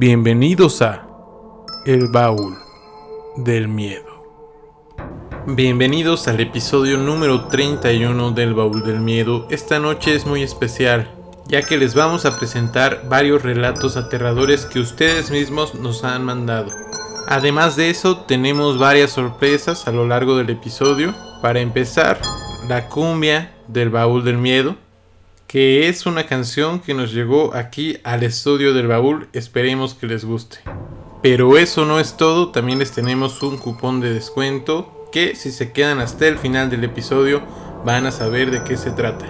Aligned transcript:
Bienvenidos 0.00 0.80
a 0.80 1.06
El 1.84 2.08
Baúl 2.08 2.56
del 3.36 3.68
Miedo. 3.68 4.24
Bienvenidos 5.46 6.26
al 6.26 6.40
episodio 6.40 6.96
número 6.96 7.48
31 7.48 8.30
del 8.30 8.54
Baúl 8.54 8.82
del 8.82 8.98
Miedo. 9.00 9.46
Esta 9.50 9.78
noche 9.78 10.14
es 10.14 10.24
muy 10.24 10.42
especial, 10.42 11.10
ya 11.48 11.60
que 11.60 11.76
les 11.76 11.94
vamos 11.94 12.24
a 12.24 12.38
presentar 12.38 13.10
varios 13.10 13.42
relatos 13.42 13.98
aterradores 13.98 14.64
que 14.64 14.80
ustedes 14.80 15.30
mismos 15.30 15.74
nos 15.74 16.02
han 16.02 16.24
mandado. 16.24 16.72
Además 17.28 17.76
de 17.76 17.90
eso, 17.90 18.22
tenemos 18.22 18.78
varias 18.78 19.10
sorpresas 19.10 19.86
a 19.86 19.92
lo 19.92 20.08
largo 20.08 20.38
del 20.38 20.48
episodio. 20.48 21.14
Para 21.42 21.60
empezar, 21.60 22.18
la 22.70 22.88
cumbia 22.88 23.52
del 23.68 23.90
Baúl 23.90 24.24
del 24.24 24.38
Miedo, 24.38 24.76
que 25.50 25.88
es 25.88 26.06
una 26.06 26.26
canción 26.26 26.78
que 26.78 26.94
nos 26.94 27.12
llegó 27.12 27.56
aquí 27.56 27.98
al 28.04 28.22
estudio 28.22 28.72
del 28.72 28.86
baúl, 28.86 29.28
esperemos 29.32 29.94
que 29.94 30.06
les 30.06 30.24
guste. 30.24 30.58
Pero 31.24 31.58
eso 31.58 31.84
no 31.84 31.98
es 31.98 32.16
todo, 32.16 32.52
también 32.52 32.78
les 32.78 32.92
tenemos 32.92 33.42
un 33.42 33.58
cupón 33.58 34.00
de 34.00 34.14
descuento 34.14 35.08
que 35.10 35.34
si 35.34 35.50
se 35.50 35.72
quedan 35.72 35.98
hasta 35.98 36.28
el 36.28 36.38
final 36.38 36.70
del 36.70 36.84
episodio 36.84 37.42
van 37.84 38.06
a 38.06 38.12
saber 38.12 38.52
de 38.52 38.62
qué 38.62 38.76
se 38.76 38.92
trata. 38.92 39.26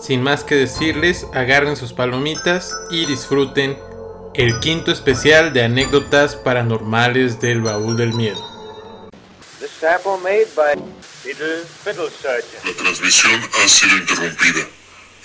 Sin 0.00 0.22
más 0.22 0.42
que 0.42 0.54
decirles, 0.54 1.26
agarren 1.34 1.76
sus 1.76 1.92
palomitas 1.92 2.74
y 2.90 3.04
disfruten 3.04 3.76
el 4.32 4.58
quinto 4.60 4.90
especial 4.90 5.52
de 5.52 5.64
anécdotas 5.64 6.34
paranormales 6.34 7.42
del 7.42 7.60
baúl 7.60 7.94
del 7.98 8.14
miedo. 8.14 8.40
La 12.64 12.72
transmisión 12.72 13.40
ha 13.62 13.68
sido 13.68 13.98
interrumpida. 13.98 14.79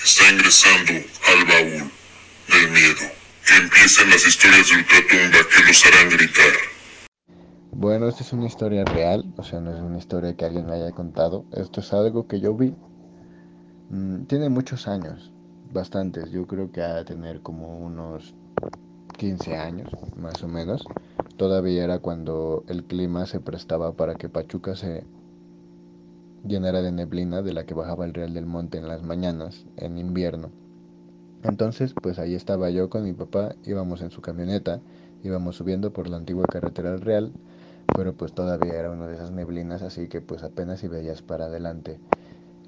Está 0.06 0.32
ingresando 0.32 0.92
al 0.94 1.46
baúl 1.48 1.92
del 2.48 2.72
miedo. 2.72 3.10
Que 3.44 3.56
empiecen 3.58 4.08
las 4.12 4.28
historias 4.28 4.70
de 4.70 4.76
ultratumba 4.76 5.40
que 5.50 5.66
los 5.66 5.84
harán 5.84 6.10
gritar. 6.12 6.54
Bueno, 7.72 8.08
esta 8.08 8.22
es 8.22 8.32
una 8.32 8.46
historia 8.46 8.86
real, 8.86 9.26
o 9.36 9.44
sea, 9.44 9.62
no 9.62 9.74
es 9.74 9.82
una 9.82 9.98
historia 9.98 10.36
que 10.36 10.46
alguien 10.46 10.68
me 10.68 10.74
haya 10.74 10.92
contado. 10.92 11.46
Esto 11.54 11.80
es 11.80 11.92
algo 11.92 12.28
que 12.28 12.40
yo 12.40 12.54
vi. 12.54 12.76
Mm, 13.90 14.26
tiene 14.26 14.50
muchos 14.50 14.88
años, 14.88 15.32
bastantes. 15.74 16.30
Yo 16.30 16.46
creo 16.46 16.72
que 16.72 16.84
ha 16.84 16.94
de 16.94 17.06
tener 17.06 17.42
como 17.42 17.80
unos 17.80 18.36
15 19.18 19.58
años, 19.58 19.90
más 20.18 20.44
o 20.44 20.48
menos. 20.48 20.86
Todavía 21.36 21.84
era 21.84 21.98
cuando 21.98 22.64
el 22.68 22.84
clima 22.84 23.26
se 23.26 23.40
prestaba 23.40 23.94
para 23.94 24.14
que 24.14 24.30
Pachuca 24.30 24.76
se 24.76 25.04
llenara 26.48 26.82
de 26.82 26.92
neblina 26.92 27.42
de 27.42 27.54
la 27.54 27.66
que 27.66 27.74
bajaba 27.74 28.06
el 28.06 28.14
Real 28.14 28.34
del 28.34 28.46
Monte 28.46 28.78
en 28.78 28.88
las 28.88 29.04
mañanas, 29.04 29.66
en 29.78 29.98
invierno. 29.98 30.52
Entonces, 31.44 31.94
pues 31.94 32.20
ahí 32.20 32.36
estaba 32.36 32.70
yo 32.70 32.90
con 32.90 33.04
mi 33.04 33.14
papá, 33.14 33.56
íbamos 33.66 34.02
en 34.02 34.12
su 34.12 34.22
camioneta, 34.22 34.82
íbamos 35.24 35.58
subiendo 35.58 35.94
por 35.94 36.10
la 36.10 36.18
antigua 36.18 36.46
carretera 36.46 36.92
del 36.92 37.02
Real 37.02 37.32
pero 37.94 38.14
pues 38.14 38.34
todavía 38.34 38.74
era 38.74 38.92
una 38.92 39.08
de 39.08 39.16
esas 39.16 39.32
neblinas, 39.32 39.82
así 39.82 40.08
que 40.08 40.22
pues 40.22 40.44
apenas 40.44 40.80
si 40.80 40.88
veías 40.88 41.22
para 41.22 41.46
adelante. 41.46 42.00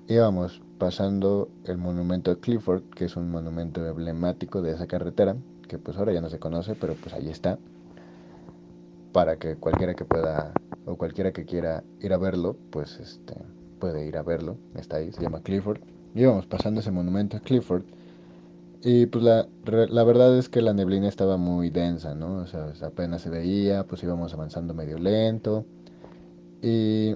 Íbamos 0.08 0.62
pasando 0.78 1.50
el 1.66 1.78
monumento 1.78 2.34
de 2.34 2.40
Clifford, 2.40 2.84
que 2.96 3.06
es 3.06 3.18
un 3.18 3.30
monumento 3.30 3.86
emblemático 3.86 4.62
de 4.62 4.72
esa 4.72 4.88
carretera, 4.88 5.36
que 5.68 5.78
pues 5.78 5.98
ahora 5.98 6.14
ya 6.14 6.22
no 6.22 6.30
se 6.30 6.40
conoce, 6.40 6.76
pero 6.76 6.96
pues 6.96 7.14
ahí 7.14 7.30
está, 7.30 7.60
para 9.12 9.38
que 9.38 9.56
cualquiera 9.56 9.96
que 9.96 10.06
pueda 10.06 10.54
o 10.86 10.96
cualquiera 10.96 11.34
que 11.34 11.46
quiera 11.46 11.84
ir 12.00 12.14
a 12.14 12.18
verlo, 12.18 12.56
pues 12.72 13.00
este 13.00 13.36
puede 13.78 14.06
ir 14.06 14.18
a 14.18 14.24
verlo, 14.24 14.58
está 14.76 14.98
ahí, 14.98 15.12
se 15.12 15.22
llama 15.22 15.42
Clifford. 15.42 15.80
Íbamos 16.16 16.46
pasando 16.48 16.82
ese 16.82 16.92
monumento 16.92 17.38
a 17.38 17.40
Clifford 17.40 17.84
y 18.84 19.08
pues 19.08 19.24
la, 19.24 19.48
la, 19.66 20.04
verdad 20.04 20.38
es 20.38 20.50
que 20.50 20.62
la 20.62 20.74
neblina 20.74 21.08
estaba 21.08 21.38
muy 21.38 21.70
densa, 21.70 22.14
¿no? 22.16 22.38
O 22.38 22.48
sea, 22.48 22.72
apenas 22.84 23.22
se 23.22 23.30
veía, 23.30 23.86
pues 23.86 24.04
íbamos 24.04 24.34
avanzando 24.34 24.74
medio 24.74 24.98
lento. 25.00 25.66
Y 26.62 27.16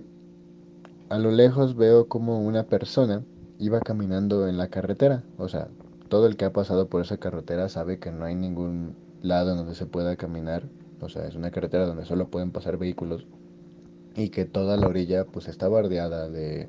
a 1.10 1.20
lo 1.20 1.32
lejos 1.32 1.76
veo 1.76 2.08
como 2.08 2.42
una 2.42 2.64
persona 2.64 3.24
iba 3.60 3.80
caminando 3.80 4.48
en 4.48 4.58
la 4.58 4.70
carretera. 4.70 5.24
O 5.38 5.48
sea, 5.48 5.68
todo 6.10 6.26
el 6.26 6.36
que 6.36 6.46
ha 6.46 6.54
pasado 6.54 6.88
por 6.88 7.02
esa 7.02 7.18
carretera 7.18 7.70
sabe 7.70 8.00
que 8.00 8.12
no 8.12 8.26
hay 8.26 8.36
ningún 8.36 8.96
lado 9.22 9.56
donde 9.56 9.76
se 9.76 9.86
pueda 9.86 10.16
caminar. 10.16 10.64
O 11.00 11.10
sea, 11.10 11.28
es 11.28 11.36
una 11.36 11.52
carretera 11.52 11.86
donde 11.86 12.06
solo 12.06 12.28
pueden 12.28 12.52
pasar 12.52 12.78
vehículos. 12.78 13.28
Y 14.16 14.30
que 14.30 14.46
toda 14.46 14.78
la 14.78 14.88
orilla 14.88 15.26
pues 15.26 15.48
está 15.48 15.68
bardeada 15.68 16.30
de, 16.30 16.68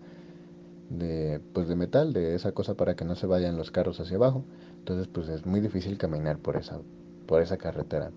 de, 0.90 1.40
pues, 1.52 1.68
de 1.68 1.76
metal, 1.76 2.12
de 2.12 2.34
esa 2.34 2.52
cosa 2.52 2.74
para 2.74 2.94
que 2.94 3.04
no 3.04 3.14
se 3.14 3.26
vayan 3.26 3.56
los 3.56 3.70
carros 3.70 4.00
hacia 4.00 4.16
abajo. 4.16 4.44
Entonces, 4.78 5.08
pues 5.08 5.28
es 5.28 5.46
muy 5.46 5.60
difícil 5.60 5.98
caminar 5.98 6.38
por 6.38 6.56
esa, 6.56 6.80
por 7.26 7.42
esa 7.42 7.56
carretera. 7.56 8.10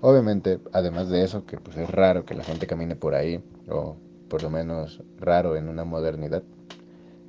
Obviamente, 0.00 0.60
además 0.72 1.08
de 1.08 1.24
eso, 1.24 1.46
que 1.46 1.58
pues 1.58 1.76
es 1.76 1.90
raro 1.90 2.24
que 2.24 2.34
la 2.34 2.44
gente 2.44 2.66
camine 2.66 2.96
por 2.96 3.14
ahí, 3.14 3.42
o 3.68 3.96
por 4.28 4.42
lo 4.42 4.50
menos 4.50 5.02
raro 5.18 5.56
en 5.56 5.68
una 5.68 5.84
modernidad. 5.84 6.42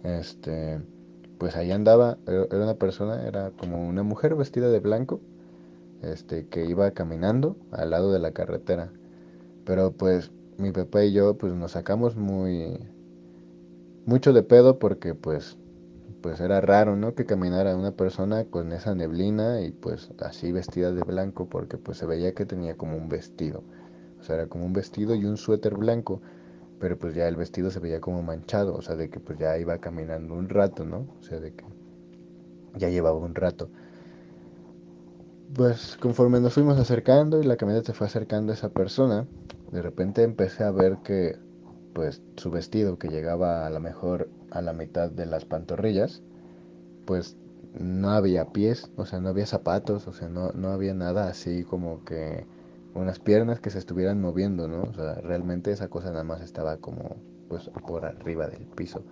Este, 0.03 0.79
pues 1.37 1.55
ahí 1.55 1.71
andaba, 1.71 2.17
era 2.25 2.47
una 2.51 2.75
persona, 2.75 3.25
era 3.25 3.51
como 3.51 3.87
una 3.87 4.03
mujer 4.03 4.35
vestida 4.35 4.69
de 4.69 4.79
blanco, 4.79 5.19
este, 6.01 6.47
que 6.47 6.65
iba 6.65 6.91
caminando 6.91 7.55
al 7.71 7.91
lado 7.91 8.11
de 8.11 8.19
la 8.19 8.31
carretera. 8.31 8.91
Pero 9.65 9.91
pues 9.91 10.31
mi 10.57 10.71
papá 10.71 11.03
y 11.03 11.13
yo 11.13 11.37
pues 11.37 11.53
nos 11.53 11.71
sacamos 11.73 12.15
muy 12.15 12.79
mucho 14.05 14.33
de 14.33 14.43
pedo 14.43 14.79
porque 14.79 15.13
pues 15.13 15.57
pues 16.21 16.39
era 16.39 16.61
raro, 16.61 16.95
¿no? 16.95 17.13
Que 17.13 17.25
caminara 17.25 17.75
una 17.75 17.91
persona 17.91 18.45
con 18.45 18.73
esa 18.73 18.95
neblina 18.95 19.61
y 19.61 19.71
pues 19.71 20.09
así 20.19 20.51
vestida 20.51 20.91
de 20.91 21.03
blanco 21.03 21.47
porque 21.47 21.77
pues 21.77 21.99
se 21.99 22.05
veía 22.05 22.33
que 22.33 22.45
tenía 22.45 22.75
como 22.75 22.97
un 22.97 23.07
vestido. 23.07 23.63
O 24.19 24.23
sea, 24.23 24.35
era 24.35 24.47
como 24.47 24.65
un 24.65 24.73
vestido 24.73 25.13
y 25.15 25.25
un 25.25 25.37
suéter 25.37 25.75
blanco, 25.75 26.21
pero 26.79 26.97
pues 26.97 27.13
ya 27.15 27.27
el 27.27 27.35
vestido 27.35 27.69
se 27.69 27.79
veía 27.79 28.01
como 28.01 28.23
manchado, 28.23 28.75
o 28.75 28.81
sea, 28.81 28.95
de 28.95 29.09
que 29.09 29.19
pues 29.19 29.37
ya 29.37 29.57
iba 29.57 29.77
caminando 29.77 30.33
un 30.33 30.49
rato, 30.49 30.85
¿no? 30.85 31.05
O 31.19 31.23
sea, 31.23 31.39
de 31.39 31.53
que 31.53 31.63
ya 32.75 32.89
llevaba 32.89 33.17
un 33.19 33.35
rato. 33.35 33.69
Pues 35.55 35.97
conforme 35.99 36.39
nos 36.41 36.53
fuimos 36.53 36.77
acercando 36.77 37.41
y 37.41 37.45
la 37.45 37.55
camioneta 37.55 37.87
se 37.87 37.93
fue 37.93 38.07
acercando 38.07 38.51
a 38.51 38.55
esa 38.55 38.69
persona, 38.69 39.25
de 39.71 39.81
repente 39.81 40.23
empecé 40.23 40.63
a 40.63 40.71
ver 40.71 40.97
que 41.03 41.37
pues 41.93 42.21
su 42.35 42.51
vestido 42.51 42.99
que 42.99 43.07
llegaba 43.07 43.65
a 43.65 43.69
lo 43.69 43.79
mejor 43.79 44.29
a 44.51 44.61
la 44.61 44.73
mitad 44.73 45.09
de 45.09 45.25
las 45.25 45.45
pantorrillas, 45.45 46.21
pues 47.05 47.37
no 47.73 48.11
había 48.11 48.51
pies, 48.51 48.91
o 48.97 49.05
sea, 49.05 49.19
no 49.19 49.29
había 49.29 49.45
zapatos, 49.45 50.07
o 50.07 50.13
sea, 50.13 50.29
no, 50.29 50.51
no 50.51 50.69
había 50.69 50.93
nada 50.93 51.29
así 51.29 51.63
como 51.63 52.03
que 52.03 52.45
unas 52.93 53.19
piernas 53.19 53.59
que 53.59 53.69
se 53.69 53.79
estuvieran 53.79 54.21
moviendo, 54.21 54.67
¿no? 54.67 54.83
O 54.83 54.93
sea, 54.93 55.15
realmente 55.15 55.71
esa 55.71 55.87
cosa 55.87 56.11
nada 56.11 56.23
más 56.23 56.41
estaba 56.41 56.77
como 56.77 57.15
pues 57.47 57.69
por 57.87 58.05
arriba 58.05 58.47
del 58.47 58.65
piso. 58.65 59.03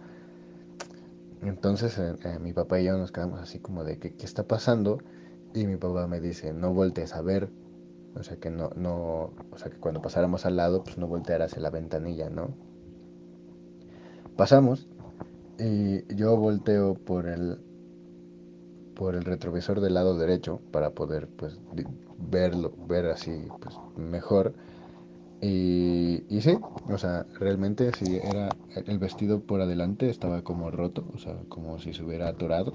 Entonces 1.41 1.97
eh, 1.97 2.16
eh, 2.23 2.40
mi 2.40 2.53
papá 2.53 2.79
y 2.79 2.85
yo 2.85 2.97
nos 2.97 3.12
quedamos 3.12 3.40
así 3.40 3.59
como 3.59 3.84
de 3.84 3.97
que 3.97 4.13
qué 4.13 4.25
está 4.25 4.44
pasando 4.44 5.00
y 5.55 5.66
mi 5.66 5.77
papá 5.77 6.07
me 6.07 6.19
dice 6.19 6.53
no 6.53 6.73
voltees 6.73 7.13
a 7.16 7.21
ver, 7.21 7.49
o 8.16 8.23
sea 8.23 8.38
que 8.38 8.49
no 8.49 8.71
no, 8.75 9.31
o 9.51 9.57
sea 9.57 9.71
que 9.71 9.77
cuando 9.77 10.01
pasáramos 10.01 10.45
al 10.45 10.57
lado 10.57 10.83
pues 10.83 10.97
no 10.97 11.07
voltearas 11.07 11.51
hacia 11.51 11.61
la 11.61 11.69
ventanilla, 11.69 12.29
¿no? 12.29 12.49
Pasamos 14.35 14.88
y 15.57 16.13
yo 16.13 16.35
volteo 16.35 16.95
por 16.95 17.27
el 17.27 17.57
por 18.95 19.16
el 19.16 19.23
retrovisor 19.23 19.79
del 19.79 19.93
lado 19.93 20.17
derecho 20.17 20.59
para 20.71 20.91
poder 20.91 21.27
pues 21.27 21.57
verlo 22.17 22.73
ver 22.87 23.07
así 23.07 23.47
pues 23.61 23.75
mejor. 23.97 24.53
Y, 25.41 26.23
y 26.29 26.41
sí 26.41 26.57
o 26.89 26.97
sea 26.97 27.25
realmente 27.39 27.91
sí 27.93 28.17
era 28.23 28.55
el 28.73 28.99
vestido 28.99 29.41
por 29.41 29.61
adelante 29.61 30.09
estaba 30.09 30.41
como 30.43 30.72
roto 30.72 31.03
o 31.13 31.17
sea 31.17 31.37
como 31.49 31.77
si 31.77 31.93
se 31.93 32.03
hubiera 32.03 32.29
atorado 32.29 32.73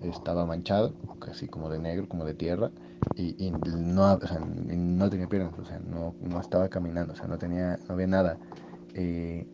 estaba 0.00 0.46
manchado 0.46 0.94
casi 1.18 1.48
como 1.48 1.68
de 1.68 1.78
negro 1.78 2.08
como 2.08 2.24
de 2.24 2.34
tierra 2.34 2.70
y, 3.16 3.50
no 3.50 4.14
o 4.14 4.26
sea, 4.26 4.38
no 4.40 5.10
tenía 5.10 5.26
piernas 5.26 5.58
o 5.58 5.64
sea 5.64 5.80
no, 5.80 6.14
no 6.20 6.40
estaba 6.40 6.68
caminando 6.68 7.14
o 7.14 7.16
sea 7.16 7.26
no 7.26 7.36
tenía 7.36 7.78
no 7.88 7.94
había 7.94 8.06
nada 8.06 8.38
y 8.94 9.44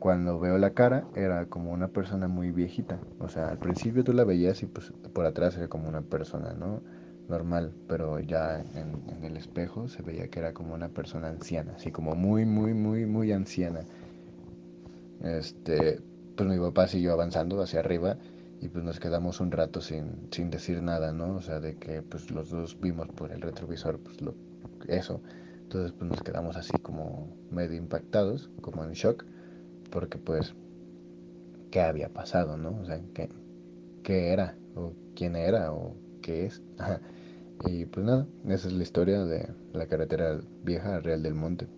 cuando 0.00 0.40
veo 0.40 0.58
la 0.58 0.70
cara 0.70 1.04
era 1.14 1.46
como 1.46 1.72
una 1.72 1.88
persona 1.88 2.26
muy 2.26 2.50
viejita. 2.52 2.98
O 3.20 3.28
sea, 3.28 3.50
al 3.50 3.58
principio 3.58 4.02
tú 4.02 4.12
la 4.14 4.24
veías 4.24 4.62
y 4.62 4.66
pues 4.66 4.92
por 5.12 5.26
atrás 5.26 5.56
era 5.56 5.68
como 5.68 5.88
una 5.88 6.00
persona, 6.00 6.54
¿no? 6.54 6.80
Normal, 7.28 7.72
pero 7.86 8.18
ya 8.18 8.64
en, 8.74 9.24
el 9.24 9.36
espejo 9.36 9.88
se 9.88 10.02
veía 10.02 10.28
que 10.28 10.40
era 10.40 10.52
como 10.54 10.74
una 10.74 10.88
persona 10.88 11.28
anciana, 11.28 11.74
así 11.76 11.92
como 11.92 12.14
muy, 12.16 12.46
muy, 12.46 12.72
muy, 12.74 13.06
muy 13.06 13.30
anciana. 13.30 13.84
Este, 15.22 16.00
pues 16.34 16.48
mi 16.48 16.58
papá 16.58 16.88
siguió 16.88 17.12
avanzando 17.12 17.60
hacia 17.62 17.80
arriba 17.80 18.16
y 18.60 18.68
pues 18.68 18.84
nos 18.84 19.00
quedamos 19.00 19.40
un 19.40 19.50
rato 19.50 19.80
sin, 19.80 20.28
sin 20.30 20.50
decir 20.50 20.82
nada, 20.82 21.12
¿no? 21.12 21.36
O 21.36 21.42
sea, 21.42 21.60
de 21.60 21.76
que 21.76 22.02
pues 22.02 22.30
los 22.30 22.50
dos 22.50 22.78
vimos 22.78 23.08
por 23.08 23.32
el 23.32 23.40
retrovisor 23.40 23.98
pues 23.98 24.20
lo, 24.20 24.34
eso. 24.86 25.22
Entonces 25.62 25.92
pues 25.92 26.10
nos 26.10 26.22
quedamos 26.22 26.56
así 26.56 26.76
como 26.82 27.34
medio 27.50 27.76
impactados, 27.76 28.50
como 28.60 28.84
en 28.84 28.92
shock 28.92 29.24
porque 29.90 30.18
pues, 30.18 30.54
¿qué 31.70 31.80
había 31.80 32.08
pasado, 32.08 32.56
no? 32.56 32.78
O 32.80 32.84
sea, 32.84 33.00
¿qué, 33.14 33.28
qué 34.02 34.32
era? 34.32 34.56
¿O 34.74 34.92
quién 35.16 35.36
era? 35.36 35.72
¿O 35.72 35.96
qué 36.22 36.46
es? 36.46 36.62
Y 37.66 37.84
pues 37.84 38.06
nada, 38.06 38.26
esa 38.48 38.68
es 38.68 38.72
la 38.72 38.82
historia 38.82 39.22
de 39.26 39.46
la 39.74 39.86
carretera 39.86 40.40
vieja 40.64 40.98
Real 41.00 41.22
del 41.22 41.34
Monte. 41.34 41.68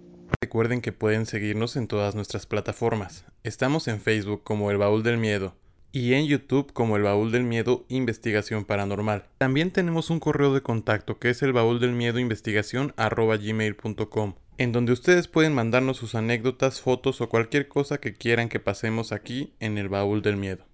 Recuerden 0.41 0.81
que 0.81 0.93
pueden 0.93 1.27
seguirnos 1.27 1.75
en 1.75 1.89
todas 1.89 2.15
nuestras 2.15 2.47
plataformas. 2.47 3.25
Estamos 3.43 3.89
en 3.89 3.99
Facebook 3.99 4.45
como 4.45 4.71
El 4.71 4.79
Baúl 4.79 5.03
del 5.03 5.19
Miedo 5.19 5.57
y 5.93 6.15
en 6.15 6.27
YouTube 6.27 6.73
como 6.73 6.97
El 6.97 7.03
Baúl 7.03 7.31
del 7.31 7.45
Miedo 7.45 7.85
Investigación 7.89 8.65
Paranormal. 8.65 9.25
También 9.39 9.71
tenemos 9.71 10.09
un 10.09 10.21
correo 10.21 10.55
de 10.55 10.63
contacto 10.63 11.19
que 11.19 11.29
es 11.31 11.43
el 11.43 11.53
baúl 11.53 11.81
del 11.81 11.93
miedo 11.93 12.19
investigación 12.19 12.95
gmail.com 12.97 14.35
en 14.59 14.73
donde 14.73 14.93
ustedes 14.93 15.29
pueden 15.29 15.55
mandarnos 15.55 15.97
sus 15.97 16.15
anécdotas, 16.15 16.81
fotos 16.81 17.21
o 17.21 17.29
cualquier 17.29 17.69
cosa 17.69 17.99
que 17.99 18.15
quieran 18.15 18.49
que 18.49 18.61
pasemos 18.61 19.13
aquí 19.13 19.55
en 19.61 19.79
el 19.79 19.89
Baúl 19.89 20.23
del 20.23 20.37
Miedo. 20.37 20.65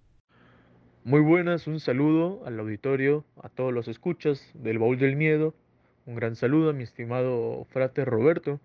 Muy 1.05 1.21
buenas, 1.21 1.67
un 1.67 1.81
saludo 1.81 2.43
al 2.45 2.59
auditorio, 2.59 3.25
a 3.43 3.49
todos 3.49 3.73
los 3.73 3.89
escuchas 3.89 4.51
del 4.55 4.79
Baúl 4.79 4.99
del 4.99 5.17
Miedo. 5.17 5.55
Un 6.07 6.17
gran 6.17 6.37
saludo 6.37 6.71
a 6.71 6.73
mi 6.73 6.83
estimado 6.83 7.67
frate 7.71 8.05
Roberto. 8.05 8.61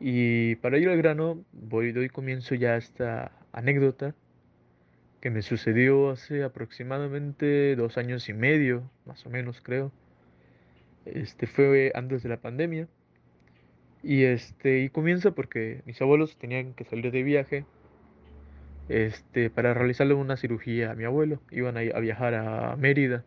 Y 0.00 0.54
para 0.56 0.78
ir 0.78 0.88
al 0.88 0.96
grano, 0.96 1.44
voy 1.52 1.92
doy 1.92 2.08
comienzo 2.08 2.54
ya 2.54 2.70
a 2.70 2.76
esta 2.76 3.32
anécdota 3.52 4.14
que 5.22 5.30
me 5.30 5.42
sucedió 5.42 6.10
hace 6.10 6.42
aproximadamente 6.42 7.76
dos 7.76 7.96
años 7.96 8.28
y 8.28 8.32
medio, 8.34 8.90
más 9.06 9.24
o 9.24 9.30
menos 9.30 9.60
creo. 9.62 9.92
Este 11.06 11.46
fue 11.46 11.92
antes 11.94 12.24
de 12.24 12.28
la 12.28 12.38
pandemia. 12.38 12.88
Y 14.02 14.24
este, 14.24 14.80
y 14.80 14.88
comienza 14.88 15.30
porque 15.30 15.82
mis 15.86 16.02
abuelos 16.02 16.36
tenían 16.38 16.74
que 16.74 16.84
salir 16.84 17.12
de 17.12 17.22
viaje 17.22 17.64
este, 18.88 19.48
para 19.48 19.74
realizarle 19.74 20.14
una 20.14 20.36
cirugía 20.36 20.90
a 20.90 20.96
mi 20.96 21.04
abuelo. 21.04 21.40
Iban 21.52 21.76
a, 21.76 21.80
a 21.80 22.00
viajar 22.00 22.34
a 22.34 22.74
Mérida. 22.76 23.24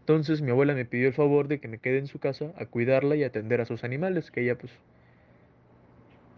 Entonces 0.00 0.42
mi 0.42 0.50
abuela 0.50 0.74
me 0.74 0.84
pidió 0.84 1.06
el 1.06 1.14
favor 1.14 1.46
de 1.46 1.60
que 1.60 1.68
me 1.68 1.78
quede 1.78 1.98
en 1.98 2.08
su 2.08 2.18
casa 2.18 2.52
a 2.56 2.66
cuidarla 2.66 3.14
y 3.14 3.22
atender 3.22 3.60
a 3.60 3.64
sus 3.64 3.84
animales, 3.84 4.32
que 4.32 4.40
ella 4.40 4.58
pues 4.58 4.72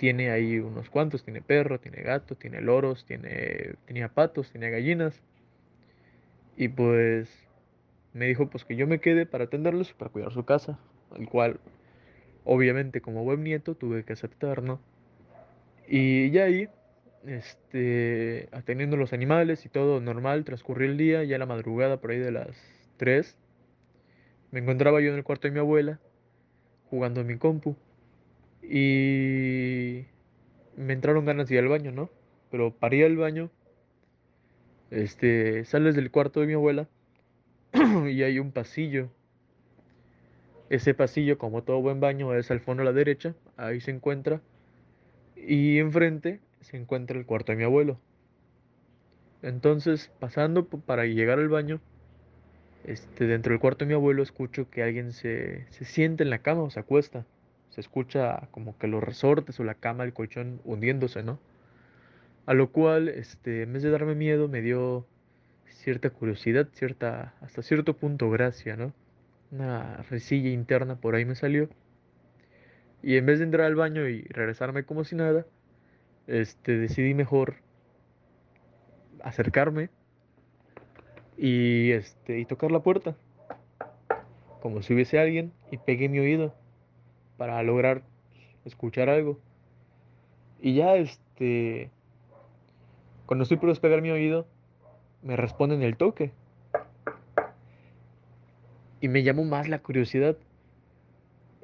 tiene 0.01 0.31
ahí 0.31 0.59
unos 0.59 0.89
cuantos, 0.89 1.23
tiene 1.25 1.43
perro, 1.43 1.79
tiene 1.79 2.01
gato, 2.01 2.35
tiene 2.35 2.63
loros, 2.63 3.05
tiene, 3.05 3.75
tenía 3.85 4.09
patos, 4.09 4.51
tenía 4.51 4.71
gallinas. 4.71 5.21
Y 6.57 6.69
pues 6.69 7.29
me 8.15 8.25
dijo 8.25 8.49
pues 8.49 8.65
que 8.65 8.77
yo 8.77 8.87
me 8.87 8.99
quede 8.99 9.27
para 9.27 9.45
atenderlos, 9.45 9.93
para 9.93 10.11
cuidar 10.11 10.33
su 10.33 10.47
casa, 10.47 10.79
al 11.11 11.29
cual 11.29 11.61
obviamente 12.45 13.03
como 13.03 13.25
buen 13.25 13.45
nieto 13.45 13.75
tuve 13.75 14.03
que 14.03 14.15
aceptar, 14.15 14.63
¿no? 14.63 14.81
Y 15.87 16.31
ya 16.31 16.45
ahí, 16.45 16.71
este, 17.27 18.49
atendiendo 18.53 18.97
los 18.97 19.13
animales 19.13 19.67
y 19.67 19.69
todo 19.69 20.01
normal, 20.01 20.47
transcurrió 20.47 20.89
el 20.89 20.97
día, 20.97 21.25
ya 21.25 21.37
la 21.37 21.45
madrugada 21.45 22.01
por 22.01 22.13
ahí 22.13 22.19
de 22.19 22.33
las 22.33 22.57
3, 22.97 23.37
me 24.51 24.61
encontraba 24.61 25.03
yo 25.03 25.11
en 25.11 25.17
el 25.17 25.25
cuarto 25.25 25.47
de 25.47 25.53
mi 25.53 25.59
abuela, 25.59 26.01
jugando 26.89 27.21
en 27.21 27.27
mi 27.27 27.37
compu. 27.37 27.77
Y 28.63 30.05
me 30.77 30.93
entraron 30.93 31.25
ganas 31.25 31.49
de 31.49 31.55
ir 31.55 31.61
al 31.61 31.69
baño, 31.69 31.93
¿no? 31.93 32.11
Pero 32.51 32.73
para 32.73 32.95
ir 32.97 33.05
al 33.05 33.17
baño, 33.17 33.51
este, 34.91 35.65
sales 35.65 35.95
del 35.95 36.11
cuarto 36.11 36.41
de 36.41 36.47
mi 36.47 36.55
abuela 36.55 36.89
y 38.09 38.23
hay 38.23 38.39
un 38.39 38.53
pasillo. 38.53 39.09
Ese 40.69 40.95
pasillo, 40.95 41.39
como 41.39 41.63
todo 41.63 41.81
buen 41.81 42.01
baño, 42.01 42.35
es 42.35 42.51
al 42.51 42.61
fondo 42.61 42.83
a 42.83 42.87
la 42.87 42.93
derecha, 42.93 43.35
ahí 43.57 43.81
se 43.81 43.91
encuentra. 43.91 44.41
Y 45.37 45.79
enfrente 45.79 46.41
se 46.61 46.77
encuentra 46.77 47.19
el 47.19 47.27
cuarto 47.27 47.53
de 47.53 47.59
mi 47.59 47.65
abuelo. 47.65 47.99
Entonces, 49.43 50.11
pasando 50.19 50.67
para 50.67 51.07
llegar 51.07 51.39
al 51.39 51.49
baño, 51.49 51.81
este, 52.85 53.27
dentro 53.27 53.53
del 53.53 53.61
cuarto 53.61 53.85
de 53.85 53.89
mi 53.89 53.95
abuelo 53.95 54.23
escucho 54.23 54.71
que 54.71 54.83
alguien 54.83 55.13
se, 55.13 55.67
se 55.71 55.85
siente 55.85 56.23
en 56.23 56.31
la 56.31 56.39
cama 56.39 56.63
o 56.63 56.71
se 56.71 56.81
acuesta 56.81 57.25
se 57.71 57.81
escucha 57.81 58.49
como 58.51 58.77
que 58.79 58.89
los 58.89 59.03
resortes 59.03 59.59
o 59.61 59.65
la 59.65 59.75
cama, 59.75 60.05
el 60.05 60.13
colchón 60.13 60.61
hundiéndose, 60.65 61.23
¿no? 61.23 61.39
A 62.47 62.55
lo 62.55 62.71
cual, 62.73 63.09
este, 63.09 63.63
en 63.63 63.73
vez 63.73 63.83
de 63.83 63.91
darme 63.91 64.15
miedo, 64.15 64.49
me 64.49 64.61
dio 64.61 65.07
cierta 65.69 66.11
curiosidad, 66.11 66.69
cierta, 66.73 67.35
hasta 67.41 67.63
cierto 67.63 67.97
punto 67.97 68.29
gracia, 68.31 68.77
¿no? 68.77 68.93
Una 69.53 69.99
resilla 70.11 70.51
interna 70.51 70.97
por 70.97 71.15
ahí 71.15 71.25
me 71.25 71.35
salió. 71.35 71.69
Y 73.03 73.17
en 73.17 73.27
vez 73.27 73.39
de 73.39 73.47
entrar 73.47 73.67
al 73.67 73.77
baño 73.77 74.09
y 74.09 74.23
regresarme 74.25 74.85
como 74.85 75.05
si 75.05 75.17
nada, 75.17 75.47
este, 76.27 76.77
decidí 76.77 77.15
mejor 77.15 77.57
acercarme 79.23 79.91
y, 81.39 81.93
este, 81.93 82.41
y 82.41 82.45
tocar 82.45 82.71
la 82.73 82.81
puerta, 82.81 83.17
como 84.61 84.83
si 84.83 84.93
hubiese 84.93 85.19
alguien, 85.19 85.53
y 85.71 85.79
pegué 85.79 86.09
mi 86.09 86.19
oído 86.19 86.55
para 87.41 87.63
lograr 87.63 88.03
escuchar 88.67 89.09
algo. 89.09 89.39
Y 90.61 90.75
ya 90.75 90.97
este 90.97 91.91
cuando 93.25 93.45
estoy 93.45 93.57
por 93.57 93.71
despegar 93.71 94.03
mi 94.03 94.11
oído, 94.11 94.47
me 95.23 95.39
responden 95.39 95.81
el 95.81 95.97
toque. 95.97 96.33
Y 99.01 99.09
me 99.09 99.23
llamó 99.23 99.45
más 99.45 99.71
la 99.71 99.79
curiosidad. 99.79 100.37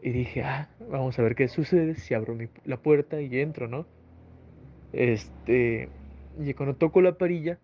Y 0.01 0.13
dije, 0.13 0.45
ah, 0.45 0.71
vamos 0.89 1.19
a 1.19 1.23
ver 1.23 1.35
qué 1.35 1.47
sucede 1.47 1.97
si 1.97 2.15
abro 2.15 2.39
la 2.65 2.79
puerta 2.79 3.21
y 3.21 3.39
entro, 3.39 3.69
¿no? 3.69 3.85
Este, 4.95 5.91
y 6.39 6.55
cuando 6.55 6.77
toco 6.77 7.03
la 7.03 7.19
parilla 7.19 7.59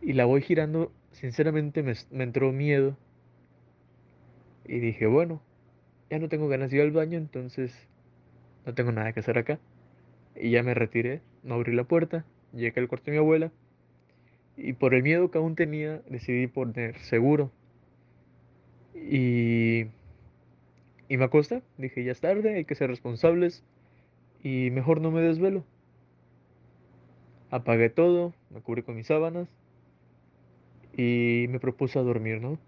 y 0.00 0.12
la 0.12 0.24
voy 0.24 0.40
girando, 0.40 0.92
sinceramente 1.10 1.82
me, 1.82 1.94
me 2.12 2.22
entró 2.22 2.52
miedo. 2.52 2.96
Y 4.66 4.78
dije, 4.78 5.08
bueno, 5.08 5.42
ya 6.10 6.18
no 6.18 6.28
tengo 6.28 6.48
ganas 6.48 6.70
de 6.70 6.76
ir 6.76 6.82
al 6.82 6.92
baño, 6.92 7.18
entonces 7.18 7.88
no 8.66 8.74
tengo 8.74 8.92
nada 8.92 9.12
que 9.12 9.20
hacer 9.20 9.38
acá. 9.38 9.58
Y 10.36 10.50
ya 10.50 10.62
me 10.62 10.74
retiré, 10.74 11.20
no 11.42 11.54
abrí 11.54 11.74
la 11.74 11.84
puerta, 11.84 12.24
llegué 12.52 12.80
al 12.80 12.88
cuarto 12.88 13.06
de 13.06 13.12
mi 13.12 13.18
abuela 13.18 13.52
y 14.56 14.72
por 14.74 14.94
el 14.94 15.02
miedo 15.02 15.30
que 15.30 15.38
aún 15.38 15.56
tenía 15.56 16.00
decidí 16.08 16.46
poner 16.46 16.98
seguro. 17.00 17.50
Y, 18.94 19.86
y 21.08 21.16
me 21.16 21.24
acosté, 21.24 21.62
dije 21.78 22.04
ya 22.04 22.12
es 22.12 22.20
tarde, 22.20 22.54
hay 22.54 22.64
que 22.64 22.74
ser 22.74 22.90
responsables 22.90 23.64
y 24.42 24.70
mejor 24.70 25.00
no 25.00 25.10
me 25.10 25.20
desvelo. 25.20 25.64
Apagué 27.50 27.90
todo, 27.90 28.34
me 28.50 28.60
cubrí 28.60 28.82
con 28.82 28.96
mis 28.96 29.06
sábanas 29.06 29.48
y 30.96 31.46
me 31.48 31.60
propuse 31.60 31.98
a 31.98 32.02
dormir, 32.02 32.40
¿no? 32.40 32.58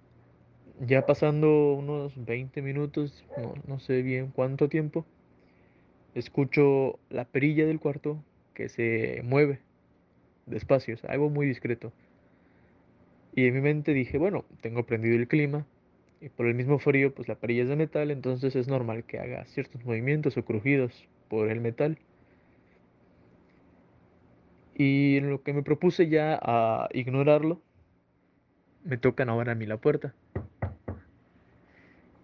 Ya 0.80 1.06
pasando 1.06 1.72
unos 1.72 2.12
20 2.22 2.60
minutos, 2.60 3.24
no, 3.66 3.78
sé 3.78 4.02
bien 4.02 4.30
cuánto 4.34 4.68
tiempo, 4.68 5.06
escucho 6.14 6.98
la 7.08 7.24
perilla 7.24 7.66
del 7.66 7.80
cuarto 7.80 8.22
que 8.52 8.68
se 8.68 9.22
mueve 9.24 9.60
despacio, 10.44 10.96
algo 11.08 11.30
muy 11.30 11.46
discreto. 11.46 11.92
Y 13.34 13.46
en 13.46 13.54
mi 13.54 13.60
mente 13.60 13.94
dije, 13.94 14.18
bueno, 14.18 14.44
tengo 14.60 14.84
prendido 14.84 15.16
el 15.16 15.28
clima 15.28 15.66
y 16.20 16.28
por 16.28 16.46
el 16.46 16.54
mismo 16.54 16.78
frío, 16.78 17.14
pues 17.14 17.28
la 17.28 17.36
perilla 17.36 17.62
es 17.62 17.68
de 17.68 17.76
metal, 17.76 18.10
entonces 18.10 18.54
es 18.54 18.68
normal 18.68 19.04
que 19.04 19.18
haga 19.18 19.44
ciertos 19.46 19.84
movimientos 19.84 20.36
o 20.36 20.44
crujidos 20.44 21.06
por 21.28 21.48
el 21.48 21.60
metal. 21.60 21.98
Y 24.74 25.20
lo 25.20 25.42
que 25.42 25.54
me 25.54 25.62
propuse 25.62 26.08
ya 26.08 26.38
a 26.42 26.88
ignorarlo, 26.92 27.62
me 28.86 28.96
tocan 28.96 29.28
ahora 29.28 29.52
a 29.52 29.54
mí 29.54 29.66
la 29.66 29.76
puerta. 29.76 30.14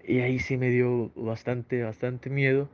Y 0.05 0.21
ahí 0.21 0.39
sí 0.39 0.57
me 0.57 0.71
dio 0.71 1.11
bastante, 1.15 1.83
bastante 1.83 2.31
miedo. 2.31 2.69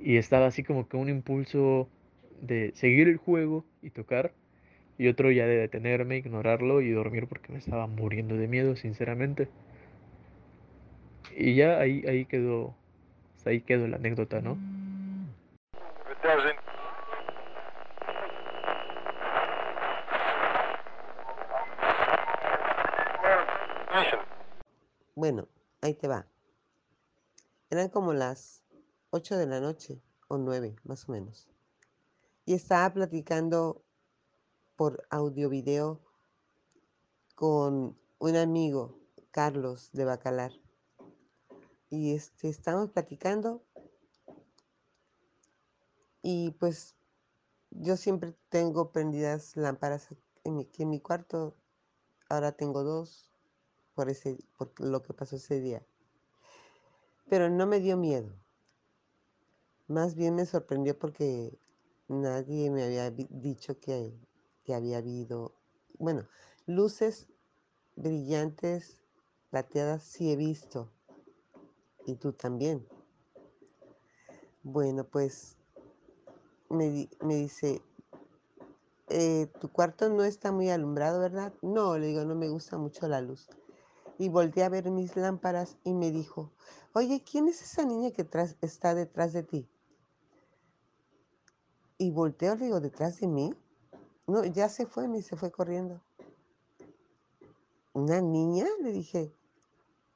Y 0.00 0.16
estaba 0.16 0.46
así 0.46 0.62
como 0.62 0.88
que 0.88 0.96
un 0.96 1.08
impulso 1.08 1.88
de 2.40 2.72
seguir 2.74 3.08
el 3.08 3.16
juego 3.16 3.64
y 3.82 3.90
tocar. 3.90 4.32
Y 4.98 5.08
otro 5.08 5.30
ya 5.30 5.46
de 5.46 5.56
detenerme, 5.56 6.18
ignorarlo 6.18 6.80
y 6.80 6.90
dormir 6.90 7.26
porque 7.26 7.52
me 7.52 7.58
estaba 7.58 7.86
muriendo 7.86 8.36
de 8.36 8.48
miedo, 8.48 8.76
sinceramente. 8.76 9.48
Y 11.36 11.54
ya 11.54 11.78
ahí, 11.80 12.04
ahí 12.06 12.26
quedó, 12.26 12.74
ahí 13.44 13.60
quedó 13.60 13.88
la 13.88 13.96
anécdota, 13.96 14.40
¿no? 14.40 14.56
Bueno, 25.14 25.46
ahí 25.80 25.94
te 25.94 26.08
va. 26.08 26.26
Eran 27.70 27.88
como 27.90 28.12
las 28.12 28.64
8 29.10 29.36
de 29.36 29.46
la 29.46 29.60
noche 29.60 30.02
o 30.26 30.36
9, 30.36 30.74
más 30.82 31.08
o 31.08 31.12
menos. 31.12 31.48
Y 32.44 32.54
estaba 32.54 32.92
platicando 32.92 33.84
por 34.74 35.06
audio 35.10 35.48
video 35.48 36.00
con 37.36 37.96
un 38.18 38.36
amigo, 38.36 38.98
Carlos 39.30 39.90
de 39.92 40.04
Bacalar. 40.04 40.50
Y 41.88 42.16
este, 42.16 42.48
estábamos 42.48 42.90
platicando. 42.90 43.62
Y 46.20 46.50
pues 46.58 46.96
yo 47.70 47.96
siempre 47.96 48.34
tengo 48.48 48.90
prendidas 48.90 49.56
lámparas 49.56 50.08
en 50.42 50.56
mi, 50.56 50.68
en 50.78 50.90
mi 50.90 50.98
cuarto. 50.98 51.54
Ahora 52.28 52.50
tengo 52.50 52.82
dos 52.82 53.33
por, 53.94 54.10
ese, 54.10 54.38
por 54.56 54.78
lo 54.80 55.02
que 55.02 55.14
pasó 55.14 55.36
ese 55.36 55.60
día. 55.60 55.86
Pero 57.28 57.48
no 57.48 57.66
me 57.66 57.80
dio 57.80 57.96
miedo. 57.96 58.34
Más 59.86 60.14
bien 60.14 60.34
me 60.34 60.46
sorprendió 60.46 60.98
porque 60.98 61.58
nadie 62.08 62.70
me 62.70 62.84
había 62.84 63.10
dicho 63.10 63.78
que, 63.80 64.14
que 64.64 64.74
había 64.74 64.98
habido, 64.98 65.54
bueno, 65.98 66.26
luces 66.66 67.28
brillantes, 67.96 69.02
plateadas, 69.50 70.02
sí 70.02 70.32
he 70.32 70.36
visto. 70.36 70.90
Y 72.06 72.16
tú 72.16 72.32
también. 72.32 72.86
Bueno, 74.62 75.04
pues 75.04 75.56
me, 76.70 77.08
me 77.20 77.36
dice, 77.36 77.82
eh, 79.08 79.46
tu 79.60 79.70
cuarto 79.70 80.08
no 80.08 80.24
está 80.24 80.50
muy 80.52 80.70
alumbrado, 80.70 81.20
¿verdad? 81.20 81.52
No, 81.62 81.98
le 81.98 82.06
digo, 82.06 82.24
no 82.24 82.34
me 82.34 82.48
gusta 82.48 82.78
mucho 82.78 83.06
la 83.06 83.20
luz. 83.20 83.48
Y 84.18 84.28
volteé 84.28 84.64
a 84.64 84.68
ver 84.68 84.90
mis 84.90 85.16
lámparas 85.16 85.76
y 85.84 85.92
me 85.92 86.10
dijo, 86.10 86.52
oye, 86.92 87.22
¿quién 87.28 87.48
es 87.48 87.62
esa 87.62 87.84
niña 87.84 88.12
que 88.12 88.28
está 88.60 88.94
detrás 88.94 89.32
de 89.32 89.42
ti? 89.42 89.68
Y 91.98 92.10
volteo, 92.10 92.54
le 92.54 92.66
digo, 92.66 92.80
¿detrás 92.80 93.20
de 93.20 93.26
mí? 93.26 93.54
No, 94.26 94.44
ya 94.44 94.68
se 94.68 94.86
fue, 94.86 95.08
me 95.08 95.22
se 95.22 95.36
fue 95.36 95.50
corriendo. 95.50 96.00
¿Una 97.92 98.20
niña? 98.20 98.66
Le 98.80 98.92
dije, 98.92 99.32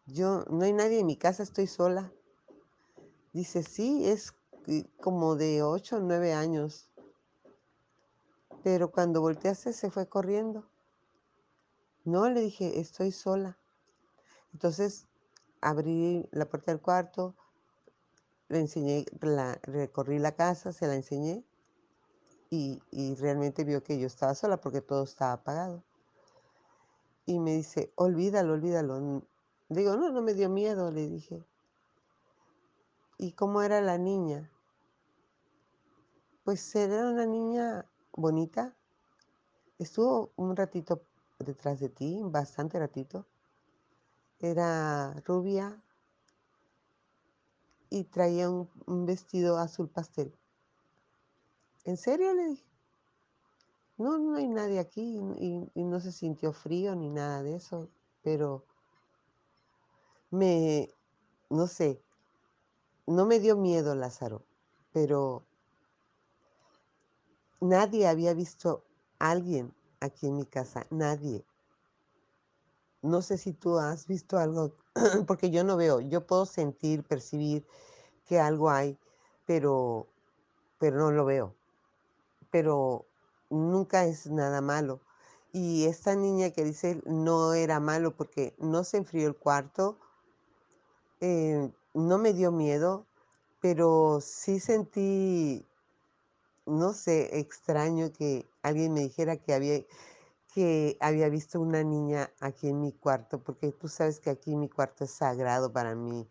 yo, 0.06 0.44
no 0.50 0.64
hay 0.64 0.72
nadie 0.72 1.00
en 1.00 1.06
mi 1.06 1.16
casa, 1.16 1.42
estoy 1.42 1.66
sola. 1.66 2.12
Dice, 3.32 3.62
sí, 3.62 4.08
es 4.08 4.34
como 5.00 5.36
de 5.36 5.62
8 5.62 5.96
o 5.96 6.00
9 6.00 6.32
años. 6.32 6.88
Pero 8.64 8.90
cuando 8.90 9.20
volteaste 9.20 9.72
se 9.72 9.90
fue 9.90 10.08
corriendo. 10.08 10.68
No, 12.04 12.28
le 12.28 12.40
dije, 12.40 12.80
estoy 12.80 13.12
sola. 13.12 13.58
Entonces 14.58 15.06
abrí 15.60 16.28
la 16.32 16.48
puerta 16.48 16.72
del 16.72 16.80
cuarto, 16.80 17.36
le 18.48 18.58
enseñé, 18.58 19.06
recorrí 19.62 20.18
la 20.18 20.32
casa, 20.32 20.72
se 20.72 20.88
la 20.88 20.96
enseñé 20.96 21.44
y, 22.50 22.82
y 22.90 23.14
realmente 23.14 23.62
vio 23.62 23.84
que 23.84 24.00
yo 24.00 24.08
estaba 24.08 24.34
sola 24.34 24.60
porque 24.60 24.80
todo 24.80 25.04
estaba 25.04 25.34
apagado. 25.34 25.84
Y 27.24 27.38
me 27.38 27.52
dice, 27.52 27.92
olvídalo, 27.94 28.54
olvídalo. 28.54 29.22
Digo, 29.68 29.96
no, 29.96 30.10
no 30.10 30.22
me 30.22 30.34
dio 30.34 30.48
miedo, 30.48 30.90
le 30.90 31.06
dije. 31.06 31.46
¿Y 33.16 33.30
cómo 33.34 33.62
era 33.62 33.80
la 33.80 33.96
niña? 33.96 34.50
Pues 36.42 36.74
era 36.74 37.08
una 37.08 37.26
niña 37.26 37.86
bonita. 38.10 38.74
Estuvo 39.78 40.32
un 40.34 40.56
ratito 40.56 41.00
detrás 41.38 41.78
de 41.78 41.90
ti, 41.90 42.18
bastante 42.24 42.80
ratito. 42.80 43.24
Era 44.40 45.14
rubia 45.26 45.82
y 47.90 48.04
traía 48.04 48.50
un, 48.50 49.06
vestido 49.06 49.58
azul 49.58 49.88
pastel. 49.88 50.32
¿En 51.84 51.96
serio? 51.96 52.32
Le 52.34 52.48
dije. 52.48 52.64
No, 53.96 54.16
no 54.18 54.36
hay 54.36 54.46
nadie 54.46 54.78
aquí 54.78 55.18
y, 55.38 55.70
y, 55.74 55.84
no 55.84 55.98
se 55.98 56.12
sintió 56.12 56.52
frío 56.52 56.94
ni 56.94 57.10
nada 57.10 57.42
de 57.42 57.56
eso, 57.56 57.88
pero 58.22 58.64
me, 60.30 60.88
no 61.50 61.66
sé, 61.66 62.00
no 63.08 63.26
me 63.26 63.40
dio 63.40 63.56
miedo 63.56 63.96
Lázaro, 63.96 64.44
pero 64.92 65.42
nadie 67.60 68.06
había 68.06 68.34
visto 68.34 68.84
a 69.18 69.30
alguien 69.30 69.74
aquí 70.00 70.28
en 70.28 70.36
mi 70.36 70.46
casa, 70.46 70.86
nadie. 70.90 71.44
No 73.02 73.22
sé 73.22 73.38
si 73.38 73.52
tú 73.52 73.78
has 73.78 74.06
visto 74.06 74.38
algo, 74.38 74.72
porque 75.26 75.50
yo 75.50 75.64
no 75.64 75.76
veo, 75.76 76.00
yo 76.00 76.26
puedo 76.26 76.46
sentir, 76.46 77.04
percibir 77.04 77.66
que 78.26 78.38
algo 78.40 78.70
hay, 78.70 78.98
pero, 79.46 80.06
pero 80.78 80.98
no 80.98 81.10
lo 81.10 81.24
veo. 81.24 81.54
Pero 82.50 83.06
nunca 83.50 84.04
es 84.04 84.26
nada 84.26 84.60
malo. 84.60 85.00
Y 85.52 85.86
esta 85.86 86.14
niña 86.14 86.50
que 86.50 86.64
dice 86.64 87.00
no 87.06 87.54
era 87.54 87.80
malo 87.80 88.14
porque 88.14 88.54
no 88.58 88.84
se 88.84 88.98
enfrió 88.98 89.26
el 89.26 89.36
cuarto, 89.36 89.96
eh, 91.20 91.70
no 91.94 92.18
me 92.18 92.32
dio 92.32 92.52
miedo, 92.52 93.06
pero 93.60 94.20
sí 94.20 94.60
sentí, 94.60 95.64
no 96.66 96.92
sé, 96.92 97.38
extraño 97.38 98.12
que 98.12 98.46
alguien 98.62 98.92
me 98.92 99.00
dijera 99.00 99.36
que 99.36 99.54
había, 99.54 99.80
que 100.54 100.96
había 101.00 101.28
visto 101.28 101.60
una 101.60 101.82
niña 101.82 102.30
aquí 102.40 102.68
en 102.68 102.80
mi 102.80 102.92
cuarto, 102.92 103.42
porque 103.42 103.72
tú 103.72 103.88
sabes 103.88 104.20
que 104.20 104.30
aquí 104.30 104.56
mi 104.56 104.68
cuarto 104.68 105.04
es 105.04 105.10
sagrado 105.10 105.72
para 105.72 105.94
mí. 105.94 106.26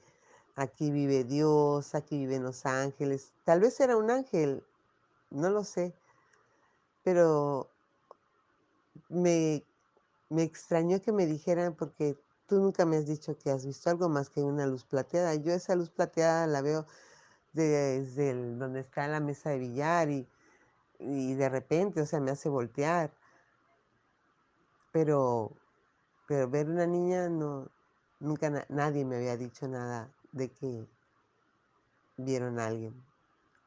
Aquí 0.56 0.92
vive 0.92 1.24
Dios, 1.24 1.94
aquí 1.96 2.18
viven 2.18 2.44
los 2.44 2.66
ángeles. 2.66 3.34
Tal 3.46 3.60
vez 3.60 3.80
era 3.80 3.96
un 3.96 4.10
ángel, 4.10 4.64
no 5.30 5.50
lo 5.50 5.64
sé, 5.64 5.94
pero 7.04 7.70
me, 9.10 9.64
me 10.30 10.44
extrañó 10.44 11.02
que 11.02 11.12
me 11.12 11.26
dijeran 11.26 11.76
porque 11.76 12.18
tú 12.48 12.60
nunca 12.60 12.86
me 12.86 12.98
has 12.98 13.06
dicho 13.06 13.38
que 13.38 13.52
has 13.52 13.66
visto 13.66 13.90
algo 13.90 14.10
más 14.10 14.30
que 14.30 14.42
una 14.42 14.66
luz 14.66 14.84
plateada. 14.84 15.36
Yo 15.36 15.54
esa 15.54 15.76
luz 15.76 15.90
plateada 15.90 16.48
la 16.48 16.62
veo 16.62 16.86
desde 17.54 18.34
donde 18.34 18.80
está 18.80 19.08
la 19.08 19.20
mesa 19.20 19.52
de 19.52 19.60
billar 19.60 20.10
y, 20.10 20.28
y 21.00 21.36
de 21.36 21.50
repente, 21.50 22.02
o 22.02 22.06
sea, 22.06 22.20
me 22.20 22.32
hace 22.32 22.50
voltear. 22.50 23.12
Pero, 24.98 25.52
pero 26.28 26.50
ver 26.50 26.68
una 26.68 26.88
niña 26.88 27.30
no, 27.30 27.70
nunca 28.20 28.66
nadie 28.68 29.06
me 29.06 29.18
había 29.18 29.38
dicho 29.38 29.68
nada 29.68 30.10
de 30.32 30.50
que 30.50 30.88
vieron 32.18 32.58
a 32.58 32.66
alguien. 32.66 32.96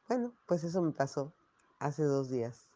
Bueno, 0.09 0.33
pues 0.45 0.65
eso 0.65 0.81
me 0.81 0.91
pasó 0.91 1.31
hace 1.79 2.03
dos 2.03 2.29
días. 2.29 2.67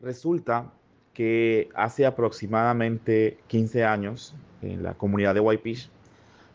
Resulta 0.00 0.72
que 1.12 1.68
hace 1.74 2.06
aproximadamente 2.06 3.38
15 3.46 3.84
años, 3.84 4.34
en 4.62 4.82
la 4.82 4.94
comunidad 4.94 5.34
de 5.34 5.40
Whitefish, 5.40 5.90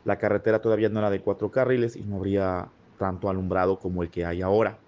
la 0.05 0.17
carretera 0.17 0.59
todavía 0.59 0.89
no 0.89 0.97
era 0.97 1.11
de 1.11 1.21
cuatro 1.21 1.51
carriles 1.51 1.95
y 1.97 2.01
no 2.01 2.15
habría 2.15 2.69
tanto 2.97 3.29
alumbrado 3.29 3.77
como 3.77 4.01
el 4.01 4.09
que 4.09 4.25
hay 4.25 4.41
ahora. 4.41 4.79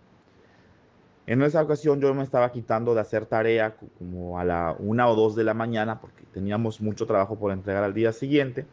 En 1.27 1.41
esa 1.41 1.63
ocasión 1.63 1.99
yo 1.99 2.13
me 2.13 2.23
estaba 2.23 2.51
quitando 2.51 2.93
de 2.93 3.01
hacer 3.01 3.25
tarea 3.25 3.75
como 3.97 4.39
a 4.39 4.43
la 4.43 4.75
una 4.77 5.09
o 5.09 5.15
dos 5.15 5.35
de 5.35 5.43
la 5.43 5.55
mañana 5.55 5.99
porque 5.99 6.23
teníamos 6.31 6.81
mucho 6.81 7.07
trabajo 7.07 7.39
por 7.39 7.51
entregar 7.51 7.83
al 7.83 7.95
día 7.95 8.11
siguiente 8.11 8.65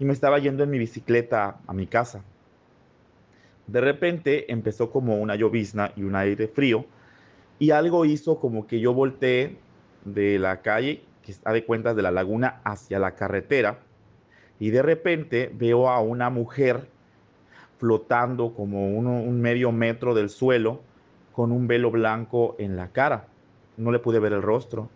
y 0.00 0.04
me 0.04 0.12
estaba 0.12 0.40
yendo 0.40 0.64
en 0.64 0.70
mi 0.70 0.78
bicicleta 0.78 1.58
a 1.64 1.72
mi 1.72 1.86
casa. 1.86 2.24
De 3.68 3.80
repente 3.80 4.50
empezó 4.50 4.90
como 4.90 5.20
una 5.20 5.36
llovizna 5.36 5.92
y 5.94 6.02
un 6.02 6.16
aire 6.16 6.48
frío 6.48 6.86
y 7.60 7.70
algo 7.70 8.04
hizo 8.04 8.40
como 8.40 8.66
que 8.66 8.80
yo 8.80 8.92
volteé 8.92 9.56
de 10.04 10.40
la 10.40 10.62
calle, 10.62 11.04
que 11.22 11.30
está 11.30 11.52
de 11.52 11.64
cuentas 11.64 11.94
de 11.94 12.02
la 12.02 12.10
laguna, 12.10 12.60
hacia 12.64 12.98
la 12.98 13.14
carretera, 13.14 13.78
y 14.58 14.70
de 14.70 14.82
repente 14.82 15.52
veo 15.54 15.88
a 15.88 16.00
una 16.00 16.28
mujer 16.30 16.88
flotando 17.78 18.54
como 18.54 18.88
un 18.88 19.40
medio 19.40 19.70
metro 19.70 20.14
del 20.14 20.28
suelo 20.28 20.80
con 21.32 21.52
un 21.52 21.66
velo 21.66 21.90
blanco 21.90 22.56
en 22.58 22.76
la 22.76 22.88
cara. 22.88 23.26
No 23.76 23.90
le 23.90 23.98
pude 23.98 24.18
ver 24.18 24.32
el 24.32 24.42
rostro. 24.42 24.88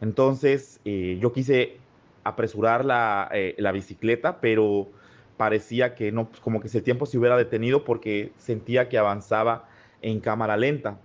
Entonces 0.00 0.80
eh, 0.84 1.18
yo 1.20 1.32
quise 1.32 1.76
apresurar 2.24 2.84
la, 2.84 3.28
eh, 3.32 3.54
la, 3.58 3.72
bicicleta, 3.72 4.40
pero 4.40 4.88
parecía 5.36 5.94
que 5.94 6.12
no, 6.12 6.28
como 6.42 6.60
que 6.60 6.68
ese 6.68 6.82
tiempo 6.82 7.06
se 7.06 7.18
hubiera 7.18 7.36
detenido 7.36 7.84
porque 7.84 8.32
sentía 8.36 8.88
que 8.88 8.98
avanzaba 8.98 9.68
en 10.02 10.20
cámara 10.20 10.56
lenta. 10.56 10.98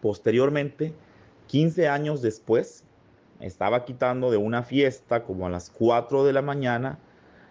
Posteriormente, 0.00 0.94
15 1.48 1.88
años 1.88 2.22
después, 2.22 2.84
estaba 3.40 3.84
quitando 3.84 4.30
de 4.30 4.36
una 4.36 4.62
fiesta 4.62 5.24
como 5.24 5.46
a 5.46 5.50
las 5.50 5.70
4 5.70 6.24
de 6.24 6.32
la 6.32 6.42
mañana 6.42 6.98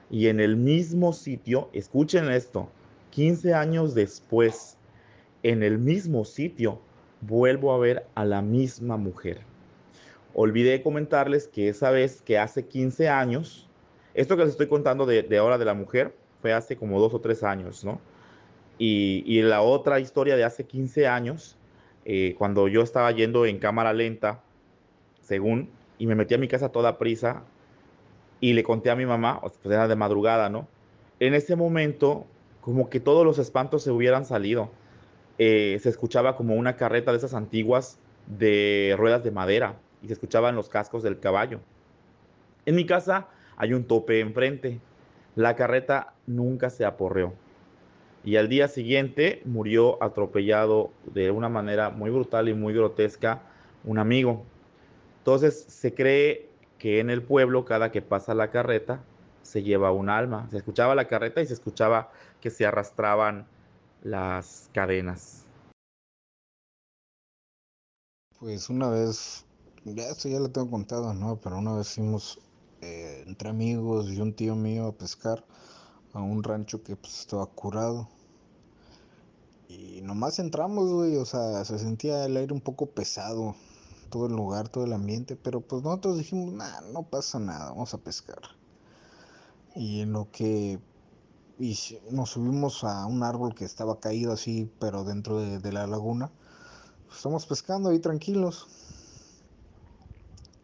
y 0.09 0.27
en 0.27 0.39
el 0.39 0.55
mismo 0.55 1.13
sitio, 1.13 1.69
escuchen 1.73 2.29
esto, 2.29 2.69
15 3.11 3.53
años 3.53 3.93
después, 3.93 4.76
en 5.43 5.63
el 5.63 5.77
mismo 5.77 6.25
sitio, 6.25 6.79
vuelvo 7.21 7.73
a 7.73 7.77
ver 7.77 8.05
a 8.15 8.25
la 8.25 8.41
misma 8.41 8.97
mujer. 8.97 9.41
Olvidé 10.33 10.81
comentarles 10.81 11.47
que 11.47 11.69
esa 11.69 11.89
vez 11.91 12.21
que 12.21 12.37
hace 12.37 12.65
15 12.65 13.09
años, 13.09 13.67
esto 14.13 14.35
que 14.35 14.43
les 14.43 14.51
estoy 14.51 14.67
contando 14.67 15.05
de, 15.05 15.37
ahora 15.37 15.57
de 15.57 15.65
la 15.65 15.73
mujer 15.73 16.15
fue 16.41 16.53
hace 16.53 16.77
como 16.77 16.99
dos 16.99 17.13
o 17.13 17.21
tres 17.21 17.43
años, 17.43 17.83
¿no? 17.83 17.99
Y, 18.77 19.23
y 19.25 19.41
la 19.41 19.61
otra 19.61 19.99
historia 19.99 20.35
de 20.35 20.43
hace 20.43 20.65
15 20.65 21.07
años 21.07 21.57
eh, 22.09 22.35
cuando 22.37 22.69
yo 22.69 22.83
estaba 22.83 23.11
yendo 23.11 23.45
en 23.45 23.59
cámara 23.59 23.91
lenta, 23.91 24.41
según, 25.19 25.69
y 25.97 26.07
me 26.07 26.15
metí 26.15 26.35
a 26.35 26.37
mi 26.37 26.47
casa 26.47 26.69
toda 26.69 26.97
prisa 26.97 27.43
y 28.39 28.53
le 28.53 28.63
conté 28.63 28.89
a 28.89 28.95
mi 28.95 29.05
mamá, 29.05 29.41
pues 29.41 29.59
era 29.65 29.89
de 29.89 29.95
madrugada, 29.97 30.49
¿no? 30.49 30.69
En 31.19 31.33
ese 31.33 31.57
momento, 31.57 32.25
como 32.61 32.89
que 32.89 33.01
todos 33.01 33.25
los 33.25 33.39
espantos 33.39 33.83
se 33.83 33.91
hubieran 33.91 34.23
salido. 34.23 34.69
Eh, 35.39 35.79
se 35.81 35.89
escuchaba 35.89 36.35
como 36.35 36.55
una 36.55 36.75
carreta 36.75 37.11
de 37.11 37.17
esas 37.17 37.33
antiguas 37.33 37.99
de 38.25 38.95
ruedas 38.97 39.23
de 39.23 39.31
madera 39.31 39.75
y 40.01 40.07
se 40.07 40.13
escuchaban 40.13 40.55
los 40.55 40.69
cascos 40.69 41.03
del 41.03 41.19
caballo. 41.19 41.59
En 42.65 42.75
mi 42.75 42.85
casa 42.85 43.27
hay 43.55 43.73
un 43.73 43.85
tope 43.85 44.19
enfrente. 44.19 44.79
La 45.35 45.55
carreta 45.55 46.13
nunca 46.25 46.69
se 46.69 46.85
aporreó. 46.85 47.33
Y 48.23 48.35
al 48.35 48.49
día 48.49 48.67
siguiente 48.67 49.41
murió 49.45 50.01
atropellado 50.03 50.91
de 51.05 51.31
una 51.31 51.49
manera 51.49 51.91
muy 51.91 52.09
brutal 52.09 52.49
y 52.49 52.53
muy 52.53 52.73
grotesca 52.73 53.41
un 53.85 53.99
amigo. 53.99 54.43
Entonces 55.19 55.65
se 55.69 55.93
cree 55.93 56.49
que 56.77 56.99
en 56.99 57.09
el 57.09 57.21
pueblo 57.21 57.63
cada 57.63 57.91
que 57.91 58.01
pasa 58.01 58.33
la 58.33 58.49
carreta 58.49 59.01
se 59.43 59.63
lleva 59.63 59.91
un 59.91 60.09
alma. 60.09 60.47
Se 60.51 60.57
escuchaba 60.57 60.95
la 60.95 61.07
carreta 61.07 61.41
y 61.41 61.45
se 61.45 61.53
escuchaba 61.53 62.11
que 62.41 62.49
se 62.49 62.65
arrastraban 62.65 63.45
las 64.03 64.69
cadenas. 64.73 65.45
Pues 68.39 68.69
una 68.69 68.89
vez, 68.89 69.45
ya 69.83 70.09
esto 70.09 70.29
ya 70.29 70.39
lo 70.39 70.51
tengo 70.51 70.69
contado, 70.69 71.13
¿no? 71.13 71.37
Pero 71.37 71.57
una 71.57 71.75
vez 71.75 71.95
fuimos 71.95 72.39
eh, 72.81 73.23
entre 73.25 73.49
amigos 73.49 74.11
y 74.11 74.21
un 74.21 74.33
tío 74.33 74.55
mío 74.55 74.87
a 74.87 74.91
pescar 74.91 75.43
a 76.13 76.21
un 76.21 76.43
rancho 76.43 76.83
que 76.83 76.95
pues 76.95 77.19
estaba 77.19 77.45
curado. 77.47 78.07
Y 79.67 80.01
nomás 80.01 80.39
entramos, 80.39 80.89
güey, 80.91 81.17
o 81.17 81.25
sea, 81.25 81.65
se 81.65 81.79
sentía 81.79 82.25
el 82.25 82.37
aire 82.37 82.53
un 82.53 82.61
poco 82.61 82.85
pesado, 82.85 83.55
todo 84.09 84.27
el 84.27 84.33
lugar, 84.33 84.69
todo 84.69 84.85
el 84.85 84.93
ambiente, 84.93 85.35
pero 85.35 85.61
pues 85.61 85.83
nosotros 85.83 86.17
dijimos, 86.17 86.53
nah, 86.53 86.81
no 86.93 87.03
pasa 87.03 87.39
nada, 87.39 87.71
vamos 87.71 87.93
a 87.93 87.97
pescar. 87.97 88.41
Y 89.75 90.01
en 90.01 90.13
lo 90.13 90.31
que 90.31 90.79
nos 92.11 92.31
subimos 92.31 92.83
a 92.83 93.05
un 93.05 93.23
árbol 93.23 93.55
que 93.55 93.65
estaba 93.65 93.99
caído 93.99 94.33
así, 94.33 94.71
pero 94.79 95.03
dentro 95.03 95.39
de, 95.39 95.71
la 95.71 95.87
laguna, 95.87 96.31
pues, 97.05 97.17
estamos 97.17 97.45
pescando 97.45 97.89
ahí 97.89 97.99
tranquilos. 97.99 98.67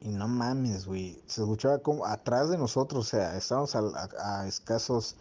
Y 0.02 0.10
no 0.10 0.28
mames, 0.28 0.86
güey, 0.86 1.22
se 1.28 1.42
escuchaba 1.42 1.80
como 1.80 2.06
atrás 2.06 2.50
de 2.50 2.58
nosotros, 2.58 3.08
o 3.08 3.10
sea, 3.10 3.38
estábamos 3.38 3.74
a 3.76 4.48
escasos 4.48 5.16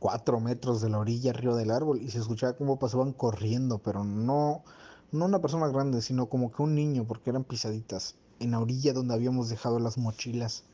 cuatro 0.00 0.40
metros 0.40 0.80
de 0.80 0.88
la 0.88 0.98
orilla 0.98 1.30
arriba 1.30 1.54
del 1.54 1.70
árbol 1.70 2.00
y 2.02 2.10
se 2.10 2.18
escuchaba 2.18 2.54
cómo 2.54 2.78
pasaban 2.78 3.12
corriendo, 3.12 3.78
pero 3.78 4.02
no, 4.02 4.64
no 5.12 5.26
una 5.26 5.38
persona 5.40 5.68
grande, 5.68 6.02
sino 6.02 6.26
como 6.26 6.50
que 6.50 6.62
un 6.62 6.74
niño, 6.74 7.04
porque 7.06 7.30
eran 7.30 7.44
pisaditas, 7.44 8.16
en 8.40 8.52
la 8.52 8.58
orilla 8.58 8.92
donde 8.92 9.14
habíamos 9.14 9.50
dejado 9.50 9.78
las 9.78 9.98
mochilas. 9.98 10.64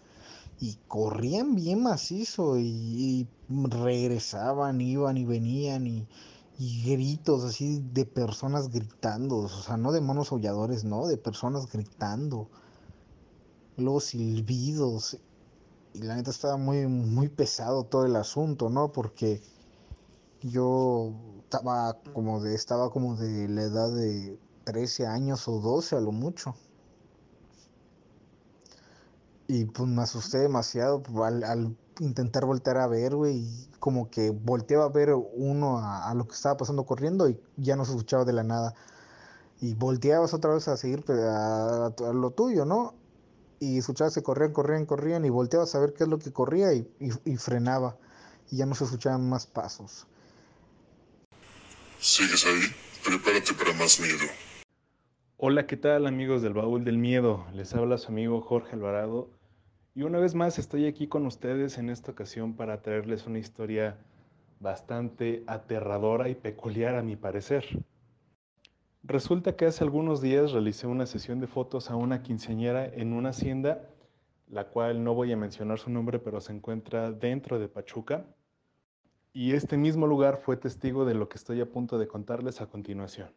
Y 0.59 0.79
corrían 0.89 1.55
bien 1.55 1.83
macizo 1.83 2.59
y, 2.59 3.29
regresaban, 3.49 4.81
iban 4.81 5.17
y 5.17 5.25
venían 5.25 5.87
y, 5.87 6.07
y, 6.59 6.91
gritos 6.91 7.45
así 7.45 7.83
de 7.93 8.07
personas 8.07 8.71
gritando, 8.71 9.37
o 9.37 9.49
sea, 9.49 9.77
no 9.77 9.93
de 9.93 10.01
monos 10.01 10.33
aulladores, 10.33 10.85
no, 10.85 11.07
de 11.07 11.19
personas 11.19 11.71
gritando. 11.71 12.49
Los 13.77 14.05
silbidos, 14.05 15.19
y 15.97 16.03
la 16.03 16.17
neta 16.17 16.31
estaba 16.31 16.57
muy, 16.57 16.87
muy 16.87 17.29
pesado 17.29 17.85
todo 17.85 18.05
el 18.07 18.17
asunto, 18.17 18.69
¿no? 18.69 18.93
Porque 18.93 19.43
yo 20.43 21.13
estaba 21.43 21.99
como 22.13 22.41
de, 22.43 22.55
estaba 22.55 22.91
como 22.91 23.17
de 23.17 23.49
la 23.49 23.63
edad 23.63 23.93
de 23.93 24.39
13 24.65 25.07
años 25.07 25.49
o 25.49 25.61
12 25.61 25.97
a 25.97 26.01
lo 26.01 26.13
mucho. 26.13 26.55
Y 29.49 29.65
pues 29.67 29.89
me 29.89 30.03
asusté 30.03 30.39
demasiado 30.39 31.03
pues, 31.03 31.45
al, 31.45 31.77
intentar 32.01 32.45
voltear 32.45 32.79
a 32.79 32.87
ver, 32.87 33.15
güey. 33.15 33.45
Como 33.79 34.11
que 34.11 34.31
volteaba 34.31 34.85
a 34.85 34.89
ver 34.89 35.15
uno 35.15 35.79
a, 35.79 36.13
lo 36.15 36.27
que 36.27 36.35
estaba 36.35 36.57
pasando 36.57 36.85
corriendo 36.85 37.29
y 37.29 37.41
ya 37.57 37.77
no 37.77 37.85
se 37.85 37.93
escuchaba 37.93 38.25
de 38.25 38.33
la 38.33 38.43
nada. 38.43 38.75
Y 39.61 39.75
volteabas 39.75 40.35
otra 40.35 40.55
vez 40.55 40.69
a 40.69 40.77
seguir 40.77 41.05
pues, 41.05 41.19
a 41.21 41.93
lo 42.13 42.31
tuyo, 42.31 42.65
¿no? 42.65 42.95
y 43.61 43.79
escuchabas 43.79 44.15
que 44.15 44.23
corrían, 44.23 44.53
corrían, 44.53 44.87
corrían 44.87 45.25
y 45.25 45.31
volteabas 45.31 45.75
a 45.75 45.81
ver 45.81 45.95
qué 45.95 46.05
es 46.05 46.11
lo 46.11 46.19
que 46.19 46.33
corría 46.33 46.73
y, 46.75 46.87
y, 47.25 47.37
frenaba 47.37 47.97
y 48.51 48.59
ya 48.59 48.67
no 48.67 48.75
se 48.75 48.85
escuchaban 48.85 49.29
más 49.29 49.47
pasos. 49.47 50.07
¿Sigues 51.99 52.45
ahí? 52.47 52.63
Prepárate 53.05 53.55
para 53.55 53.73
más 53.73 53.99
miedo. 54.01 54.31
Hola, 55.39 55.67
¿qué 55.67 55.77
tal 55.77 56.07
amigos 56.07 56.43
del 56.43 56.55
Baúl 56.55 56.85
del 56.85 56.99
Miedo? 56.99 57.47
Les 57.53 57.75
habla 57.75 57.99
su 57.99 58.09
amigo 58.09 58.41
Jorge 58.41 58.73
Alvarado 58.75 59.29
y 59.97 60.03
una 60.03 60.19
vez 60.19 60.35
más 60.35 60.59
estoy 60.59 60.85
aquí 60.85 61.07
con 61.07 61.25
ustedes 61.25 61.79
en 61.79 61.89
esta 61.89 62.13
ocasión 62.13 62.53
para 62.53 62.83
traerles 62.83 63.27
una 63.27 63.39
historia 63.39 63.97
bastante 64.61 65.43
aterradora 65.47 66.29
y 66.29 66.35
peculiar 66.35 66.97
a 66.97 67.03
mi 67.03 67.17
parecer. 67.17 67.65
Resulta 69.03 69.57
que 69.57 69.65
hace 69.65 69.85
algunos 69.85 70.21
días 70.21 70.53
realicé 70.53 70.87
una 70.87 71.07
sesión 71.07 71.41
de 71.41 71.47
fotos 71.47 71.91
a 71.91 71.97
una 71.97 72.23
quinceañera 72.23 72.85
en 72.85 73.15
una 73.15 73.31
hacienda, 73.31 73.89
la 74.51 74.69
cual 74.69 75.03
no 75.03 75.15
voy 75.15 75.33
a 75.33 75.37
mencionar 75.39 75.79
su 75.79 75.89
nombre, 75.89 76.19
pero 76.19 76.43
se 76.43 76.53
encuentra 76.53 77.11
dentro 77.11 77.59
de 77.59 77.69
Pachuca. 77.69 78.27
Y 79.33 79.53
este 79.53 79.79
mismo 79.79 80.07
lugar 80.07 80.37
fue 80.45 80.59
testigo 80.59 81.07
de 81.07 81.15
lo 81.15 81.31
que 81.31 81.39
estoy 81.39 81.63
a 81.63 81.71
punto 81.71 81.97
de 81.97 82.07
contarles 82.07 82.61
a 82.61 82.67
continuación. 82.67 83.31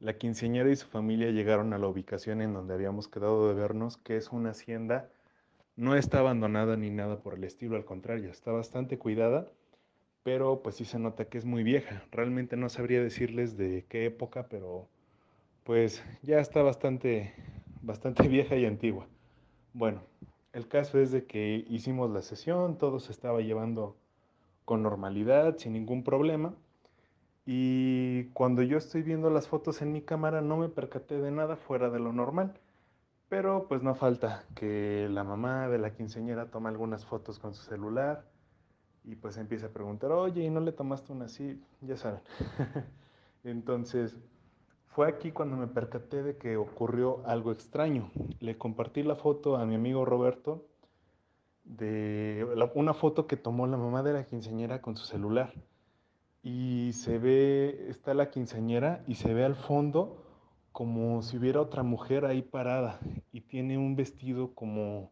La 0.00 0.18
quinceañera 0.18 0.70
y 0.70 0.76
su 0.76 0.88
familia 0.88 1.30
llegaron 1.30 1.72
a 1.72 1.78
la 1.78 1.86
ubicación 1.86 2.42
en 2.42 2.52
donde 2.52 2.74
habíamos 2.74 3.06
quedado 3.06 3.48
de 3.48 3.54
vernos, 3.54 3.96
que 3.96 4.16
es 4.16 4.30
una 4.30 4.50
hacienda. 4.50 5.08
No 5.76 5.94
está 5.94 6.18
abandonada 6.18 6.76
ni 6.76 6.90
nada 6.90 7.22
por 7.22 7.34
el 7.34 7.44
estilo, 7.44 7.76
al 7.76 7.84
contrario, 7.84 8.30
está 8.30 8.50
bastante 8.50 8.98
cuidada 8.98 9.48
pero 10.22 10.62
pues 10.62 10.76
sí 10.76 10.84
se 10.84 10.98
nota 10.98 11.26
que 11.26 11.38
es 11.38 11.44
muy 11.44 11.62
vieja. 11.62 12.02
Realmente 12.10 12.56
no 12.56 12.68
sabría 12.68 13.02
decirles 13.02 13.56
de 13.56 13.84
qué 13.88 14.06
época, 14.06 14.48
pero 14.48 14.88
pues 15.64 16.04
ya 16.22 16.40
está 16.40 16.62
bastante, 16.62 17.34
bastante 17.82 18.28
vieja 18.28 18.56
y 18.56 18.66
antigua. 18.66 19.06
Bueno, 19.72 20.02
el 20.52 20.68
caso 20.68 20.98
es 20.98 21.10
de 21.12 21.24
que 21.24 21.64
hicimos 21.68 22.10
la 22.10 22.22
sesión, 22.22 22.76
todo 22.78 23.00
se 23.00 23.12
estaba 23.12 23.40
llevando 23.40 23.96
con 24.64 24.82
normalidad, 24.82 25.56
sin 25.58 25.72
ningún 25.72 26.04
problema. 26.04 26.54
Y 27.52 28.26
cuando 28.26 28.62
yo 28.62 28.78
estoy 28.78 29.02
viendo 29.02 29.28
las 29.28 29.48
fotos 29.48 29.82
en 29.82 29.90
mi 29.90 30.02
cámara 30.02 30.40
no 30.40 30.56
me 30.56 30.68
percaté 30.68 31.20
de 31.20 31.32
nada 31.32 31.56
fuera 31.56 31.90
de 31.90 31.98
lo 31.98 32.12
normal. 32.12 32.54
Pero 33.28 33.66
pues 33.66 33.82
no 33.82 33.96
falta 33.96 34.44
que 34.54 35.08
la 35.10 35.24
mamá 35.24 35.68
de 35.68 35.78
la 35.78 35.92
quinceañera 35.92 36.52
toma 36.52 36.68
algunas 36.68 37.04
fotos 37.04 37.40
con 37.40 37.52
su 37.52 37.64
celular 37.64 38.24
y 39.02 39.16
pues 39.16 39.36
empieza 39.36 39.66
a 39.66 39.70
preguntar, 39.70 40.12
oye, 40.12 40.44
¿y 40.44 40.48
no 40.48 40.60
le 40.60 40.70
tomaste 40.70 41.12
una 41.12 41.24
así? 41.24 41.60
Ya 41.80 41.96
saben. 41.96 42.20
Entonces, 43.42 44.16
fue 44.86 45.08
aquí 45.08 45.32
cuando 45.32 45.56
me 45.56 45.66
percaté 45.66 46.22
de 46.22 46.36
que 46.36 46.56
ocurrió 46.56 47.26
algo 47.26 47.50
extraño. 47.50 48.12
Le 48.38 48.58
compartí 48.58 49.02
la 49.02 49.16
foto 49.16 49.56
a 49.56 49.66
mi 49.66 49.74
amigo 49.74 50.04
Roberto 50.04 50.68
de 51.64 52.46
una 52.76 52.94
foto 52.94 53.26
que 53.26 53.36
tomó 53.36 53.66
la 53.66 53.76
mamá 53.76 54.04
de 54.04 54.12
la 54.12 54.24
quinceañera 54.24 54.80
con 54.80 54.96
su 54.96 55.04
celular. 55.04 55.52
Y 56.42 56.92
se 56.94 57.18
ve, 57.18 57.86
está 57.88 58.14
la 58.14 58.30
quinceañera 58.30 59.04
y 59.06 59.16
se 59.16 59.34
ve 59.34 59.44
al 59.44 59.56
fondo 59.56 60.24
como 60.72 61.22
si 61.22 61.36
hubiera 61.36 61.60
otra 61.60 61.82
mujer 61.82 62.24
ahí 62.24 62.42
parada 62.42 63.00
y 63.32 63.42
tiene 63.42 63.76
un 63.76 63.96
vestido 63.96 64.54
como 64.54 65.10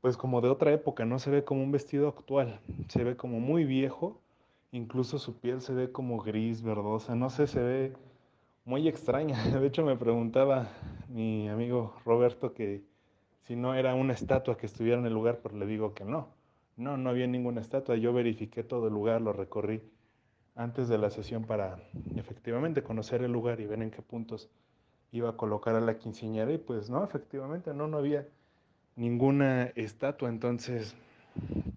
pues 0.00 0.16
como 0.16 0.40
de 0.40 0.48
otra 0.48 0.72
época, 0.72 1.04
no 1.04 1.20
se 1.20 1.30
ve 1.30 1.44
como 1.44 1.62
un 1.62 1.70
vestido 1.70 2.08
actual, 2.08 2.60
se 2.88 3.04
ve 3.04 3.16
como 3.16 3.38
muy 3.38 3.64
viejo, 3.64 4.20
incluso 4.72 5.20
su 5.20 5.38
piel 5.38 5.60
se 5.60 5.72
ve 5.74 5.92
como 5.92 6.20
gris, 6.20 6.60
verdosa, 6.62 7.14
no 7.14 7.30
sé, 7.30 7.46
se 7.46 7.62
ve 7.62 7.92
muy 8.64 8.88
extraña. 8.88 9.36
De 9.60 9.66
hecho 9.66 9.84
me 9.84 9.96
preguntaba 9.96 10.68
mi 11.08 11.48
amigo 11.48 11.94
Roberto 12.04 12.52
que 12.52 12.82
si 13.42 13.54
no 13.54 13.74
era 13.74 13.94
una 13.94 14.12
estatua 14.12 14.56
que 14.56 14.66
estuviera 14.66 14.98
en 14.98 15.06
el 15.06 15.14
lugar, 15.14 15.38
pero 15.40 15.56
le 15.56 15.66
digo 15.66 15.94
que 15.94 16.04
no. 16.04 16.28
No, 16.76 16.96
no 16.96 17.10
había 17.10 17.28
ninguna 17.28 17.60
estatua. 17.60 17.96
Yo 17.96 18.12
verifiqué 18.12 18.64
todo 18.64 18.88
el 18.88 18.94
lugar, 18.94 19.20
lo 19.20 19.32
recorrí 19.32 19.82
antes 20.54 20.88
de 20.88 20.98
la 20.98 21.10
sesión 21.10 21.44
para 21.44 21.78
efectivamente 22.16 22.82
conocer 22.82 23.22
el 23.22 23.32
lugar 23.32 23.60
y 23.60 23.66
ver 23.66 23.82
en 23.82 23.90
qué 23.90 24.02
puntos 24.02 24.50
iba 25.10 25.30
a 25.30 25.36
colocar 25.36 25.74
a 25.74 25.80
la 25.80 25.98
quinceañera 25.98 26.52
y 26.52 26.58
pues 26.58 26.90
no, 26.90 27.04
efectivamente 27.04 27.74
no, 27.74 27.88
no 27.88 27.98
había 27.98 28.26
ninguna 28.96 29.64
estatua, 29.74 30.28
entonces 30.28 30.94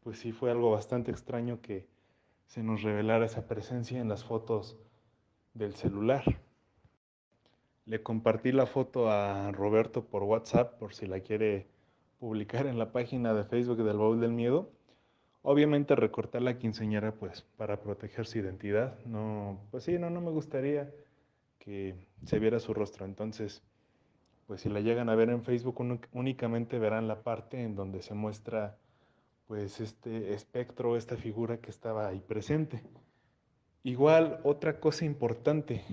pues 0.03 0.19
sí 0.19 0.31
fue 0.31 0.51
algo 0.51 0.71
bastante 0.71 1.11
extraño 1.11 1.61
que 1.61 1.87
se 2.45 2.63
nos 2.63 2.83
revelara 2.83 3.25
esa 3.25 3.47
presencia 3.47 3.99
en 3.99 4.09
las 4.09 4.23
fotos 4.23 4.77
del 5.53 5.75
celular. 5.75 6.23
Le 7.85 8.01
compartí 8.03 8.51
la 8.51 8.65
foto 8.65 9.09
a 9.09 9.51
Roberto 9.51 10.05
por 10.05 10.23
WhatsApp 10.23 10.77
por 10.79 10.93
si 10.93 11.05
la 11.05 11.19
quiere 11.19 11.67
publicar 12.19 12.65
en 12.67 12.79
la 12.79 12.91
página 12.91 13.33
de 13.33 13.43
Facebook 13.43 13.83
del 13.83 13.97
Baúl 13.97 14.19
del 14.19 14.31
Miedo. 14.31 14.71
Obviamente 15.47 15.95
recortar 15.95 16.41
la 16.41 16.57
quinceañera 16.57 17.11
pues 17.11 17.43
para 17.55 17.79
proteger 17.79 18.25
su 18.25 18.39
identidad. 18.39 18.97
No, 19.05 19.59
pues 19.69 19.83
sí, 19.83 19.99
no, 19.99 20.09
no 20.09 20.19
me 20.19 20.31
gustaría 20.31 20.91
que 21.59 21.93
se 22.25 22.39
viera 22.39 22.59
su 22.59 22.73
rostro. 22.73 23.05
Entonces, 23.05 23.61
pues 24.47 24.61
si 24.61 24.69
la 24.69 24.79
llegan 24.79 25.07
a 25.07 25.13
ver 25.13 25.29
en 25.29 25.43
Facebook 25.43 25.79
únicamente 26.13 26.79
verán 26.79 27.07
la 27.07 27.21
parte 27.21 27.61
en 27.61 27.75
donde 27.75 28.01
se 28.01 28.15
muestra 28.15 28.79
pues 29.47 29.79
este 29.81 30.33
espectro, 30.33 30.97
esta 30.97 31.15
figura 31.15 31.57
que 31.57 31.69
estaba 31.69 32.07
ahí 32.07 32.21
presente. 32.21 32.81
Igual, 33.83 34.39
otra 34.43 34.79
cosa 34.79 35.05
importante, 35.05 35.83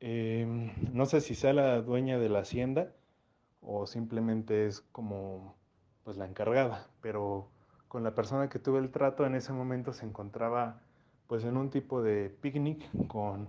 em, 0.00 0.70
no 0.94 1.04
sé 1.04 1.20
si 1.20 1.34
sea 1.34 1.52
la 1.52 1.82
dueña 1.82 2.18
de 2.18 2.30
la 2.30 2.38
hacienda, 2.38 2.90
o 3.60 3.86
simplemente 3.86 4.66
es 4.66 4.80
como 4.80 5.54
pues 6.04 6.16
la 6.16 6.24
encargada, 6.26 6.88
pero 7.02 7.50
con 7.94 8.02
la 8.02 8.16
persona 8.16 8.48
que 8.48 8.58
tuve 8.58 8.80
el 8.80 8.90
trato 8.90 9.24
en 9.24 9.36
ese 9.36 9.52
momento 9.52 9.92
se 9.92 10.04
encontraba 10.04 10.80
pues 11.28 11.44
en 11.44 11.56
un 11.56 11.70
tipo 11.70 12.02
de 12.02 12.28
picnic 12.28 12.84
con 13.06 13.46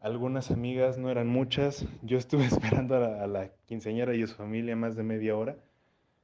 algunas 0.00 0.50
amigas, 0.50 0.98
no 0.98 1.10
eran 1.10 1.28
muchas. 1.28 1.86
Yo 2.02 2.18
estuve 2.18 2.44
esperando 2.46 2.96
a 2.96 2.98
la, 2.98 3.22
a 3.22 3.26
la 3.28 3.52
quinceañera 3.66 4.16
y 4.16 4.26
su 4.26 4.34
familia 4.34 4.74
más 4.74 4.96
de 4.96 5.04
media 5.04 5.36
hora. 5.36 5.58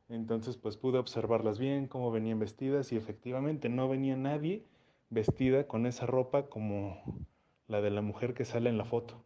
Entonces 0.08 0.56
pues 0.56 0.76
pude 0.76 0.98
observarlas 0.98 1.60
bien, 1.60 1.86
cómo 1.86 2.10
venían 2.10 2.40
vestidas 2.40 2.90
y 2.90 2.96
efectivamente 2.96 3.68
no 3.68 3.88
venía 3.88 4.16
nadie 4.16 4.64
vestida 5.08 5.68
con 5.68 5.86
esa 5.86 6.06
ropa 6.06 6.48
como 6.48 7.00
la 7.68 7.80
de 7.80 7.90
la 7.90 8.02
mujer 8.02 8.34
que 8.34 8.46
sale 8.46 8.68
en 8.68 8.78
la 8.78 8.84
foto. 8.84 9.22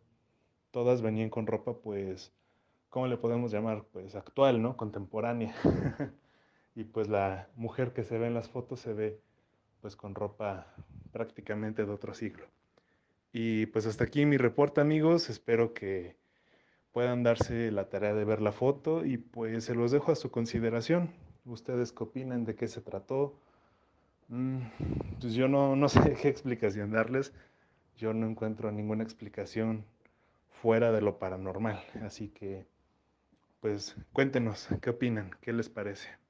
Todas 0.71 1.01
venían 1.01 1.31
con 1.31 1.47
ropa 1.47 1.79
pues, 1.79 2.31
¿cómo 2.91 3.07
le 3.07 3.17
podemos 3.17 3.53
llamar? 3.53 3.87
Pues 3.91 4.15
actual, 4.17 4.61
¿no? 4.61 4.77
Contemporánea. 4.77 5.55
y 6.75 6.85
pues 6.85 7.09
la 7.09 7.49
mujer 7.57 7.93
que 7.93 8.05
se 8.05 8.19
ve 8.19 8.27
en 8.27 8.35
las 8.35 8.49
fotos 8.49 8.81
se 8.81 8.93
ve 8.93 9.21
pues 9.81 9.97
con 9.97 10.15
ropa 10.15 10.75
prácticamente 11.13 11.85
de 11.85 11.93
otro 11.93 12.15
siglo. 12.15 12.47
Y 13.33 13.67
pues 13.67 13.87
hasta 13.87 14.05
aquí 14.05 14.27
mi 14.27 14.37
reporte 14.37 14.81
amigos, 14.81 15.31
espero 15.31 15.75
que 15.75 16.17
puedan 16.93 17.23
darse 17.23 17.71
la 17.71 17.89
tarea 17.89 18.15
de 18.15 18.25
ver 18.25 18.41
la 18.43 18.53
foto 18.53 19.05
y 19.05 19.17
pues 19.17 19.65
se 19.65 19.75
los 19.75 19.91
dejo 19.91 20.13
a 20.13 20.17
su 20.17 20.31
consideración. 20.31 21.11
¿Ustedes 21.45 21.93
qué 21.93 22.05
opinan 22.05 22.45
de 22.45 22.55
qué 22.55 22.69
se 22.69 22.81
trató? 22.81 23.35
Mm, 24.29 24.61
pues 25.21 25.35
yo 25.35 25.49
no, 25.49 25.77
no 25.77 25.89
sé 25.89 26.15
qué 26.21 26.29
explicación 26.29 26.93
darles, 26.93 27.33
yo 27.97 28.15
no 28.15 28.27
encuentro 28.27 28.71
ninguna 28.71 29.03
explicación 29.03 29.85
fuera 30.49 30.93
de 30.93 31.01
lo 31.01 31.19
paranormal, 31.19 31.83
así 32.03 32.29
que 32.29 32.67
pues 33.61 33.97
cuéntenos 34.13 34.69
qué 34.81 34.91
opinan, 34.91 35.31
qué 35.41 35.53
les 35.53 35.69
parece. 35.69 36.22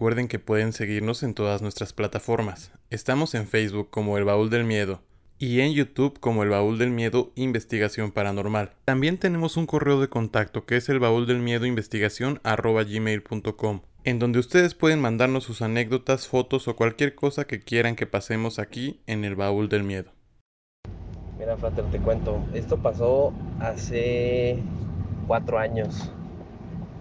Recuerden 0.00 0.28
que 0.28 0.38
pueden 0.38 0.72
seguirnos 0.72 1.22
en 1.22 1.34
todas 1.34 1.60
nuestras 1.60 1.92
plataformas. 1.92 2.72
Estamos 2.88 3.34
en 3.34 3.46
Facebook 3.46 3.90
como 3.90 4.16
El 4.16 4.24
Baúl 4.24 4.48
del 4.48 4.64
Miedo 4.64 5.02
y 5.36 5.60
en 5.60 5.74
YouTube 5.74 6.18
como 6.20 6.42
El 6.42 6.48
Baúl 6.48 6.78
del 6.78 6.88
Miedo 6.88 7.32
Investigación 7.34 8.10
Paranormal. 8.10 8.70
También 8.86 9.18
tenemos 9.18 9.58
un 9.58 9.66
correo 9.66 10.00
de 10.00 10.08
contacto 10.08 10.64
que 10.64 10.78
es 10.78 10.88
el 10.88 11.00
baúl 11.00 11.26
del 11.26 11.40
miedo 11.40 11.66
investigación 11.66 12.40
gmail.com 12.42 13.82
en 14.04 14.18
donde 14.18 14.38
ustedes 14.38 14.72
pueden 14.72 15.02
mandarnos 15.02 15.44
sus 15.44 15.60
anécdotas, 15.60 16.28
fotos 16.28 16.66
o 16.66 16.76
cualquier 16.76 17.14
cosa 17.14 17.44
que 17.44 17.60
quieran 17.60 17.94
que 17.94 18.06
pasemos 18.06 18.58
aquí 18.58 19.02
en 19.06 19.26
el 19.26 19.36
Baúl 19.36 19.68
del 19.68 19.84
Miedo. 19.84 20.12
Mira, 21.38 21.58
Frater, 21.58 21.84
te 21.90 21.98
cuento. 21.98 22.42
Esto 22.54 22.78
pasó 22.78 23.34
hace 23.58 24.60
cuatro 25.26 25.58
años, 25.58 26.10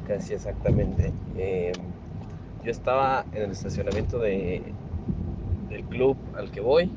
casi 0.06 0.34
exactamente. 0.34 1.14
Eh, 1.38 1.72
yo 2.64 2.72
estaba 2.72 3.26
en 3.34 3.44
el 3.44 3.52
estacionamiento 3.52 4.20
de, 4.20 4.62
del 5.70 5.84
club 5.86 6.18
al 6.38 6.52
que 6.52 6.62
voy. 6.62 6.92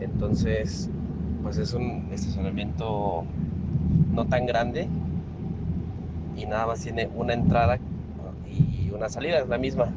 Entonces, 0.00 0.90
pues 1.42 1.58
es 1.58 1.74
un 1.74 2.08
estacionamiento 2.12 3.24
no 4.12 4.26
tan 4.26 4.46
grande 4.46 4.88
y 6.36 6.46
nada 6.46 6.66
más 6.66 6.80
tiene 6.80 7.08
una 7.14 7.34
entrada 7.34 7.78
y 8.46 8.90
una 8.90 9.08
salida, 9.08 9.38
es 9.38 9.48
la 9.48 9.58
misma. 9.58 9.88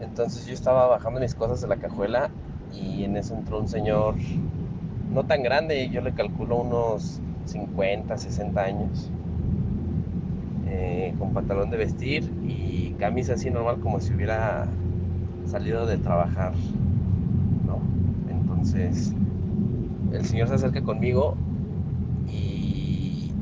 Entonces 0.00 0.46
yo 0.46 0.52
estaba 0.54 0.86
bajando 0.86 1.20
mis 1.20 1.34
cosas 1.34 1.60
de 1.60 1.68
la 1.68 1.76
cajuela 1.76 2.30
y 2.72 3.04
en 3.04 3.16
eso 3.16 3.34
entró 3.34 3.60
un 3.60 3.68
señor 3.68 4.14
no 5.12 5.24
tan 5.24 5.42
grande, 5.42 5.88
yo 5.90 6.00
le 6.00 6.12
calculo 6.12 6.56
unos 6.56 7.20
50, 7.44 8.16
60 8.16 8.62
años, 8.62 9.10
eh, 10.74 11.14
con 11.18 11.34
pantalón 11.34 11.68
de 11.68 11.76
vestir 11.76 12.32
y 12.42 12.94
camisa 12.98 13.34
así 13.34 13.50
normal 13.50 13.78
como 13.80 14.00
si 14.00 14.14
hubiera 14.14 14.66
salido 15.44 15.84
de 15.86 15.98
trabajar, 15.98 16.54
¿no? 17.66 17.78
Entonces 18.30 19.12
el 20.12 20.24
señor 20.24 20.48
se 20.48 20.54
acerca 20.54 20.80
conmigo 20.82 21.36
y, 22.26 23.32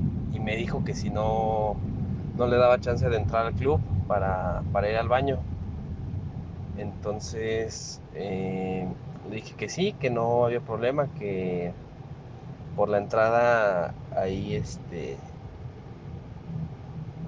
me 0.40 0.56
dijo 0.56 0.82
que 0.82 0.94
si 0.94 1.10
no, 1.10 1.76
no 2.36 2.46
le 2.46 2.56
daba 2.56 2.80
chance 2.80 3.08
de 3.08 3.16
entrar 3.16 3.46
al 3.46 3.52
club 3.52 3.78
para, 4.08 4.62
para 4.72 4.90
ir 4.90 4.96
al 4.96 5.06
baño. 5.06 5.38
Entonces 6.78 8.00
eh, 8.14 8.88
dije 9.30 9.54
que 9.56 9.68
sí, 9.68 9.92
que 9.92 10.10
no 10.10 10.46
había 10.46 10.60
problema, 10.60 11.06
que 11.18 11.72
por 12.74 12.88
la 12.88 12.98
entrada 12.98 13.94
ahí 14.16 14.54
este 14.54 15.18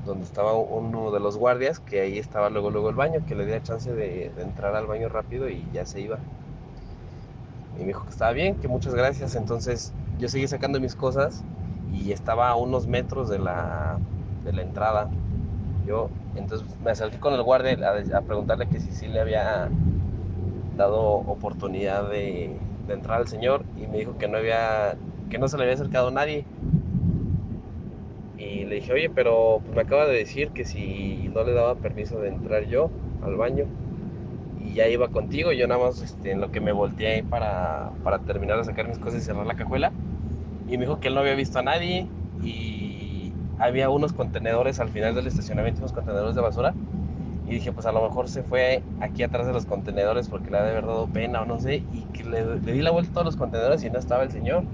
donde 0.05 0.25
estaba 0.25 0.55
uno 0.55 1.11
de 1.13 1.21
los 1.21 1.37
guardias, 1.37 1.79
que 1.81 2.01
ahí 2.01 2.19
estaba 2.19 2.51
luego 2.51 2.71
luego 2.71 2.91
el 2.91 2.97
baño, 2.97 3.25
que 3.27 3.35
le 3.35 3.47
diera 3.47 3.63
chance 3.63 3.93
de, 3.93 4.33
entrar 4.39 4.75
al 4.75 4.87
baño 4.87 5.09
rápido 5.09 5.49
y 5.49 5.65
ya 5.73 5.87
se 5.87 6.01
iba. 6.01 6.19
Y 7.77 7.81
me 7.81 7.87
dijo 7.87 8.05
que 8.05 8.11
estaba 8.11 8.33
bien, 8.33 8.57
que 8.57 8.69
muchas 8.69 8.95
gracias. 8.95 9.37
Entonces 9.37 9.93
yo 10.19 10.29
seguí 10.29 10.47
sacando 10.49 10.81
mis 10.81 10.97
cosas 10.97 11.45
y 11.93 12.13
estaba 12.13 12.49
a 12.49 12.57
unos 12.57 12.87
metros 12.87 13.29
de 13.29 13.39
la, 13.39 13.99
de 14.45 14.53
la 14.53 14.63
entrada. 14.63 15.09
Yo 15.87 16.09
entonces 16.35 16.67
me 16.83 16.91
acerqué 16.91 17.19
con 17.19 17.35
el 17.35 17.43
guardia 17.43 17.77
a, 17.87 18.19
a 18.19 18.21
preguntarle 18.23 18.69
que 18.69 18.81
si 18.81 18.91
sí 18.93 19.07
le 19.07 19.21
había 19.21 19.69
dado 20.77 21.01
oportunidad 21.01 22.09
de, 22.09 22.57
de, 22.87 22.95
entrar 22.95 23.21
al 23.21 23.29
señor 23.29 23.63
y 23.77 23.87
me 23.87 23.99
dijo 23.99 24.17
que 24.17 24.27
no 24.27 24.39
había 24.39 24.97
que 25.29 25.39
no 25.39 25.49
se 25.49 25.57
le 25.57 25.65
había 25.65 25.75
acercado 25.75 26.11
nadie 26.11 26.45
y 28.43 28.65
le 28.65 28.77
dije 28.77 28.93
oye 28.93 29.11
pero 29.11 29.61
pues 29.63 29.75
me 29.75 29.83
acaba 29.83 30.07
de 30.07 30.17
decir 30.17 30.51
que 30.51 30.65
si 30.65 31.31
no 31.35 31.45
le 31.45 31.53
daba 31.53 31.75
permiso 31.77 32.21
de 32.21 32.29
entrar 32.29 32.67
yo 32.67 32.91
al 33.23 33.37
baño 33.37 33.67
y 34.61 34.75
ya 34.75 34.89
iba 34.89 35.09
contigo 35.09 35.53
yo 35.53 35.67
nada 35.67 35.85
más 35.85 36.03
este, 36.03 36.33
en 36.33 36.41
lo 36.41 36.51
que 36.51 36.61
me 36.61 36.73
volteé 36.73 37.23
para, 37.25 37.93
para 38.03 38.19
terminar 38.21 38.59
de 38.59 38.65
sacar 38.65 38.89
mis 38.89 38.99
cosas 38.99 39.23
y 39.23 39.25
cerrar 39.25 39.47
la 39.47 39.55
cajuela 39.55 39.93
y 40.69 40.79
me 40.79 40.85
dijo 40.85 41.01
que 41.01 41.09
él 41.09 41.15
no 41.15 41.21
había 41.21 41.35
visto 41.35 41.59
a 41.59 41.63
nadie 41.63 42.07
y 42.43 43.33
había 43.59 43.91
unos 43.91 44.13
contenedores 44.13 44.81
al 44.81 44.89
final 44.89 45.15
del 45.15 45.27
estacionamiento 45.27 45.81
unos 45.81 45.93
contenedores 45.93 46.35
de 46.35 46.41
basura 46.41 46.75
y 47.47 47.57
dije, 47.57 47.73
pues 47.73 47.87
a 47.87 47.93
lo 47.93 48.03
mejor 48.03 48.29
se 48.29 48.43
fue 48.43 48.83
aquí 49.01 49.23
atrás 49.23 49.47
de 49.47 49.53
los 49.53 49.67
contenedores 49.67 50.29
porque 50.29 50.51
le 50.51 50.59
ha 50.59 50.63
de 50.63 50.71
haber 50.71 50.87
dado 50.87 51.07
pena 51.09 51.43
o 51.43 51.45
no 51.45 51.59
sé. 51.59 51.83
Y 51.93 52.23
le, 52.23 52.61
di 52.61 52.81
la 52.81 52.91
vuelta 52.91 53.11
a 53.11 53.15
todos 53.15 53.27
los 53.27 53.37
contenedores 53.37 53.83
y 53.85 53.91
no 53.91 53.99
estaba 53.99 54.23
el 54.23 54.31
señor. 54.31 54.65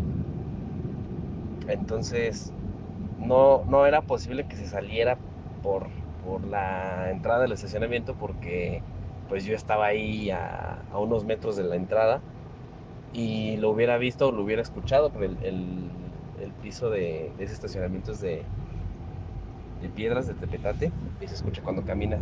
Entonces, 1.66 2.52
no, 3.18 3.64
no 3.66 3.87
era 3.87 4.02
posible 4.02 4.46
que 4.46 4.57
se 4.57 4.66
saliera 4.66 5.18
por, 5.62 5.88
por 6.24 6.46
la 6.46 7.11
entrada 7.11 7.42
del 7.42 7.52
estacionamiento 7.52 8.14
porque 8.14 8.83
pues 9.28 9.44
yo 9.44 9.54
estaba 9.54 9.87
ahí 9.87 10.31
a, 10.31 10.83
unos 10.94 11.24
metros 11.24 11.57
de 11.57 11.64
la 11.64 11.76
entrada 11.76 12.20
y 13.12 13.57
lo 13.59 13.70
hubiera 13.70 13.98
visto 13.98 14.28
o 14.28 14.33
lo 14.33 14.42
hubiera 14.42 14.62
escuchado, 14.62 15.11
porque 15.11 15.26
el, 15.26 15.90
el, 16.40 16.52
piso 16.62 16.90
de, 16.90 17.31
de, 17.38 17.44
ese 17.44 17.54
estacionamiento 17.54 18.12
es 18.12 18.20
de, 18.20 18.42
de 19.81 19.88
piedras 19.88 20.26
de 20.26 20.35
tepetate 20.35 20.90
y 21.20 21.28
se 21.28 21.35
escucha 21.35 21.62
cuando 21.62 21.85
caminas. 21.85 22.20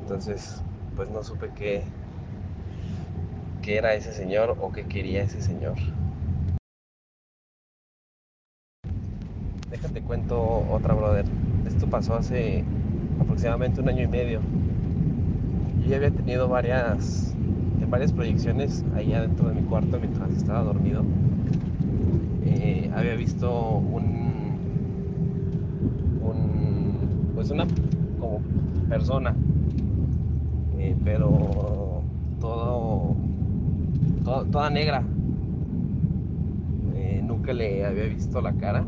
Entonces, 0.00 0.62
pues 0.96 1.10
no 1.10 1.22
supe 1.22 1.50
qué, 1.54 1.82
qué 3.62 3.76
era 3.76 3.94
ese 3.94 4.12
señor 4.12 4.56
o 4.60 4.72
qué 4.72 4.84
quería 4.84 5.22
ese 5.22 5.40
señor. 5.40 5.74
Déjate 9.70 10.00
cuento 10.02 10.64
otra, 10.70 10.94
brother. 10.94 11.24
Esto 11.66 11.86
pasó 11.86 12.14
hace 12.14 12.64
aproximadamente 13.20 13.80
un 13.80 13.88
año 13.88 14.02
y 14.02 14.08
medio. 14.08 14.40
Yo 15.82 15.90
ya 15.90 15.96
había 15.96 16.10
tenido 16.10 16.48
varias, 16.48 17.34
varias 17.88 18.12
proyecciones 18.12 18.84
ahí 18.94 19.12
adentro 19.12 19.48
de 19.48 19.54
mi 19.54 19.62
cuarto 19.62 19.98
mientras 19.98 20.30
estaba 20.30 20.62
dormido. 20.62 21.04
Eh, 22.44 22.90
había 22.94 23.14
visto 23.16 23.50
un, 23.78 24.58
un, 26.22 27.32
pues 27.34 27.50
una 27.50 27.66
como 28.20 28.40
persona 28.88 29.34
eh, 30.78 30.94
pero 31.02 32.02
todo, 32.40 33.16
todo, 34.24 34.44
toda 34.44 34.70
negra. 34.70 35.02
Eh, 36.94 37.22
nunca 37.24 37.52
le 37.52 37.84
había 37.84 38.04
visto 38.04 38.40
la 38.40 38.52
cara, 38.52 38.84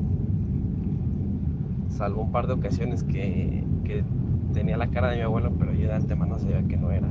salvo 1.97 2.23
un 2.23 2.33
par 2.33 2.47
de 2.47 2.53
ocasiones 2.53 3.03
que, 3.03 3.65
que, 3.85 4.05
tenía 4.53 4.79
la 4.79 4.87
cara 4.87 5.11
de 5.11 5.17
mi 5.17 5.23
abuelo, 5.23 5.53
pero 5.59 5.75
yo 5.75 5.87
de 5.87 5.95
antemano 5.95 6.39
sabía 6.39 6.63
que 6.63 6.79
no 6.79 6.91
era. 6.91 7.09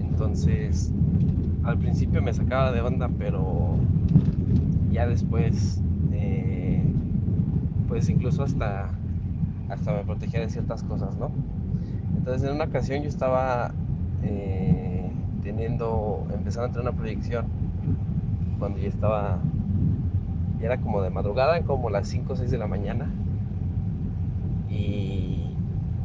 Entonces, 0.00 0.92
al 1.62 1.78
principio 1.78 2.20
me 2.20 2.34
sacaba 2.34 2.72
de 2.72 2.82
onda, 2.82 3.08
pero 3.18 3.76
ya 4.92 5.06
después, 5.06 5.80
eh, 6.12 6.82
pues 7.88 8.10
incluso 8.10 8.42
hasta, 8.42 8.90
hasta 9.70 9.92
me 9.94 10.04
protegía 10.04 10.40
de 10.40 10.50
ciertas 10.50 10.82
cosas, 10.82 11.16
¿no? 11.16 11.30
Entonces 12.18 12.46
en 12.46 12.56
una 12.56 12.64
ocasión 12.64 13.02
yo 13.02 13.08
estaba 13.08 13.72
eh, 14.22 15.10
teniendo, 15.42 16.26
empezando 16.34 16.68
a 16.68 16.72
tener 16.72 16.88
una 16.88 16.98
proyección 16.98 17.46
cuando 18.58 18.78
ya 18.78 18.88
estaba 18.88 19.38
era 20.60 20.76
como 20.76 21.00
de 21.00 21.08
madrugada, 21.10 21.62
como 21.62 21.88
las 21.88 22.08
5 22.08 22.34
o 22.34 22.36
6 22.36 22.50
de 22.50 22.58
la 22.58 22.66
mañana. 22.66 23.10
Y, 24.70 25.60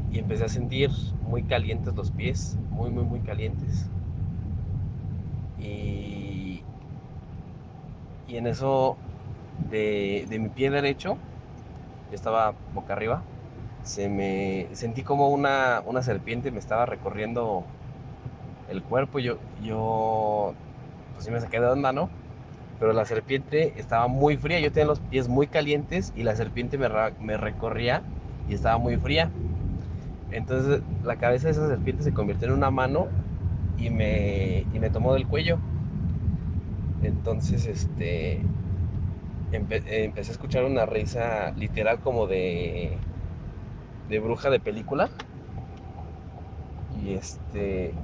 y 0.09 0.19
empecé 0.19 0.45
a 0.45 0.49
sentir 0.49 0.91
muy 1.21 1.45
calientes 1.45 1.95
los 1.95 2.11
pies, 2.11 2.59
muy, 2.69 2.91
muy, 2.91 3.05
muy 3.05 3.21
calientes. 3.23 3.93
Y, 5.57 6.63
y 8.25 8.37
en 8.37 8.47
eso, 8.47 9.01
de, 9.57 10.25
de 10.29 10.39
mi 10.39 10.49
pie 10.49 10.69
derecho, 10.71 11.23
yo 12.09 12.15
estaba 12.15 12.59
boca 12.67 12.93
arriba, 12.93 13.27
se 13.81 14.09
me 14.09 14.69
sentí 14.75 15.03
como 15.03 15.29
una, 15.29 15.81
una 15.85 16.03
serpiente 16.03 16.51
me 16.51 16.59
estaba 16.59 16.85
recorriendo 16.85 17.73
el 18.67 18.83
cuerpo. 18.83 19.19
Yo, 19.19 19.39
yo, 19.55 20.55
pues 21.13 21.25
sí 21.25 21.31
me 21.31 21.41
saqué 21.41 21.59
de 21.59 21.67
onda, 21.67 21.93
¿no? 21.93 22.11
Pero 22.79 22.93
la 22.93 23.05
serpiente 23.05 23.79
estaba 23.79 24.07
muy 24.07 24.37
fría. 24.37 24.59
Yo 24.59 24.71
tenía 24.71 24.87
los 24.87 25.01
pies 25.01 25.27
muy 25.29 25.47
calientes 25.47 26.11
y 26.15 26.23
la 26.23 26.35
serpiente 26.35 26.77
me, 26.77 26.89
me 27.19 27.37
recorría 27.37 28.05
y 28.45 28.53
estaba 28.55 28.77
muy 28.77 28.97
fría. 28.97 29.33
Entonces 30.29 30.83
la 31.01 31.17
cabeza 31.17 31.47
de 31.47 31.53
esa 31.53 31.67
serpiente 31.69 32.03
se 32.03 32.13
convirtió 32.13 32.47
en 32.47 32.53
una 32.55 32.71
mano 32.71 33.13
y 33.75 33.89
me, 33.91 34.67
y 34.71 34.79
me 34.79 34.91
tomó 34.91 35.13
del 35.13 35.27
cuello. 35.27 35.61
Entonces, 36.99 37.65
este, 37.67 38.49
empecé 39.51 40.31
a 40.31 40.33
escuchar 40.33 40.65
una 40.65 40.85
risa 40.85 41.51
literal 41.55 41.99
como 41.99 42.27
de, 42.27 43.07
de 44.07 44.19
bruja 44.19 44.49
de 44.49 44.59
película. 44.61 45.11
Y 46.89 47.13
este, 47.13 48.01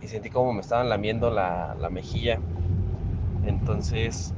y 0.00 0.08
sentí 0.08 0.28
como 0.30 0.52
me 0.52 0.60
estaban 0.60 0.88
lamiendo 0.90 1.30
la, 1.30 1.74
la 1.78 1.88
mejilla. 1.90 2.42
Entonces, 3.42 4.34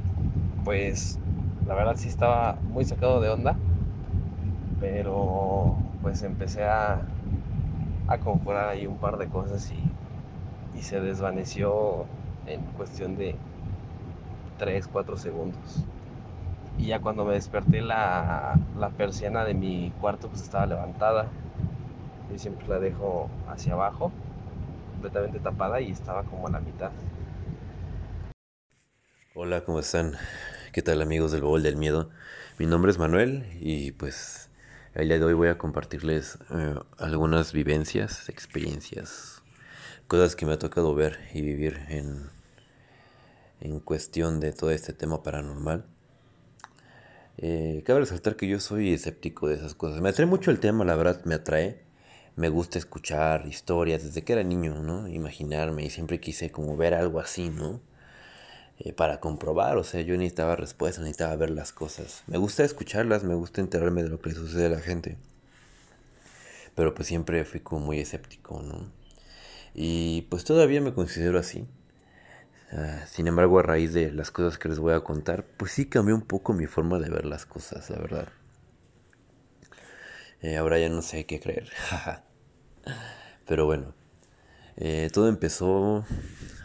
pues, 0.63 1.21
la 1.65 1.75
verdad 1.75 1.95
sí 1.97 2.09
estaba 2.09 2.59
muy 2.63 2.85
sacado 2.85 3.21
de 3.21 3.29
onda. 3.29 3.64
Pero, 4.79 5.77
pues 6.01 6.21
empecé 6.23 6.63
a, 6.65 7.01
a 8.07 8.17
conjurar 8.19 8.69
ahí 8.69 8.87
un 8.87 8.97
par 8.97 9.17
de 9.17 9.27
cosas 9.27 9.71
y, 9.71 10.77
y 10.77 10.81
se 10.81 10.99
desvaneció 10.99 12.05
en 12.45 12.61
cuestión 12.77 13.15
de 13.15 13.35
3, 14.57 14.87
4 14.87 15.17
segundos. 15.17 15.85
Y 16.77 16.87
ya 16.87 16.99
cuando 16.99 17.25
me 17.25 17.33
desperté 17.33 17.81
la, 17.81 18.59
la 18.77 18.89
persiana 18.89 19.45
de 19.45 19.53
mi 19.53 19.91
cuarto 20.01 20.27
pues 20.27 20.41
estaba 20.41 20.65
levantada. 20.65 21.27
Yo 22.31 22.37
siempre 22.37 22.67
la 22.67 22.79
dejo 22.79 23.29
hacia 23.47 23.73
abajo, 23.73 24.11
completamente 24.93 25.39
tapada 25.39 25.79
y 25.79 25.91
estaba 25.91 26.23
como 26.23 26.47
a 26.47 26.51
la 26.51 26.59
mitad. 26.59 26.91
Hola, 29.33 29.61
¿cómo 29.61 29.79
están? 29.79 30.13
¿Qué 30.71 30.81
tal 30.81 31.01
amigos 31.01 31.31
del 31.31 31.41
Bowl 31.41 31.61
del 31.61 31.77
Miedo? 31.77 32.09
Mi 32.57 32.65
nombre 32.65 32.91
es 32.91 32.97
Manuel 32.97 33.45
y 33.59 33.91
pues 33.91 34.49
el 34.95 35.09
día 35.09 35.19
de 35.19 35.25
hoy 35.25 35.33
voy 35.33 35.49
a 35.49 35.57
compartirles 35.57 36.37
eh, 36.51 36.75
algunas 36.97 37.51
vivencias, 37.51 38.29
experiencias, 38.29 39.41
cosas 40.07 40.37
que 40.37 40.45
me 40.45 40.53
ha 40.53 40.59
tocado 40.59 40.95
ver 40.95 41.19
y 41.33 41.41
vivir 41.41 41.81
en, 41.89 42.29
en 43.59 43.81
cuestión 43.81 44.39
de 44.39 44.53
todo 44.53 44.71
este 44.71 44.93
tema 44.93 45.21
paranormal. 45.21 45.85
Eh, 47.37 47.83
cabe 47.85 47.99
resaltar 47.99 48.37
que 48.37 48.47
yo 48.47 48.61
soy 48.61 48.93
escéptico 48.93 49.49
de 49.49 49.55
esas 49.55 49.75
cosas. 49.75 49.99
Me 49.99 50.07
atrae 50.07 50.27
mucho 50.27 50.49
el 50.49 50.61
tema, 50.61 50.85
la 50.85 50.95
verdad 50.95 51.25
me 51.25 51.35
atrae. 51.35 51.83
Me 52.37 52.47
gusta 52.47 52.79
escuchar 52.79 53.45
historias 53.47 54.03
desde 54.03 54.23
que 54.23 54.31
era 54.31 54.43
niño, 54.43 54.81
¿no? 54.81 55.09
Imaginarme 55.09 55.83
y 55.83 55.89
siempre 55.89 56.21
quise 56.21 56.51
como 56.51 56.77
ver 56.77 56.93
algo 56.93 57.19
así, 57.19 57.49
¿no? 57.49 57.81
Eh, 58.79 58.91
para 58.91 59.19
comprobar, 59.21 59.77
o 59.77 59.83
sea, 59.83 60.01
yo 60.01 60.17
necesitaba 60.17 60.55
respuestas, 60.55 61.03
necesitaba 61.03 61.35
ver 61.37 61.49
las 61.49 61.71
cosas. 61.71 62.23
Me 62.27 62.37
gusta 62.37 62.63
escucharlas, 62.63 63.23
me 63.23 63.35
gusta 63.35 63.61
enterarme 63.61 64.03
de 64.03 64.09
lo 64.09 64.19
que 64.19 64.31
sucede 64.31 64.65
a 64.65 64.69
la 64.69 64.79
gente. 64.79 65.17
Pero 66.75 66.93
pues 66.93 67.07
siempre 67.07 67.45
fui 67.45 67.61
como 67.61 67.85
muy 67.85 67.99
escéptico, 67.99 68.61
¿no? 68.61 68.91
Y 69.73 70.23
pues 70.23 70.43
todavía 70.43 70.81
me 70.81 70.93
considero 70.93 71.39
así. 71.39 71.65
Ah, 72.71 73.05
sin 73.07 73.27
embargo, 73.27 73.59
a 73.59 73.63
raíz 73.63 73.93
de 73.93 74.11
las 74.11 74.31
cosas 74.31 74.57
que 74.57 74.67
les 74.67 74.79
voy 74.79 74.93
a 74.93 75.01
contar, 75.01 75.45
pues 75.45 75.71
sí 75.71 75.85
cambió 75.85 76.15
un 76.15 76.21
poco 76.21 76.53
mi 76.53 76.65
forma 76.65 76.99
de 76.99 77.09
ver 77.09 77.25
las 77.25 77.45
cosas, 77.45 77.89
la 77.89 77.97
verdad. 77.99 78.27
Eh, 80.41 80.57
ahora 80.57 80.77
ya 80.79 80.89
no 80.89 81.01
sé 81.01 81.25
qué 81.25 81.39
creer. 81.39 81.71
Pero 83.47 83.65
bueno, 83.65 83.93
eh, 84.77 85.09
todo 85.13 85.29
empezó 85.29 86.05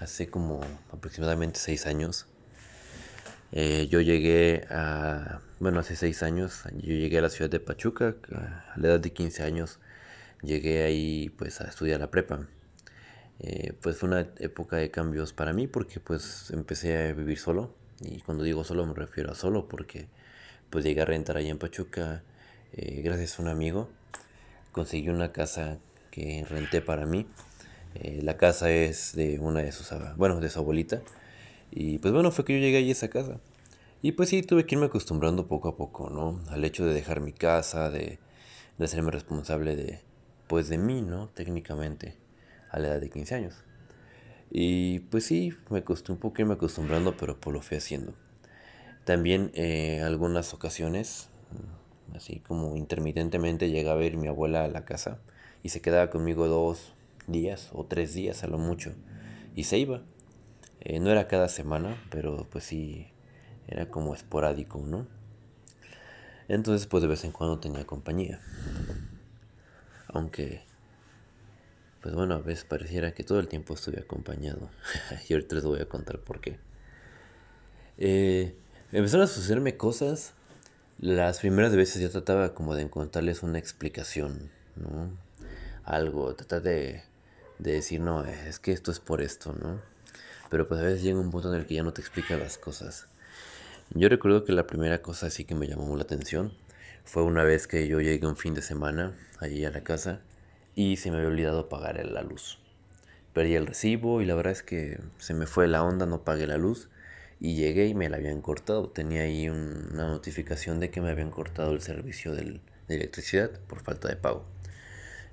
hace 0.01 0.29
como 0.29 0.61
aproximadamente 0.93 1.59
seis 1.61 1.87
años. 1.87 2.27
Eh, 3.53 3.89
yo 3.91 4.01
llegué 4.01 4.67
a, 4.71 5.41
bueno, 5.59 5.81
hace 5.81 5.97
seis 5.97 6.23
años, 6.23 6.63
yo 6.75 6.95
llegué 6.95 7.19
a 7.19 7.23
la 7.23 7.31
ciudad 7.31 7.51
de 7.51 7.61
Pachuca, 7.61 8.17
a 8.33 8.79
la 8.79 8.89
edad 8.89 9.01
de 9.01 9.13
15 9.13 9.43
años, 9.43 9.81
llegué 10.43 10.85
ahí 10.85 11.31
pues 11.31 11.61
a 11.61 11.65
estudiar 11.65 12.01
la 12.01 12.11
prepa. 12.11 12.47
Eh, 13.43 13.73
pues 13.81 13.97
fue 13.97 14.09
una 14.09 14.21
época 14.39 14.77
de 14.77 14.91
cambios 14.91 15.33
para 15.33 15.55
mí 15.55 15.67
porque 15.67 15.99
pues 15.99 16.51
empecé 16.51 17.09
a 17.09 17.13
vivir 17.15 17.39
solo 17.39 17.75
y 18.01 18.21
cuando 18.21 18.45
digo 18.45 18.65
solo 18.65 18.85
me 18.85 18.93
refiero 18.93 19.33
a 19.33 19.35
solo 19.35 19.67
porque 19.67 20.09
pues 20.69 20.85
llegué 20.85 21.01
a 21.01 21.07
rentar 21.07 21.39
allá 21.39 21.49
en 21.49 21.59
Pachuca 21.59 22.23
eh, 22.75 23.01
gracias 23.03 23.39
a 23.39 23.43
un 23.43 23.49
amigo 23.49 23.89
conseguí 24.73 25.09
una 25.09 25.33
casa 25.33 25.79
que 26.11 26.45
renté 26.51 26.83
para 26.83 27.07
mí 27.07 27.27
eh, 27.95 28.21
la 28.23 28.37
casa 28.37 28.71
es 28.71 29.15
de 29.15 29.39
una 29.39 29.61
de 29.61 29.73
sus 29.73 29.91
bueno 30.17 30.41
de 30.41 30.51
su 30.51 30.59
abuelita 30.59 31.03
y 31.71 31.99
pues 31.99 32.13
bueno 32.13 32.31
fue 32.31 32.45
que 32.45 32.55
yo 32.55 32.61
llegué 32.61 32.79
a 32.79 32.93
esa 32.93 33.09
casa 33.09 33.41
y 34.03 34.13
pues 34.13 34.31
sí 34.31 34.43
tuve 34.43 34.67
que 34.67 34.75
irme 34.75 34.87
acostumbrando 34.87 35.47
poco 35.47 35.69
a 35.69 35.77
poco 35.77 36.11
no 36.11 36.41
al 36.51 36.65
hecho 36.65 36.87
de 36.87 36.95
dejar 36.95 37.21
mi 37.21 37.33
casa 37.33 37.91
de, 37.91 38.19
de 38.79 38.85
hacerme 38.85 39.11
responsable 39.11 39.77
de 39.77 40.01
pues 40.51 40.69
de 40.69 40.79
mí 40.79 41.01
no 41.01 41.29
técnicamente 41.29 42.17
a 42.71 42.79
la 42.79 42.89
edad 42.89 43.01
de 43.01 43.11
15 43.11 43.35
años. 43.35 43.55
Y 44.51 45.01
pues 45.01 45.25
sí, 45.25 45.55
me 45.69 45.85
costó 45.85 46.13
un 46.13 46.19
poco 46.19 46.43
irme 46.43 46.55
acostumbrando, 46.55 47.17
pero 47.17 47.39
pues 47.39 47.55
lo 47.55 47.63
fui 47.63 47.77
haciendo. 47.77 48.15
También 49.05 49.51
eh, 49.55 50.03
algunas 50.03 50.53
ocasiones, 50.55 51.29
así 52.17 52.41
como 52.41 52.77
intermitentemente, 52.77 53.71
llegaba 53.71 53.97
a 53.97 54.01
ver 54.01 54.17
mi 54.17 54.27
abuela 54.27 54.65
a 54.65 54.69
la 54.69 54.85
casa 54.85 55.19
y 55.63 55.69
se 55.69 55.81
quedaba 55.81 56.11
conmigo 56.11 56.49
dos 56.49 56.95
días 57.27 57.71
o 57.73 57.85
tres 57.85 58.15
días 58.15 58.43
a 58.45 58.47
lo 58.47 58.59
mucho 58.59 58.93
y 59.55 59.65
se 59.65 59.79
iba. 59.79 60.03
Eh, 60.81 60.99
no 61.01 61.11
era 61.11 61.29
cada 61.29 61.49
semana, 61.49 61.97
pero 62.11 62.47
pues 62.51 62.65
sí, 62.65 63.09
era 63.69 63.91
como 63.91 64.15
esporádico, 64.15 64.81
¿no? 64.81 65.07
Entonces 66.49 66.87
pues 66.87 67.03
de 67.03 67.09
vez 67.09 67.25
en 67.25 67.33
cuando 67.33 67.61
tenía 67.61 67.87
compañía. 67.87 68.41
Aunque 70.09 70.63
pues 72.03 72.15
bueno, 72.15 72.35
a 72.35 72.39
veces 72.39 72.65
pareciera 72.65 73.13
que 73.13 73.25
todo 73.25 73.41
el 73.41 73.49
tiempo 73.49 73.75
estuve 73.75 74.01
acompañado. 74.01 74.71
y 75.29 75.35
ahorita 75.35 75.57
les 75.57 75.65
voy 75.65 75.81
a 75.81 75.89
contar 75.89 76.19
por 76.21 76.41
qué. 76.41 76.59
Eh, 77.99 78.55
empezaron 78.91 79.25
a 79.25 79.27
sucederme 79.27 79.77
cosas. 79.77 80.33
Las 80.99 81.41
primeras 81.41 81.75
veces 81.77 82.01
ya 82.01 82.09
trataba 82.09 82.55
como 82.55 82.75
de 82.75 82.83
encontrarles 82.83 83.43
una 83.43 83.59
explicación, 83.59 84.51
¿no? 84.77 85.11
Algo, 85.85 86.35
tratar 86.35 86.63
de, 86.63 87.03
de 87.61 87.73
decir, 87.73 88.01
no, 88.01 88.25
es 88.25 88.59
que 88.59 88.73
esto 88.73 88.91
es 88.91 89.01
por 89.01 89.21
esto, 89.21 89.53
¿no? 89.53 89.81
Pero 90.49 90.67
pues 90.67 90.81
a 90.81 90.85
veces 90.85 91.03
llega 91.03 91.21
un 91.21 91.31
punto 91.31 91.53
en 91.53 91.61
el 91.61 91.67
que 91.67 91.75
ya 91.75 91.83
no 91.83 91.93
te 91.93 92.01
explica 92.01 92.37
las 92.37 92.59
cosas. 92.59 93.07
Yo 93.91 94.09
recuerdo 94.09 94.45
que 94.45 94.53
la 94.53 94.67
primera 94.67 95.03
cosa 95.03 95.27
así 95.27 95.45
que 95.45 95.55
me 95.55 95.67
llamó 95.67 95.95
la 95.97 96.03
atención 96.03 96.53
fue 97.05 97.23
una 97.23 97.45
vez 97.45 97.67
que 97.67 97.87
yo 97.87 98.01
llegué 98.01 98.27
un 98.27 98.37
fin 98.37 98.55
de 98.55 98.63
semana 98.63 99.15
allí 99.39 99.65
a 99.65 99.71
la 99.71 99.83
casa 99.83 100.21
y 100.75 100.97
se 100.97 101.11
me 101.11 101.19
había 101.19 101.29
olvidado 101.29 101.69
pagar 101.69 102.05
la 102.07 102.23
luz. 102.23 102.59
Perdí 103.33 103.55
el 103.55 103.67
recibo 103.67 104.23
y 104.23 104.27
la 104.27 104.35
verdad 104.35 104.53
es 104.53 104.63
que 104.63 104.99
se 105.19 105.35
me 105.35 105.47
fue 105.47 105.69
la 105.69 105.83
onda, 105.83 106.07
no 106.07 106.25
pagué 106.25 106.47
la 106.47 106.57
luz 106.57 106.89
y 107.41 107.57
llegué 107.57 107.87
y 107.87 107.95
me 107.95 108.09
la 108.09 108.17
habían 108.17 108.41
cortado. 108.41 108.89
Tenía 108.89 109.23
ahí 109.23 109.49
una 109.49 110.09
notificación 110.09 110.81
de 110.81 110.91
que 110.91 111.01
me 111.01 111.11
habían 111.11 111.31
cortado 111.31 111.73
el 111.73 111.81
servicio 111.81 112.35
de 112.35 112.61
electricidad 112.89 113.51
por 113.69 113.83
falta 113.83 114.09
de 114.09 114.17
pago. 114.17 114.47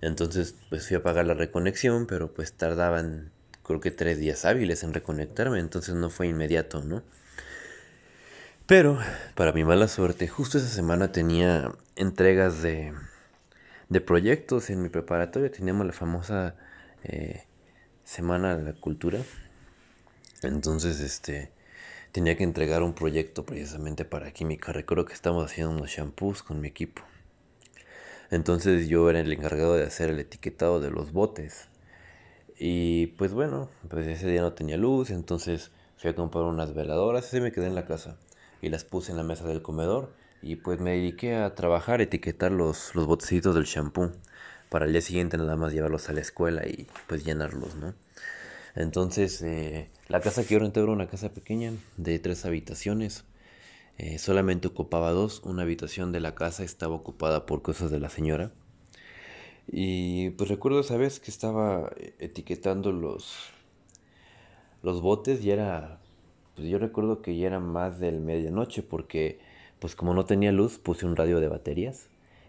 Entonces 0.02 0.56
pues 0.70 0.88
fui 0.88 0.98
a 0.98 1.04
pagar 1.04 1.26
la 1.26 1.34
reconexión, 1.34 2.08
pero 2.08 2.34
pues 2.34 2.54
tardaban 2.54 3.32
creo 3.64 3.82
que 3.82 3.92
tres 3.92 4.18
días 4.18 4.46
hábiles 4.46 4.84
en 4.84 4.94
reconectarme, 4.94 5.60
entonces 5.60 5.94
no 5.94 6.10
fue 6.10 6.28
inmediato, 6.28 6.84
¿no? 6.84 7.04
Pero, 8.68 9.00
para 9.36 9.54
mi 9.54 9.64
mala 9.64 9.88
suerte, 9.88 10.28
justo 10.28 10.58
esa 10.58 10.68
semana 10.68 11.14
tenía 11.14 11.72
entregas 11.96 12.62
de, 12.62 12.94
de 13.88 14.02
proyectos 14.02 14.70
en 14.70 14.82
mi 14.82 14.90
preparatoria. 14.90 15.50
Teníamos 15.50 15.86
la 15.86 15.94
famosa 15.94 16.56
eh, 17.04 17.46
Semana 18.04 18.58
de 18.58 18.64
la 18.64 18.74
Cultura. 18.74 19.20
Entonces, 20.44 21.00
este, 21.00 21.54
tenía 22.12 22.36
que 22.36 22.44
entregar 22.44 22.84
un 22.84 22.94
proyecto 22.94 23.46
precisamente 23.46 24.04
para 24.04 24.32
química. 24.32 24.74
Recuerdo 24.74 25.06
que 25.06 25.14
estábamos 25.14 25.46
haciendo 25.46 25.72
unos 25.72 25.90
shampoos 25.90 26.44
con 26.44 26.60
mi 26.60 26.68
equipo. 26.68 27.04
Entonces 28.32 28.88
yo 28.88 29.10
era 29.10 29.20
el 29.20 29.32
encargado 29.32 29.76
de 29.76 29.84
hacer 29.84 30.10
el 30.10 30.20
etiquetado 30.20 30.80
de 30.80 30.92
los 30.92 31.14
botes. 31.14 31.70
Y 32.60 33.08
pues 33.18 33.34
bueno, 33.34 33.70
pues 33.90 34.08
ese 34.08 34.28
día 34.30 34.42
no 34.42 34.54
tenía 34.54 34.78
luz, 34.78 35.12
entonces 35.12 35.72
fui 35.98 36.10
a 36.10 36.16
comprar 36.16 36.46
unas 36.46 36.74
veladoras 36.74 37.34
y 37.34 37.42
me 37.42 37.52
quedé 37.52 37.68
en 37.68 37.76
la 37.76 37.86
casa. 37.86 38.18
Y 38.62 38.70
las 38.70 38.84
puse 38.84 39.12
en 39.12 39.18
la 39.18 39.24
mesa 39.24 39.48
del 39.48 39.62
comedor 39.62 40.12
y 40.42 40.56
pues 40.58 40.80
me 40.80 40.92
dediqué 40.92 41.36
a 41.36 41.56
trabajar, 41.56 42.02
etiquetar 42.02 42.52
los, 42.52 42.96
los 42.96 43.06
botecitos 43.06 43.56
del 43.56 43.66
shampoo 43.66 44.12
para 44.70 44.86
el 44.86 44.92
día 44.92 45.02
siguiente 45.02 45.38
nada 45.38 45.56
más 45.56 45.74
llevarlos 45.74 46.10
a 46.10 46.14
la 46.14 46.22
escuela 46.22 46.66
y 46.68 46.88
pues 47.08 47.24
llenarlos, 47.24 47.76
¿no? 47.76 47.94
Entonces, 48.76 49.42
eh, 49.42 49.90
la 50.08 50.22
casa 50.22 50.44
que 50.44 50.54
yo 50.54 50.60
renté 50.60 50.82
era 50.82 50.92
una 50.92 51.08
casa 51.08 51.30
pequeña 51.30 51.74
de 51.98 52.20
tres 52.20 52.46
habitaciones. 52.46 53.24
Eh, 53.98 54.20
solamente 54.20 54.68
ocupaba 54.68 55.12
dos. 55.12 55.42
Una 55.44 55.64
habitación 55.64 56.12
de 56.12 56.20
la 56.20 56.36
casa 56.36 56.64
estaba 56.64 56.96
ocupada 56.96 57.46
por 57.46 57.62
cosas 57.62 57.92
de 57.92 58.00
la 58.00 58.10
señora. 58.10 58.52
Y 59.68 60.32
pues 60.32 60.50
recuerdo 60.50 60.80
esa 60.80 60.98
vez 60.98 61.20
que 61.20 61.32
estaba 61.32 61.92
etiquetando 62.20 62.92
los, 62.92 63.36
los 64.82 65.02
botes 65.02 65.44
y 65.44 65.52
era, 65.52 66.00
pues 66.56 66.68
yo 66.70 66.80
recuerdo 66.80 67.22
que 67.22 67.38
ya 67.38 67.48
era 67.48 67.60
más 67.60 68.00
del 68.00 68.20
medianoche 68.22 68.82
porque 68.84 69.40
pues 69.80 69.96
como 69.96 70.14
no 70.14 70.26
tenía 70.26 70.52
luz 70.52 70.80
puse 70.80 71.06
un 71.06 71.16
radio 71.16 71.40
de 71.40 71.50
baterías 71.50 72.08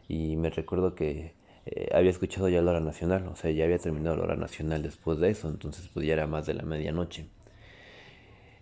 y 0.08 0.36
me 0.36 0.50
recuerdo 0.50 0.94
que 0.94 1.34
eh, 1.66 1.88
había 1.92 2.10
escuchado 2.10 2.48
ya 2.48 2.62
la 2.62 2.70
hora 2.70 2.80
nacional, 2.80 3.26
o 3.28 3.36
sea, 3.36 3.50
ya 3.50 3.64
había 3.64 3.78
terminado 3.78 4.16
la 4.16 4.22
hora 4.22 4.36
nacional 4.36 4.82
después 4.82 5.18
de 5.18 5.30
eso, 5.30 5.48
entonces 5.48 5.88
pues 5.92 6.06
ya 6.06 6.14
era 6.14 6.26
más 6.26 6.46
de 6.46 6.54
la 6.54 6.62
medianoche. 6.62 7.26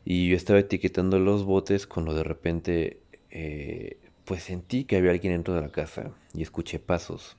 Y 0.08 0.28
yo 0.28 0.36
estaba 0.36 0.60
etiquetando 0.60 1.18
los 1.18 1.42
botes 1.42 1.88
cuando 1.88 2.14
de 2.14 2.22
repente 2.22 3.02
eh, 3.32 3.98
pues 4.24 4.44
sentí 4.44 4.84
que 4.84 4.96
había 4.96 5.10
alguien 5.10 5.32
dentro 5.32 5.54
de 5.54 5.62
la 5.62 5.70
casa 5.70 6.12
y 6.32 6.42
escuché 6.42 6.78
pasos. 6.78 7.36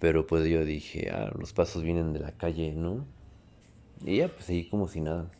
Pero 0.00 0.26
pues 0.26 0.44
yo 0.48 0.64
dije, 0.64 1.08
ah, 1.12 1.30
los 1.38 1.52
pasos 1.52 1.84
vienen 1.84 2.12
de 2.12 2.18
la 2.18 2.32
calle, 2.32 2.72
¿no? 2.72 3.06
Y 4.04 4.16
ya 4.16 4.28
pues 4.28 4.46
seguí 4.46 4.68
como 4.68 4.88
si 4.88 5.00
nada. 5.02 5.30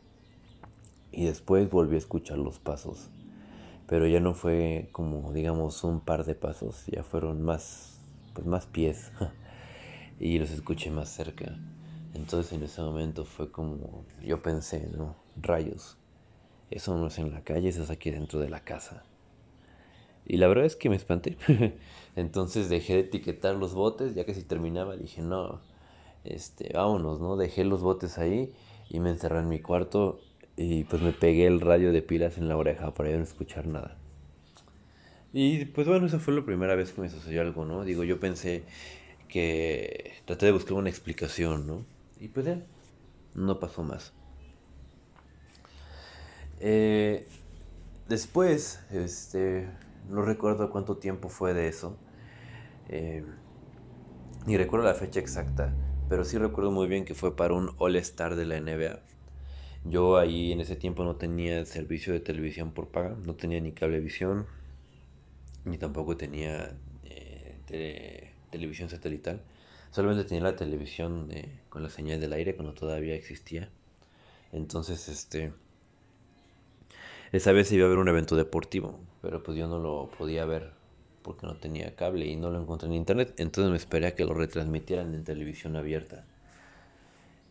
Y 1.10 1.24
después 1.24 1.68
volví 1.68 1.96
a 1.96 1.98
escuchar 1.98 2.38
los 2.38 2.60
pasos. 2.60 3.10
Pero 3.88 4.06
ya 4.06 4.20
no 4.20 4.32
fue 4.34 4.90
como, 4.92 5.32
digamos, 5.32 5.82
un 5.82 6.00
par 6.00 6.24
de 6.24 6.36
pasos, 6.36 6.86
ya 6.86 7.02
fueron 7.02 7.42
más, 7.42 7.98
pues 8.32 8.46
más 8.46 8.66
pies. 8.66 9.10
y 10.20 10.38
los 10.38 10.52
escuché 10.52 10.92
más 10.92 11.08
cerca. 11.08 11.58
Entonces 12.14 12.52
en 12.52 12.62
ese 12.62 12.80
momento 12.80 13.24
fue 13.24 13.50
como, 13.50 14.04
yo 14.22 14.40
pensé, 14.40 14.88
¿no? 14.96 15.19
Rayos. 15.42 15.96
Eso 16.70 16.96
no 16.96 17.08
es 17.08 17.18
en 17.18 17.32
la 17.32 17.42
calle, 17.42 17.68
eso 17.68 17.82
es 17.82 17.90
aquí 17.90 18.10
dentro 18.10 18.38
de 18.38 18.48
la 18.48 18.60
casa. 18.60 19.02
Y 20.26 20.36
la 20.36 20.46
verdad 20.46 20.64
es 20.64 20.76
que 20.76 20.88
me 20.88 20.96
espanté. 20.96 21.36
Entonces 22.16 22.68
dejé 22.68 22.94
de 22.94 23.00
etiquetar 23.00 23.56
los 23.56 23.74
botes, 23.74 24.14
ya 24.14 24.24
que 24.24 24.34
si 24.34 24.42
terminaba 24.42 24.96
dije, 24.96 25.22
no, 25.22 25.60
este, 26.24 26.72
vámonos, 26.74 27.20
¿no? 27.20 27.36
Dejé 27.36 27.64
los 27.64 27.82
botes 27.82 28.18
ahí 28.18 28.52
y 28.88 29.00
me 29.00 29.10
encerré 29.10 29.40
en 29.40 29.48
mi 29.48 29.60
cuarto 29.60 30.20
y 30.56 30.84
pues 30.84 31.02
me 31.02 31.12
pegué 31.12 31.46
el 31.46 31.60
radio 31.60 31.92
de 31.92 32.02
pilas 32.02 32.38
en 32.38 32.48
la 32.48 32.56
oreja 32.56 32.92
para 32.94 33.10
no 33.10 33.22
escuchar 33.22 33.66
nada. 33.66 33.96
Y 35.32 35.64
pues 35.66 35.86
bueno, 35.86 36.06
esa 36.06 36.18
fue 36.18 36.34
la 36.34 36.44
primera 36.44 36.74
vez 36.74 36.92
que 36.92 37.00
me 37.00 37.08
sucedió 37.08 37.40
algo, 37.40 37.64
¿no? 37.64 37.84
Digo, 37.84 38.04
yo 38.04 38.18
pensé 38.20 38.64
que 39.28 40.12
traté 40.24 40.46
de 40.46 40.52
buscar 40.52 40.74
una 40.74 40.90
explicación, 40.90 41.66
¿no? 41.66 41.84
Y 42.18 42.28
pues 42.28 42.46
ya, 42.46 42.62
no 43.34 43.60
pasó 43.60 43.82
más. 43.82 44.12
Eh, 46.60 47.26
después, 48.08 48.80
este, 48.90 49.68
no 50.08 50.22
recuerdo 50.22 50.70
cuánto 50.70 50.96
tiempo 50.98 51.28
fue 51.28 51.54
de 51.54 51.68
eso. 51.68 51.96
Eh, 52.88 53.24
ni 54.46 54.56
recuerdo 54.56 54.86
la 54.86 54.94
fecha 54.94 55.20
exacta, 55.20 55.74
pero 56.08 56.24
sí 56.24 56.38
recuerdo 56.38 56.70
muy 56.70 56.88
bien 56.88 57.04
que 57.04 57.14
fue 57.14 57.36
para 57.36 57.54
un 57.54 57.70
All 57.78 57.96
Star 57.96 58.36
de 58.36 58.46
la 58.46 58.56
NBA. 58.56 59.00
Yo 59.84 60.18
ahí 60.18 60.52
en 60.52 60.60
ese 60.60 60.76
tiempo 60.76 61.04
no 61.04 61.16
tenía 61.16 61.64
servicio 61.64 62.12
de 62.12 62.20
televisión 62.20 62.72
por 62.72 62.88
paga, 62.88 63.16
no 63.24 63.34
tenía 63.34 63.60
ni 63.60 63.72
cablevisión, 63.72 64.46
ni 65.64 65.78
tampoco 65.78 66.16
tenía 66.16 66.76
eh, 67.04 68.32
televisión 68.50 68.88
satelital. 68.88 69.40
Solamente 69.90 70.24
tenía 70.24 70.44
la 70.44 70.56
televisión 70.56 71.28
eh, 71.30 71.60
con 71.68 71.82
la 71.82 71.90
señal 71.90 72.20
del 72.20 72.32
aire 72.32 72.54
cuando 72.56 72.74
todavía 72.74 73.14
existía. 73.14 73.68
Entonces, 74.52 75.08
este, 75.08 75.52
esa 77.32 77.52
vez 77.52 77.70
iba 77.70 77.84
a 77.84 77.86
haber 77.86 77.98
un 77.98 78.08
evento 78.08 78.34
deportivo, 78.36 78.98
pero 79.22 79.42
pues 79.42 79.56
yo 79.56 79.68
no 79.68 79.78
lo 79.78 80.10
podía 80.18 80.44
ver 80.44 80.72
porque 81.22 81.46
no 81.46 81.54
tenía 81.54 81.94
cable 81.94 82.26
y 82.26 82.34
no 82.34 82.50
lo 82.50 82.60
encontré 82.60 82.88
en 82.88 82.94
internet. 82.94 83.34
Entonces 83.36 83.70
me 83.70 83.76
esperé 83.76 84.08
a 84.08 84.14
que 84.14 84.24
lo 84.24 84.34
retransmitieran 84.34 85.14
en 85.14 85.22
televisión 85.22 85.76
abierta. 85.76 86.24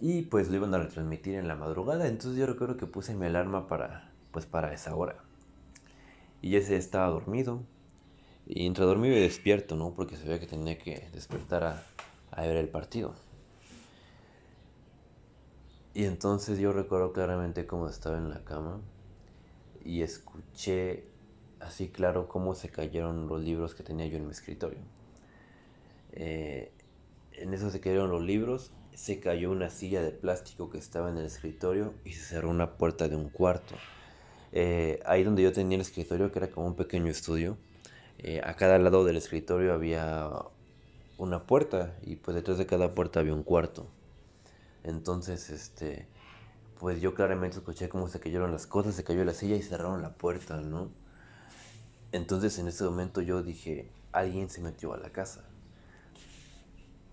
Y 0.02 0.24
pues 0.24 0.50
lo 0.50 0.58
iban 0.58 0.74
a 0.74 0.80
retransmitir 0.80 1.36
en 1.36 1.48
la 1.48 1.56
madrugada. 1.56 2.08
Entonces 2.08 2.38
yo 2.38 2.46
recuerdo 2.46 2.78
que 2.78 2.88
puse 2.88 3.16
mi 3.16 3.28
alarma 3.28 3.68
para, 3.68 4.12
pues 4.32 4.46
para 4.46 4.74
esa 4.74 4.96
hora. 4.96 5.18
Y 6.42 6.56
ese 6.56 6.76
estaba 6.76 7.08
dormido. 7.08 7.62
Y 8.48 8.66
entre 8.66 8.86
dormido 8.86 9.16
y 9.16 9.22
despierto, 9.22 9.76
¿no? 9.76 9.94
Porque 9.94 10.18
sabía 10.18 10.40
que 10.40 10.48
tenía 10.48 10.78
que 10.78 11.08
despertar 11.14 11.64
a, 11.64 11.84
a 12.32 12.42
ver 12.42 12.58
el 12.58 12.68
partido. 12.68 13.14
Y 15.94 16.06
entonces 16.06 16.60
yo 16.60 16.74
recuerdo 16.74 17.14
claramente 17.14 17.66
cómo 17.66 17.88
estaba 17.88 18.18
en 18.18 18.30
la 18.30 18.44
cama 18.44 18.80
y 19.90 20.04
escuché 20.04 21.06
así 21.60 21.90
claro 21.90 22.28
cómo 22.28 22.54
se 22.54 22.70
cayeron 22.70 23.28
los 23.28 23.42
libros 23.42 23.74
que 23.74 23.84
tenía 23.84 24.06
yo 24.06 24.18
en 24.18 24.26
mi 24.26 24.32
escritorio. 24.32 24.80
Eh, 26.12 26.72
en 27.34 27.54
eso 27.54 27.72
se 27.72 27.80
cayeron 27.80 28.12
los 28.12 28.22
libros 28.22 28.72
se 29.00 29.22
cayó 29.22 29.52
una 29.52 29.70
silla 29.70 30.02
de 30.02 30.12
plástico 30.12 30.70
que 30.70 30.78
estaba 30.78 31.10
en 31.10 31.16
el 31.16 31.26
escritorio 31.26 31.94
y 32.04 32.12
se 32.12 32.22
cerró 32.22 32.50
una 32.50 32.78
puerta 32.78 33.08
de 33.08 33.16
un 33.16 33.30
cuarto. 33.30 33.76
Eh, 34.52 35.00
ahí 35.06 35.24
donde 35.24 35.42
yo 35.42 35.54
tenía 35.54 35.78
el 35.78 35.82
escritorio, 35.82 36.34
que 36.34 36.40
era 36.40 36.50
como 36.50 36.68
un 36.68 36.76
pequeño 36.76 37.10
estudio, 37.10 37.58
eh, 38.18 38.42
a 38.44 38.56
cada 38.56 38.78
lado 38.78 39.06
del 39.06 39.16
escritorio 39.16 39.74
había 39.74 40.30
una 41.18 41.48
puerta 41.48 41.96
y 42.02 42.18
pues 42.18 42.36
detrás 42.36 42.58
de 42.58 42.66
cada 42.66 42.94
puerta 42.94 43.22
había 43.22 43.34
un 43.34 43.44
cuarto. 43.44 43.88
Entonces, 44.84 45.50
este, 45.50 46.06
pues 46.80 47.02
yo 47.02 47.14
claramente 47.14 47.58
escuché 47.58 47.90
cómo 47.90 48.08
se 48.08 48.20
cayeron 48.20 48.52
las 48.52 48.66
cosas, 48.66 48.96
se 48.96 49.04
cayó 49.04 49.24
la 49.26 49.34
silla 49.34 49.56
y 49.56 49.62
cerraron 49.62 50.02
la 50.02 50.14
puerta, 50.14 50.58
¿no? 50.62 50.90
Entonces 52.12 52.58
en 52.58 52.68
ese 52.68 52.84
momento 52.84 53.22
yo 53.22 53.44
dije, 53.44 53.92
alguien 54.12 54.50
se 54.50 54.62
metió 54.62 54.94
a 54.94 54.98
la 54.98 55.12
casa 55.12 55.44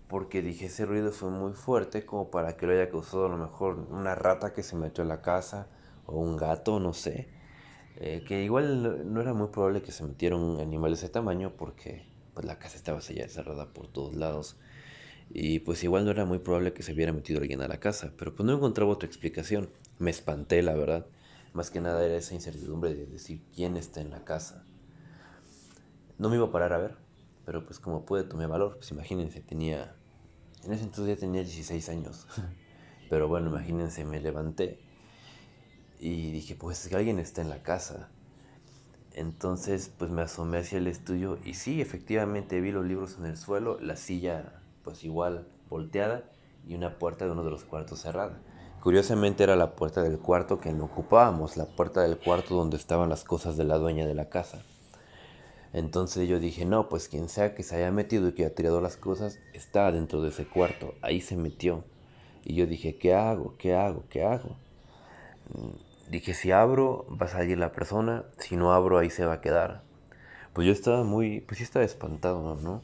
porque 0.09 0.43
dije 0.43 0.67
ese 0.67 0.87
ruido 0.87 1.11
fue 1.11 1.31
muy 1.31 1.53
fuerte 1.53 2.07
como 2.07 2.31
para 2.31 2.57
que 2.57 2.67
lo 2.67 2.73
haya 2.73 2.91
causado 2.91 3.27
a 3.27 3.29
lo 3.29 3.37
mejor 3.37 3.75
una 3.91 4.15
rata 4.15 4.53
que 4.53 4.63
se 4.63 4.77
metió 4.77 5.03
en 5.03 5.09
la 5.09 5.23
casa 5.23 5.69
o 6.07 6.19
un 6.19 6.37
gato, 6.37 6.79
no 6.81 6.93
sé. 6.93 7.29
Eh, 7.97 8.25
que 8.27 8.43
igual 8.45 9.13
no, 9.13 9.21
era 9.21 9.33
muy 9.33 9.49
probable 9.49 9.83
que 9.83 9.91
se 9.91 10.05
metiera 10.05 10.37
un 10.37 10.61
animal 10.61 10.95
de 10.97 11.09
tamaño 11.09 11.53
porque 11.57 12.07
pues 12.35 12.47
la 12.47 12.59
casa 12.59 12.77
estaba 12.77 13.01
sellada 13.01 13.29
cerrada 13.29 13.67
por 13.73 13.89
todos 13.89 14.15
lados. 14.15 14.57
Y 15.31 15.61
pues 15.61 15.83
igual 15.85 16.05
no 16.05 16.11
era 16.11 16.25
muy 16.25 16.39
probable 16.39 16.73
que 16.73 16.83
se 16.83 16.93
hubiera 16.93 17.13
metido 17.13 17.41
alguien 17.41 17.61
a 17.61 17.69
la 17.69 17.79
casa, 17.79 18.13
pero 18.17 18.35
pues 18.35 18.47
no 18.47 18.55
encontraba 18.55 18.93
otra 18.93 19.07
explicación. 19.07 19.69
Me 19.99 20.11
espanté, 20.11 20.63
la 20.63 20.75
verdad. 20.75 21.07
Más 21.53 21.71
que 21.71 21.81
nada 21.81 22.05
era 22.05 22.17
esa 22.17 22.35
incertidumbre 22.35 22.95
de 22.95 23.07
decir 23.07 23.43
quién 23.55 23.77
está 23.77 24.01
en 24.01 24.11
la 24.11 24.25
casa. 24.25 24.65
No 26.19 26.29
me 26.29 26.37
iba 26.37 26.47
a 26.47 26.53
parar 26.53 26.73
a 26.73 26.79
ver, 26.79 26.97
pero 27.45 27.65
pues 27.65 27.79
como 27.79 28.05
pude 28.05 28.25
tomé 28.25 28.47
valor, 28.47 28.77
pues 28.77 28.91
imagínense, 28.91 29.41
tenía, 29.41 29.95
en 30.65 30.73
ese 30.73 30.85
entonces 30.85 31.17
ya 31.17 31.21
tenía 31.21 31.43
16 31.43 31.89
años. 31.89 32.27
Pero 33.09 33.29
bueno, 33.29 33.51
imagínense, 33.51 34.05
me 34.05 34.21
levanté 34.21 34.81
y 36.01 36.33
dije, 36.33 36.57
pues 36.57 36.93
alguien 36.93 37.19
está 37.19 37.41
en 37.41 37.51
la 37.51 37.63
casa. 37.63 38.09
Entonces, 39.15 39.91
pues 39.97 40.11
me 40.11 40.23
asomé 40.23 40.59
hacia 40.59 40.79
el 40.79 40.89
estudio 40.89 41.39
y 41.45 41.55
sí, 41.55 41.81
efectivamente 41.81 42.61
vi 42.61 42.73
los 42.73 42.85
libros 42.85 43.17
en 43.19 43.27
el 43.27 43.37
suelo, 43.37 43.79
la 43.81 43.97
silla 43.97 44.61
pues 44.87 45.03
igual 45.03 45.49
volteada 45.69 46.23
y 46.65 46.77
una 46.77 46.97
puerta 46.97 47.25
de 47.25 47.33
uno 47.33 47.43
de 47.43 47.51
los 47.51 47.65
cuartos 47.65 48.01
cerrada. 48.01 48.39
Curiosamente 48.81 49.43
era 49.43 49.57
la 49.57 49.75
puerta 49.75 50.01
del 50.01 50.21
cuarto 50.21 50.61
que 50.61 50.73
no 50.73 50.85
ocupábamos, 50.85 51.57
la 51.57 51.67
puerta 51.67 52.03
del 52.03 52.19
cuarto 52.19 52.55
donde 52.55 52.77
estaban 52.77 53.09
las 53.09 53.25
cosas 53.25 53.57
de 53.57 53.65
la 53.65 53.79
dueña 53.79 54.07
de 54.07 54.15
la 54.15 54.29
casa. 54.29 54.63
Entonces 55.73 56.29
yo 56.29 56.39
dije, 56.39 56.65
no, 56.65 56.89
pues 56.89 57.09
quien 57.09 57.29
sea 57.29 57.57
que 57.57 57.65
se 57.65 57.75
haya 57.75 57.91
metido 57.91 58.29
y 58.29 58.33
que 58.33 58.45
haya 58.45 58.55
tirado 58.55 58.81
las 58.81 58.97
cosas, 58.97 59.41
está 59.55 59.91
dentro 59.91 60.23
de 60.23 60.29
ese 60.29 60.47
cuarto, 60.47 60.95
ahí 61.03 61.21
se 61.21 61.37
metió. 61.37 61.83
Y 62.45 62.55
yo 62.55 62.69
dije, 62.69 62.97
¿qué 62.97 63.13
hago? 63.13 63.57
¿Qué 63.59 63.75
hago? 63.75 64.05
¿Qué 64.09 64.23
hago? 64.23 64.51
Mm, 65.53 66.11
dije, 66.13 66.33
si 66.33 66.53
abro, 66.53 67.07
va 67.11 67.27
a 67.27 67.31
salir 67.31 67.59
la 67.59 67.73
persona, 67.73 68.25
si 68.39 68.55
no 68.55 68.73
abro, 68.73 68.99
ahí 68.99 69.11
se 69.11 69.27
va 69.27 69.33
a 69.33 69.41
quedar. 69.41 69.83
Pues 70.53 70.65
yo 70.65 70.73
estaba 70.73 71.03
muy, 71.03 71.41
pues 71.41 71.59
sí 71.59 71.65
estaba 71.65 71.85
espantado, 71.85 72.55
¿no? 72.55 72.83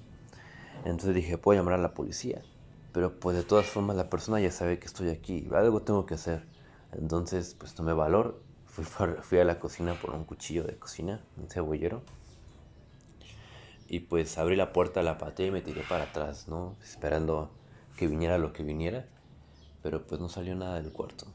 Entonces 0.84 1.14
dije, 1.14 1.38
puedo 1.38 1.58
llamar 1.58 1.74
a 1.74 1.78
la 1.78 1.94
policía. 1.94 2.42
Pero 2.92 3.18
pues 3.18 3.36
de 3.36 3.42
todas 3.42 3.66
formas 3.66 3.96
la 3.96 4.10
persona 4.10 4.40
ya 4.40 4.50
sabe 4.50 4.78
que 4.78 4.86
estoy 4.86 5.08
aquí, 5.10 5.48
algo 5.52 5.82
tengo 5.82 6.06
que 6.06 6.14
hacer. 6.14 6.46
Entonces 6.92 7.54
pues 7.58 7.74
tomé 7.74 7.92
valor, 7.92 8.42
fui, 8.66 9.38
a 9.38 9.44
la 9.44 9.58
cocina 9.58 9.94
por 9.94 10.14
un 10.14 10.24
cuchillo 10.24 10.64
de 10.64 10.76
cocina, 10.76 11.20
un 11.36 11.48
cebollero 11.48 12.02
y 13.92 14.00
pues 14.00 14.38
abrí 14.38 14.56
la 14.56 14.72
puerta, 14.72 15.02
la 15.02 15.18
pateé 15.18 15.48
y 15.48 15.50
me 15.50 15.60
tiré 15.60 15.82
para 15.82 16.04
atrás, 16.04 16.48
¿no? 16.48 16.76
Esperando 16.82 17.50
que 17.98 18.06
viniera 18.06 18.38
lo 18.38 18.54
que 18.54 18.62
viniera. 18.62 19.04
Pero 19.82 20.06
pues 20.06 20.18
no 20.18 20.30
salió 20.30 20.54
nada 20.54 20.80
del 20.80 20.92
cuarto. 20.92 21.26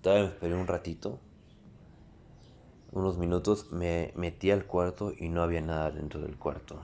Todavía 0.00 0.24
me 0.24 0.30
esperé 0.30 0.54
un 0.56 0.66
ratito. 0.66 1.20
unos 2.90 3.16
minutos 3.16 3.70
me 3.70 4.12
metí 4.16 4.50
al 4.50 4.66
cuarto 4.66 5.12
y 5.16 5.28
no 5.28 5.42
había 5.42 5.60
nada 5.60 5.92
dentro 5.92 6.20
del 6.20 6.36
cuarto. 6.36 6.82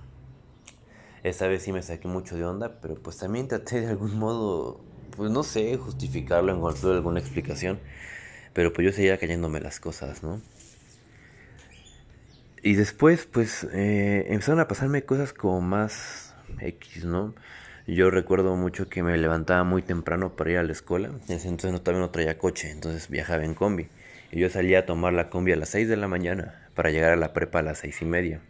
Esta 1.22 1.48
vez 1.48 1.62
sí 1.62 1.72
me 1.72 1.82
saqué 1.82 2.08
mucho 2.08 2.36
de 2.36 2.44
onda, 2.44 2.80
pero 2.80 2.96
pues 3.02 3.18
también 3.18 3.48
traté 3.48 3.80
de 3.80 3.88
algún 3.88 4.18
modo, 4.18 4.84
pues 5.10 5.30
no 5.30 5.42
sé, 5.42 5.76
justificarlo, 5.76 6.52
encontrar 6.54 6.94
alguna 6.94 7.20
explicación. 7.20 7.80
Pero 8.54 8.72
pues 8.72 8.86
yo 8.86 8.92
seguía 8.92 9.18
cayéndome 9.18 9.60
las 9.60 9.80
cosas, 9.80 10.22
¿no? 10.22 10.42
Y 12.62 12.74
después, 12.74 13.26
pues, 13.26 13.64
eh, 13.72 14.26
empezaron 14.28 14.60
a 14.60 14.68
pasarme 14.68 15.04
cosas 15.04 15.32
como 15.32 15.60
más 15.60 16.34
X, 16.60 17.04
¿no? 17.04 17.34
Yo 17.86 18.10
recuerdo 18.10 18.56
mucho 18.56 18.88
que 18.88 19.02
me 19.02 19.16
levantaba 19.16 19.64
muy 19.64 19.82
temprano 19.82 20.36
para 20.36 20.50
ir 20.50 20.58
a 20.58 20.62
la 20.64 20.72
escuela. 20.72 21.08
Entonces 21.08 21.72
no, 21.72 21.80
todavía 21.80 22.00
no 22.02 22.10
traía 22.10 22.38
coche, 22.38 22.70
entonces 22.70 23.08
viajaba 23.08 23.44
en 23.44 23.54
combi. 23.54 23.88
Y 24.30 24.40
yo 24.40 24.50
salía 24.50 24.80
a 24.80 24.86
tomar 24.86 25.12
la 25.14 25.30
combi 25.30 25.52
a 25.52 25.56
las 25.56 25.70
6 25.70 25.88
de 25.88 25.96
la 25.96 26.08
mañana 26.08 26.54
para 26.74 26.90
llegar 26.90 27.12
a 27.12 27.16
la 27.16 27.32
prepa 27.32 27.60
a 27.60 27.62
las 27.62 27.78
seis 27.78 28.02
y 28.02 28.04
media. 28.04 28.42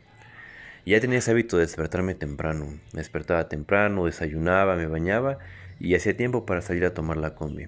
Ya 0.89 1.01
tenía 1.01 1.19
ese 1.19 1.33
hábito 1.33 1.59
de 1.59 1.67
despertarme 1.67 2.15
temprano. 2.15 2.65
Me 2.95 3.01
despertaba 3.01 3.51
temprano, 3.51 4.07
desayunaba, 4.07 4.75
me 4.75 4.87
bañaba 4.87 5.39
y 5.79 5.95
hacía 5.95 6.17
tiempo 6.17 6.47
para 6.47 6.63
salir 6.63 6.87
a 6.87 6.95
tomar 6.95 7.19
la 7.19 7.35
combi. 7.35 7.67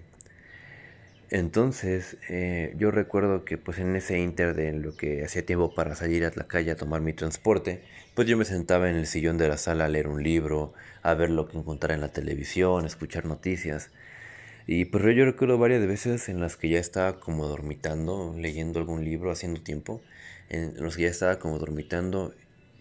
Entonces, 1.28 2.16
eh, 2.30 2.72
yo 2.78 2.90
recuerdo 2.90 3.44
que 3.44 3.58
pues 3.58 3.78
en 3.78 3.94
ese 3.94 4.18
inter 4.18 4.54
de 4.54 4.72
lo 4.72 4.96
que 4.96 5.22
hacía 5.22 5.44
tiempo 5.44 5.74
para 5.74 5.94
salir 5.96 6.24
a 6.24 6.32
la 6.34 6.48
calle 6.48 6.70
a 6.70 6.76
tomar 6.76 7.02
mi 7.02 7.12
transporte, 7.12 7.82
pues 8.14 8.26
yo 8.26 8.38
me 8.38 8.46
sentaba 8.46 8.88
en 8.88 8.96
el 8.96 9.06
sillón 9.06 9.36
de 9.36 9.48
la 9.48 9.58
sala 9.58 9.84
a 9.84 9.88
leer 9.88 10.08
un 10.08 10.22
libro, 10.22 10.72
a 11.02 11.12
ver 11.12 11.28
lo 11.28 11.46
que 11.46 11.58
encontrara 11.58 11.92
en 11.94 12.00
la 12.00 12.14
televisión, 12.14 12.84
a 12.84 12.86
escuchar 12.86 13.26
noticias. 13.26 13.90
Y 14.66 14.86
pues 14.86 15.04
yo 15.14 15.26
recuerdo 15.26 15.58
varias 15.58 15.86
veces 15.86 16.30
en 16.30 16.40
las 16.40 16.56
que 16.56 16.70
ya 16.70 16.78
estaba 16.78 17.20
como 17.20 17.48
dormitando, 17.48 18.34
leyendo 18.38 18.78
algún 18.80 19.04
libro, 19.04 19.30
haciendo 19.30 19.60
tiempo, 19.60 20.00
en 20.48 20.72
los 20.82 20.96
que 20.96 21.02
ya 21.02 21.10
estaba 21.10 21.38
como 21.38 21.58
dormitando 21.58 22.32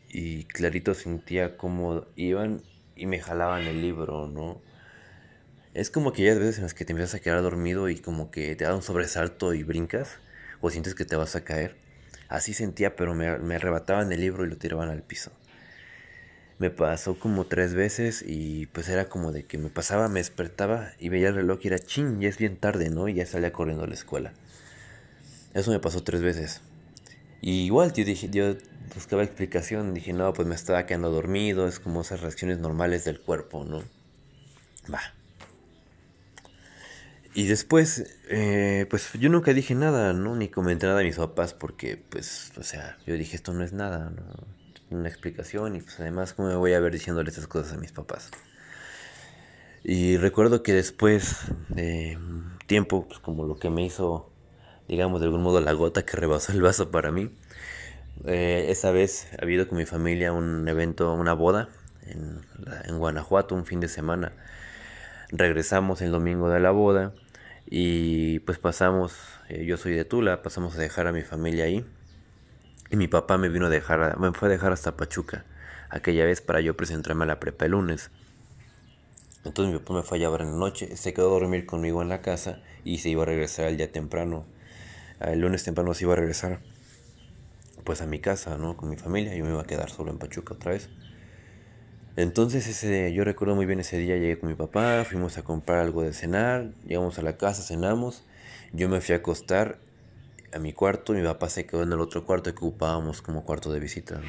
y 0.10 0.44
clarito 0.46 0.94
sentía 0.94 1.58
como 1.58 2.06
iban 2.16 2.62
y 2.96 3.06
me 3.06 3.20
jalaban 3.20 3.68
el 3.68 3.82
libro, 3.82 4.28
¿no? 4.28 4.62
Es 5.74 5.90
como 5.90 6.12
que 6.12 6.30
hay 6.30 6.38
veces 6.38 6.58
en 6.58 6.64
las 6.64 6.74
que 6.74 6.84
te 6.84 6.94
empiezas 6.94 7.16
a 7.16 7.20
quedar 7.20 7.42
dormido 7.42 7.90
y 7.90 7.98
como 8.00 8.32
que 8.32 8.56
te 8.56 8.66
da 8.66 8.76
un 8.76 8.82
sobresalto 8.82 9.54
y 9.54 9.64
brincas 9.64 10.18
o 10.62 10.70
sientes 10.70 10.96
que 10.96 11.06
te 11.06 11.16
vas 11.16 11.36
a 11.36 11.44
caer. 11.44 11.76
Así 12.28 12.54
sentía, 12.54 12.96
pero 12.96 13.14
me, 13.14 13.38
me 13.38 13.56
arrebataban 13.56 14.12
el 14.12 14.22
libro 14.22 14.46
y 14.46 14.50
lo 14.50 14.58
tiraban 14.58 14.90
al 14.90 15.04
piso. 15.04 15.32
Me 16.58 16.70
pasó 16.70 17.18
como 17.18 17.46
tres 17.46 17.74
veces 17.74 18.24
y 18.28 18.66
pues 18.68 18.90
era 18.90 19.08
como 19.08 19.32
de 19.32 19.46
que 19.46 19.58
me 19.58 19.70
pasaba, 19.70 20.10
me 20.10 20.20
despertaba 20.20 20.92
y 21.00 21.10
veía 21.10 21.30
el 21.30 21.36
reloj 21.36 21.60
y 21.64 21.68
era 21.68 21.80
ching, 21.80 22.20
ya 22.20 22.28
es 22.28 22.38
bien 22.38 22.58
tarde, 22.58 22.90
¿no? 22.90 23.08
Y 23.08 23.14
ya 23.14 23.26
salía 23.26 23.54
corriendo 23.54 23.86
a 23.86 23.88
la 23.88 23.94
escuela. 23.94 24.34
Eso 25.54 25.72
me 25.72 25.80
pasó 25.80 26.04
tres 26.04 26.22
veces. 26.22 26.62
Y 27.42 27.64
igual 27.64 27.94
yo 27.94 28.04
dije, 28.04 28.30
yo 28.30 28.56
buscaba 28.94 29.24
explicación, 29.24 29.94
dije, 29.94 30.14
no, 30.14 30.34
pues 30.34 30.48
me 30.48 30.56
estaba 30.56 30.86
quedando 30.86 31.12
dormido, 31.12 31.68
es 31.68 31.80
como 31.80 32.02
esas 32.02 32.22
reacciones 32.22 32.60
normales 32.60 33.06
del 33.06 33.20
cuerpo, 33.20 33.64
¿no? 33.64 33.84
Va. 34.92 35.02
Y 37.34 37.48
después, 37.48 38.18
eh, 38.30 38.88
pues 38.90 39.14
yo 39.14 39.30
nunca 39.30 39.54
dije 39.54 39.76
nada, 39.76 40.14
¿no? 40.14 40.36
Ni 40.36 40.50
comenté 40.50 40.88
nada 40.88 41.02
a 41.02 41.04
mis 41.04 41.18
papás 41.18 41.54
porque, 41.54 41.96
pues, 41.98 42.52
o 42.58 42.64
sea, 42.64 42.98
yo 43.06 43.14
dije, 43.16 43.36
esto 43.36 43.54
no 43.54 43.64
es 43.64 43.72
nada, 43.72 44.10
¿no? 44.10 44.24
Una 44.90 45.08
explicación 45.08 45.76
y 45.76 45.82
pues 45.82 46.00
además, 46.00 46.34
¿cómo 46.34 46.48
me 46.50 46.56
voy 46.56 46.74
a 46.74 46.80
ver 46.80 46.92
diciéndole 46.92 47.30
estas 47.30 47.48
cosas 47.48 47.74
a 47.74 47.78
mis 47.78 47.92
papás? 47.92 48.32
Y 49.84 50.18
recuerdo 50.18 50.64
que 50.64 50.74
después 50.74 51.38
de 51.70 52.18
tiempo, 52.66 53.08
pues 53.08 53.20
como 53.20 53.46
lo 53.46 53.58
que 53.60 53.70
me 53.70 53.86
hizo, 53.86 54.32
digamos, 54.88 55.22
de 55.22 55.28
algún 55.28 55.44
modo 55.44 55.62
la 55.62 55.74
gota 55.74 56.06
que 56.06 56.18
rebasó 56.18 56.52
el 56.52 56.62
vaso 56.62 56.92
para 56.92 57.12
mí, 57.12 57.30
eh, 58.26 58.68
esa 58.70 58.92
vez 58.92 59.28
ha 59.40 59.44
habido 59.44 59.68
con 59.68 59.78
mi 59.78 59.86
familia 59.86 60.34
un 60.34 60.68
evento, 60.68 61.14
una 61.14 61.34
boda 61.34 61.70
en, 62.06 62.98
Guanajuato, 62.98 63.56
un 63.56 63.66
fin 63.66 63.80
de 63.80 63.88
semana 63.88 64.34
regresamos 65.32 66.02
el 66.02 66.12
domingo 66.12 66.50
de 66.50 66.60
la 66.60 66.72
boda 66.72 67.14
y 67.70 68.40
pues 68.40 68.58
pasamos, 68.58 69.14
eh, 69.48 69.66
yo 69.66 69.78
soy 69.78 69.94
de 69.94 70.06
Tula, 70.06 70.42
pasamos 70.42 70.76
a 70.76 70.80
dejar 70.80 71.08
a 71.08 71.12
mi 71.12 71.22
familia 71.22 71.66
ahí. 71.66 71.86
Y 72.92 72.96
mi 72.96 73.08
papá 73.08 73.38
me 73.38 73.50
vino 73.50 73.68
a 73.68 73.70
dejar, 73.70 74.18
me 74.20 74.32
fue 74.32 74.48
a 74.48 74.52
dejar 74.52 74.72
hasta 74.72 74.98
Pachuca, 74.98 75.46
aquella 75.90 76.26
vez 76.26 76.42
para 76.42 76.62
yo 76.62 76.76
presentarme 76.76 77.26
a 77.26 77.28
la 77.28 77.40
prepa 77.40 77.66
el 77.66 77.72
lunes. 77.72 78.10
Entonces 79.46 79.72
mi 79.72 79.80
papá 79.80 79.94
me 79.94 80.04
fue 80.04 80.18
a 80.18 80.22
llevar 80.22 80.42
en 80.42 80.54
la 80.54 80.58
noche, 80.58 80.98
se 80.98 81.14
quedó 81.14 81.28
a 81.28 81.40
dormir 81.40 81.68
conmigo 81.68 82.02
en 82.02 82.10
la 82.10 82.22
casa 82.22 82.62
y 82.84 82.98
se 82.98 83.10
iba 83.10 83.22
a 83.24 83.28
regresar 83.28 83.68
el 83.68 83.78
día 83.78 83.92
temprano. 83.92 84.46
El 85.20 85.42
lunes 85.42 85.64
temprano 85.64 85.94
se 85.94 86.06
iba 86.06 86.14
a 86.14 86.18
regresar 86.18 86.62
pues 87.90 88.04
a 88.04 88.06
mi 88.06 88.20
casa, 88.20 88.56
¿no? 88.56 88.78
Con 88.78 88.88
mi 88.92 88.98
familia, 88.98 89.36
yo 89.36 89.44
me 89.44 89.50
iba 89.50 89.62
a 89.62 89.66
quedar 89.66 89.90
solo 89.90 90.12
en 90.12 90.20
Pachuca 90.20 90.54
otra 90.54 90.74
vez. 90.74 90.92
Entonces 92.18 92.68
ese, 92.68 93.12
yo 93.14 93.24
recuerdo 93.24 93.56
muy 93.56 93.66
bien 93.66 93.80
ese 93.80 93.98
día, 93.98 94.16
llegué 94.16 94.38
con 94.38 94.48
mi 94.48 94.54
papá, 94.54 95.04
fuimos 95.10 95.40
a 95.40 95.42
comprar 95.42 95.80
algo 95.80 96.04
de 96.04 96.14
cenar, 96.14 96.70
llegamos 96.86 97.18
a 97.18 97.24
la 97.24 97.38
casa, 97.38 97.64
cenamos, 97.64 98.28
yo 98.74 98.90
me 98.90 99.02
fui 99.02 99.14
a 99.16 99.18
acostar 99.18 99.80
a 100.54 100.60
mi 100.60 100.72
cuarto, 100.72 101.14
mi 101.14 101.24
papá 101.24 101.50
se 101.50 101.66
quedó 101.66 101.82
en 101.82 101.92
el 101.92 102.00
otro 102.00 102.28
cuarto 102.28 102.54
que 102.54 102.64
ocupábamos 102.64 103.24
como 103.24 103.44
cuarto 103.44 103.74
de 103.74 103.80
visita, 103.80 104.20
¿no? 104.20 104.22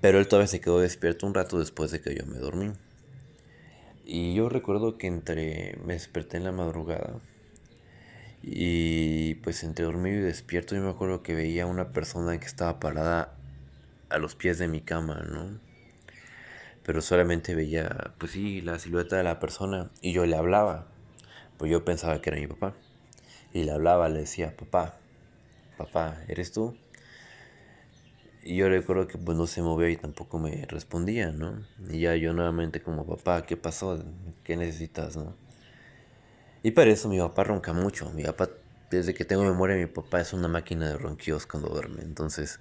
Pero 0.00 0.18
él 0.18 0.26
todavía 0.26 0.48
se 0.48 0.60
quedó 0.60 0.80
despierto 0.80 1.28
un 1.28 1.34
rato 1.34 1.60
después 1.60 1.92
de 1.92 2.00
que 2.00 2.12
yo 2.12 2.26
me 2.26 2.38
dormí. 2.38 2.72
Y 4.04 4.34
yo 4.34 4.48
recuerdo 4.48 4.98
que 4.98 5.06
entre, 5.06 5.78
me 5.84 5.92
desperté 5.92 6.38
en 6.38 6.42
la 6.42 6.50
madrugada 6.50 7.20
y 8.46 9.34
pues 9.36 9.64
entre 9.64 9.84
dormido 9.84 10.18
y 10.18 10.22
despierto 10.22 10.74
yo 10.74 10.82
me 10.82 10.90
acuerdo 10.90 11.22
que 11.22 11.34
veía 11.34 11.66
una 11.66 11.92
persona 11.92 12.38
que 12.38 12.46
estaba 12.46 12.80
parada 12.80 13.34
a 14.10 14.18
los 14.18 14.34
pies 14.34 14.58
de 14.58 14.68
mi 14.68 14.80
cama, 14.80 15.24
¿no? 15.28 15.58
pero 16.84 17.00
solamente 17.00 17.54
veía, 17.54 18.14
pues 18.18 18.32
sí, 18.32 18.60
la 18.60 18.78
silueta 18.78 19.16
de 19.16 19.24
la 19.24 19.40
persona 19.40 19.90
y 20.02 20.12
yo 20.12 20.26
le 20.26 20.36
hablaba, 20.36 20.86
pues 21.56 21.70
yo 21.70 21.84
pensaba 21.84 22.20
que 22.20 22.30
era 22.30 22.38
mi 22.38 22.46
papá. 22.46 22.74
Y 23.52 23.64
le 23.64 23.72
hablaba, 23.72 24.08
le 24.08 24.20
decía, 24.20 24.54
papá, 24.56 24.96
papá, 25.78 26.18
¿eres 26.28 26.52
tú? 26.52 26.76
Y 28.42 28.56
yo 28.56 28.68
recuerdo 28.68 29.06
que 29.06 29.16
pues 29.16 29.38
no 29.38 29.46
se 29.46 29.62
movía 29.62 29.88
y 29.88 29.96
tampoco 29.96 30.38
me 30.38 30.66
respondía, 30.66 31.32
¿no? 31.32 31.64
Y 31.90 32.00
ya 32.00 32.16
yo 32.16 32.34
nuevamente 32.34 32.82
como, 32.82 33.06
papá, 33.06 33.46
¿qué 33.46 33.56
pasó? 33.56 34.04
¿Qué 34.42 34.56
necesitas, 34.56 35.16
no? 35.16 35.34
Y 36.64 36.70
para 36.72 36.90
eso 36.90 37.10
mi 37.10 37.18
papá 37.18 37.44
ronca 37.44 37.74
mucho. 37.74 38.10
Mi 38.12 38.24
papá, 38.24 38.48
desde 38.90 39.12
que 39.12 39.26
tengo 39.26 39.44
memoria, 39.44 39.76
mi 39.76 39.86
papá 39.86 40.22
es 40.22 40.32
una 40.32 40.48
máquina 40.48 40.88
de 40.88 40.96
ronquidos 40.96 41.46
cuando 41.46 41.68
duerme. 41.68 42.02
Entonces, 42.02 42.58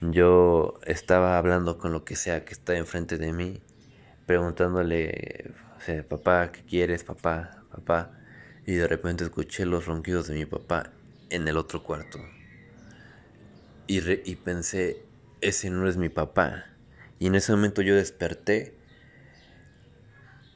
yo 0.00 0.80
estaba 0.86 1.36
hablando 1.36 1.76
con 1.78 1.92
lo 1.92 2.04
que 2.04 2.16
sea 2.16 2.44
que 2.46 2.54
está 2.54 2.76
enfrente 2.76 3.18
de 3.18 3.32
mí, 3.34 3.62
preguntándole, 4.26 5.52
o 5.76 5.80
sea, 5.82 6.02
papá, 6.08 6.50
¿qué 6.50 6.62
quieres, 6.64 7.04
papá, 7.04 7.64
papá? 7.70 8.12
Y 8.66 8.72
de 8.74 8.88
repente 8.88 9.24
escuché 9.24 9.66
los 9.66 9.84
ronquidos 9.84 10.28
de 10.28 10.34
mi 10.36 10.46
papá 10.46 10.90
en 11.28 11.46
el 11.46 11.58
otro 11.58 11.82
cuarto. 11.82 12.20
Y, 13.86 14.00
y 14.30 14.36
pensé, 14.36 15.04
ese 15.42 15.68
no 15.68 15.88
es 15.88 15.96
mi 15.98 16.08
papá. 16.08 16.64
Y 17.18 17.26
en 17.26 17.34
ese 17.34 17.52
momento 17.52 17.82
yo 17.82 17.94
desperté 17.94 18.74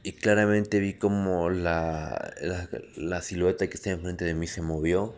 y 0.03 0.13
claramente 0.13 0.79
vi 0.79 0.93
como 0.93 1.49
la, 1.49 2.33
la, 2.41 2.69
la 2.95 3.21
silueta 3.21 3.67
que 3.67 3.75
está 3.75 3.91
enfrente 3.91 4.25
de 4.25 4.33
mí 4.33 4.47
se 4.47 4.61
movió. 4.61 5.15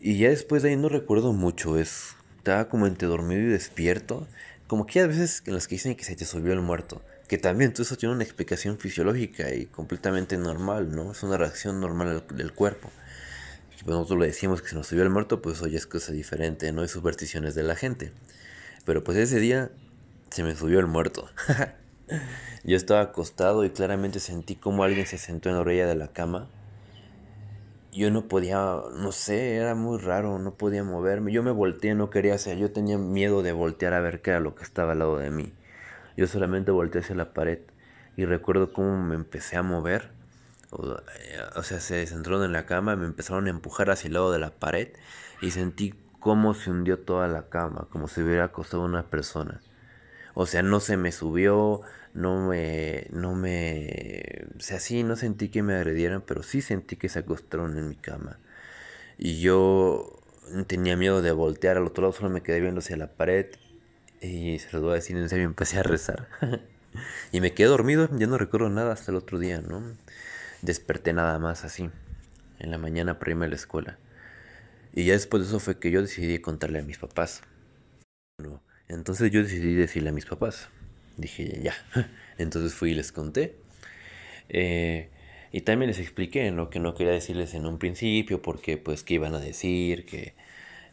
Y 0.00 0.18
ya 0.18 0.28
después 0.28 0.62
de 0.62 0.70
ahí 0.70 0.76
no 0.76 0.88
recuerdo 0.88 1.32
mucho, 1.32 1.78
es 1.78 2.14
estaba 2.48 2.68
como 2.70 2.86
entre 2.86 3.08
dormido 3.08 3.42
y 3.42 3.46
despierto. 3.46 4.26
Como 4.66 4.86
que 4.86 5.00
hay 5.00 5.08
veces 5.08 5.42
en 5.44 5.52
las 5.52 5.68
que 5.68 5.74
dicen 5.74 5.94
que 5.96 6.04
se 6.04 6.16
te 6.16 6.24
subió 6.24 6.54
el 6.54 6.62
muerto. 6.62 7.02
Que 7.28 7.36
también 7.36 7.74
todo 7.74 7.82
eso 7.82 7.96
tiene 7.96 8.14
una 8.14 8.24
explicación 8.24 8.78
fisiológica 8.78 9.52
y 9.52 9.66
completamente 9.66 10.38
normal, 10.38 10.90
¿no? 10.90 11.12
Es 11.12 11.22
una 11.22 11.36
reacción 11.36 11.78
normal 11.78 12.24
del 12.32 12.52
cuerpo. 12.52 12.90
Y 13.78 13.84
pues 13.84 13.94
nosotros 13.94 14.20
le 14.20 14.26
decimos 14.28 14.62
que 14.62 14.68
se 14.68 14.76
nos 14.76 14.86
subió 14.86 15.02
el 15.02 15.10
muerto, 15.10 15.42
pues 15.42 15.60
hoy 15.60 15.76
es 15.76 15.86
cosa 15.86 16.12
diferente, 16.12 16.72
no 16.72 16.80
hay 16.80 16.88
supersticiones 16.88 17.54
de 17.54 17.64
la 17.64 17.76
gente. 17.76 18.12
Pero 18.86 19.04
pues 19.04 19.18
ese 19.18 19.40
día 19.40 19.70
se 20.30 20.42
me 20.42 20.56
subió 20.56 20.80
el 20.80 20.86
muerto. 20.86 21.28
Yo 22.64 22.76
estaba 22.76 23.00
acostado 23.00 23.64
y 23.64 23.70
claramente 23.70 24.20
sentí 24.20 24.56
como 24.56 24.84
alguien 24.84 25.06
se 25.06 25.18
sentó 25.18 25.48
en 25.48 25.56
la 25.56 25.60
orilla 25.62 25.86
de 25.86 25.94
la 25.94 26.08
cama 26.08 26.48
yo 27.92 28.10
no 28.10 28.28
podía, 28.28 28.58
no 28.96 29.12
sé, 29.12 29.56
era 29.56 29.74
muy 29.74 29.98
raro, 29.98 30.38
no 30.38 30.54
podía 30.54 30.84
moverme. 30.84 31.32
Yo 31.32 31.42
me 31.42 31.50
volteé, 31.50 31.94
no 31.94 32.10
quería 32.10 32.34
hacer, 32.34 32.58
yo 32.58 32.70
tenía 32.70 32.98
miedo 32.98 33.42
de 33.42 33.52
voltear 33.52 33.94
a 33.94 34.00
ver 34.00 34.20
qué 34.20 34.30
era 34.30 34.40
lo 34.40 34.54
que 34.54 34.62
estaba 34.62 34.92
al 34.92 35.00
lado 35.00 35.18
de 35.18 35.30
mí. 35.30 35.52
Yo 36.16 36.26
solamente 36.26 36.70
volteé 36.70 37.00
hacia 37.00 37.16
la 37.16 37.32
pared 37.32 37.60
y 38.16 38.24
recuerdo 38.24 38.72
cómo 38.72 39.02
me 39.02 39.14
empecé 39.14 39.56
a 39.56 39.62
mover. 39.62 40.10
O, 40.70 41.62
sea, 41.62 41.80
se 41.80 42.06
centraron 42.06 42.44
en 42.44 42.52
la 42.52 42.66
cama, 42.66 42.94
me 42.94 43.06
empezaron 43.06 43.46
a 43.46 43.50
empujar 43.50 43.90
hacia 43.90 44.08
el 44.08 44.14
lado 44.14 44.30
de 44.30 44.38
la 44.38 44.50
pared 44.50 44.88
y 45.40 45.50
sentí 45.50 45.94
cómo 46.20 46.52
se 46.52 46.70
hundió 46.70 46.98
toda 46.98 47.26
la 47.26 47.48
cama, 47.48 47.88
como 47.90 48.06
si 48.06 48.22
hubiera 48.22 48.44
acostado 48.44 48.84
una 48.84 49.04
persona. 49.04 49.60
O 50.40 50.46
sea, 50.46 50.62
no 50.62 50.78
se 50.78 50.96
me 50.96 51.10
subió, 51.10 51.80
no 52.14 52.46
me, 52.46 53.08
no 53.10 53.34
me, 53.34 54.46
o 54.56 54.60
sea, 54.60 54.78
sí, 54.78 55.02
no 55.02 55.16
sentí 55.16 55.48
que 55.48 55.64
me 55.64 55.74
agredieran, 55.74 56.22
pero 56.24 56.44
sí 56.44 56.62
sentí 56.62 56.94
que 56.94 57.08
se 57.08 57.18
acostaron 57.18 57.76
en 57.76 57.88
mi 57.88 57.96
cama. 57.96 58.38
Y 59.18 59.40
yo 59.40 60.20
tenía 60.68 60.96
miedo 60.96 61.22
de 61.22 61.32
voltear 61.32 61.76
al 61.76 61.86
otro 61.86 62.02
lado, 62.02 62.12
solo 62.12 62.30
me 62.30 62.42
quedé 62.42 62.60
viendo 62.60 62.78
hacia 62.78 62.96
la 62.96 63.08
pared 63.08 63.46
y 64.20 64.60
se 64.60 64.70
lo 64.76 64.82
voy 64.82 64.92
a 64.92 64.94
decir 64.94 65.16
en 65.16 65.28
serio, 65.28 65.44
empecé 65.44 65.80
a 65.80 65.82
rezar. 65.82 66.28
y 67.32 67.40
me 67.40 67.52
quedé 67.52 67.66
dormido, 67.66 68.08
ya 68.16 68.28
no 68.28 68.38
recuerdo 68.38 68.68
nada 68.70 68.92
hasta 68.92 69.10
el 69.10 69.16
otro 69.16 69.40
día, 69.40 69.60
¿no? 69.60 69.82
Desperté 70.62 71.12
nada 71.14 71.36
más 71.40 71.64
así, 71.64 71.90
en 72.60 72.70
la 72.70 72.78
mañana 72.78 73.18
para 73.18 73.32
irme 73.32 73.46
a 73.46 73.48
la 73.48 73.56
escuela. 73.56 73.98
Y 74.94 75.04
ya 75.04 75.14
después 75.14 75.42
de 75.42 75.48
eso 75.48 75.58
fue 75.58 75.80
que 75.80 75.90
yo 75.90 76.00
decidí 76.00 76.38
contarle 76.38 76.78
a 76.78 76.82
mis 76.82 76.98
papás. 76.98 77.42
Entonces 78.88 79.30
yo 79.30 79.42
decidí 79.42 79.74
decirle 79.74 80.10
a 80.10 80.12
mis 80.12 80.26
papás. 80.26 80.68
Dije, 81.16 81.60
ya. 81.62 81.74
Entonces 82.38 82.74
fui 82.74 82.92
y 82.92 82.94
les 82.94 83.12
conté. 83.12 83.56
Eh, 84.48 85.10
y 85.52 85.62
también 85.62 85.88
les 85.88 85.98
expliqué 85.98 86.50
lo 86.50 86.70
que 86.70 86.80
no 86.80 86.94
quería 86.94 87.12
decirles 87.12 87.54
en 87.54 87.66
un 87.66 87.78
principio, 87.78 88.40
porque 88.40 88.76
pues 88.76 89.02
qué 89.02 89.14
iban 89.14 89.34
a 89.34 89.40
decir, 89.40 90.06
que, 90.06 90.34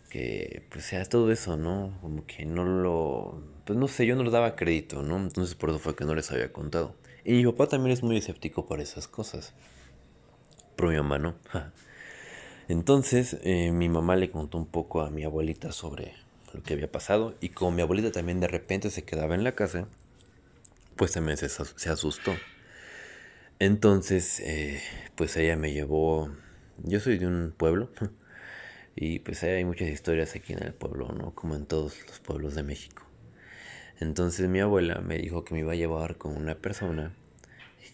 que 0.09 0.63
pues 0.69 0.85
sea 0.85 1.05
todo 1.05 1.31
eso, 1.31 1.57
¿no? 1.57 1.97
Como 2.01 2.25
que 2.25 2.45
no 2.45 2.65
lo, 2.65 3.43
pues 3.65 3.77
no 3.77 3.87
sé, 3.87 4.05
yo 4.05 4.15
no 4.15 4.23
les 4.23 4.33
daba 4.33 4.55
crédito, 4.55 5.03
¿no? 5.03 5.17
Entonces 5.17 5.55
por 5.55 5.69
eso 5.69 5.79
fue 5.79 5.95
que 5.95 6.05
no 6.05 6.15
les 6.15 6.31
había 6.31 6.51
contado. 6.51 6.95
Y 7.23 7.33
mi 7.33 7.45
papá 7.45 7.67
también 7.67 7.93
es 7.93 8.03
muy 8.03 8.17
escéptico 8.17 8.65
para 8.65 8.83
esas 8.83 9.07
cosas. 9.07 9.53
Pero 10.75 10.89
mi 10.89 10.95
mamá 10.97 11.19
no. 11.19 11.35
Entonces 12.67 13.37
eh, 13.43 13.71
mi 13.71 13.89
mamá 13.89 14.15
le 14.15 14.31
contó 14.31 14.57
un 14.57 14.67
poco 14.67 15.01
a 15.01 15.11
mi 15.11 15.23
abuelita 15.23 15.71
sobre 15.71 16.13
lo 16.55 16.63
que 16.63 16.73
había 16.73 16.91
pasado. 16.91 17.35
Y 17.41 17.49
como 17.49 17.71
mi 17.71 17.81
abuelita 17.81 18.11
también 18.11 18.39
de 18.39 18.47
repente 18.47 18.89
se 18.89 19.03
quedaba 19.03 19.35
en 19.35 19.43
la 19.43 19.53
casa, 19.53 19.87
pues 20.95 21.11
también 21.11 21.37
se, 21.37 21.49
se 21.49 21.89
asustó. 21.89 22.33
Entonces, 23.59 24.41
eh, 24.41 24.81
pues 25.15 25.37
ella 25.37 25.55
me 25.55 25.71
llevó, 25.71 26.29
yo 26.83 26.99
soy 26.99 27.17
de 27.17 27.27
un 27.27 27.53
pueblo 27.55 27.89
y 28.95 29.19
pues 29.19 29.43
hay 29.43 29.63
muchas 29.63 29.89
historias 29.89 30.35
aquí 30.35 30.53
en 30.53 30.63
el 30.63 30.73
pueblo, 30.73 31.09
¿no? 31.13 31.33
Como 31.33 31.55
en 31.55 31.65
todos 31.65 32.05
los 32.07 32.19
pueblos 32.19 32.55
de 32.55 32.63
México. 32.63 33.05
Entonces 33.99 34.49
mi 34.49 34.59
abuela 34.59 34.99
me 34.99 35.17
dijo 35.17 35.45
que 35.45 35.53
me 35.53 35.61
iba 35.61 35.71
a 35.71 35.75
llevar 35.75 36.17
con 36.17 36.35
una 36.35 36.55
persona 36.55 37.13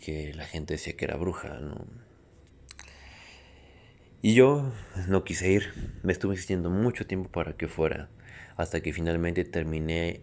que 0.03 0.34
la 0.34 0.45
gente 0.45 0.74
decía 0.74 0.97
que 0.97 1.05
era 1.05 1.16
bruja, 1.16 1.59
¿no? 1.59 1.86
Y 4.24 4.34
yo 4.34 4.72
no 5.07 5.24
quise 5.24 5.51
ir, 5.51 5.74
me 6.03 6.12
estuve 6.14 6.34
insistiendo 6.34 6.70
mucho 6.70 7.05
tiempo 7.05 7.30
para 7.30 7.53
que 7.53 7.68
fuera, 7.68 8.09
hasta 8.58 8.82
que 8.82 8.93
finalmente 8.93 9.43
terminé 9.43 10.22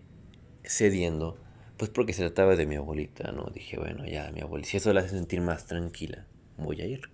cediendo 0.65 1.39
pues 1.79 1.91
porque 1.91 2.13
se 2.13 2.23
trataba 2.23 2.57
de 2.57 2.67
mi 2.67 2.75
abuelita, 2.75 3.31
¿no? 3.31 3.45
Dije, 3.55 3.79
bueno, 3.79 4.05
ya 4.05 4.31
mi 4.33 4.41
abuelita, 4.41 4.69
si 4.69 4.77
eso 4.77 4.93
la 4.93 5.01
hace 5.01 5.11
sentir 5.11 5.41
más 5.41 5.67
tranquila, 5.67 6.27
voy 6.57 6.81
a 6.81 6.87
ir. 6.87 7.09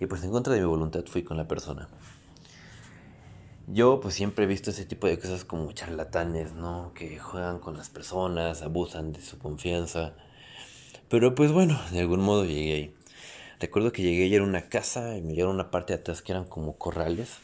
Y 0.00 0.06
pues 0.06 0.22
en 0.24 0.32
contra 0.32 0.52
de 0.52 0.60
mi 0.60 0.66
voluntad 0.66 1.04
fui 1.06 1.22
con 1.22 1.36
la 1.36 1.46
persona. 1.46 1.88
Yo 3.68 4.00
pues 4.00 4.14
siempre 4.14 4.44
he 4.44 4.48
visto 4.48 4.70
ese 4.70 4.84
tipo 4.84 5.06
de 5.06 5.18
cosas 5.18 5.44
como 5.44 5.70
charlatanes, 5.72 6.54
¿no? 6.54 6.92
Que 6.94 7.18
juegan 7.18 7.60
con 7.60 7.76
las 7.76 7.88
personas, 7.88 8.62
abusan 8.62 9.12
de 9.12 9.20
su 9.20 9.38
confianza. 9.38 10.14
Pero 11.08 11.36
pues 11.36 11.52
bueno, 11.52 11.78
de 11.92 12.00
algún 12.00 12.20
modo 12.20 12.44
llegué 12.44 12.74
ahí. 12.74 12.94
Recuerdo 13.60 13.92
que 13.92 14.02
llegué 14.02 14.26
y 14.26 14.34
era 14.34 14.44
una 14.44 14.68
casa 14.68 15.16
y 15.16 15.22
me 15.22 15.34
llegaron 15.34 15.54
una 15.54 15.70
parte 15.70 15.92
de 15.92 16.00
atrás 16.00 16.22
que 16.22 16.32
eran 16.32 16.44
como 16.46 16.76
corrales. 16.76 17.38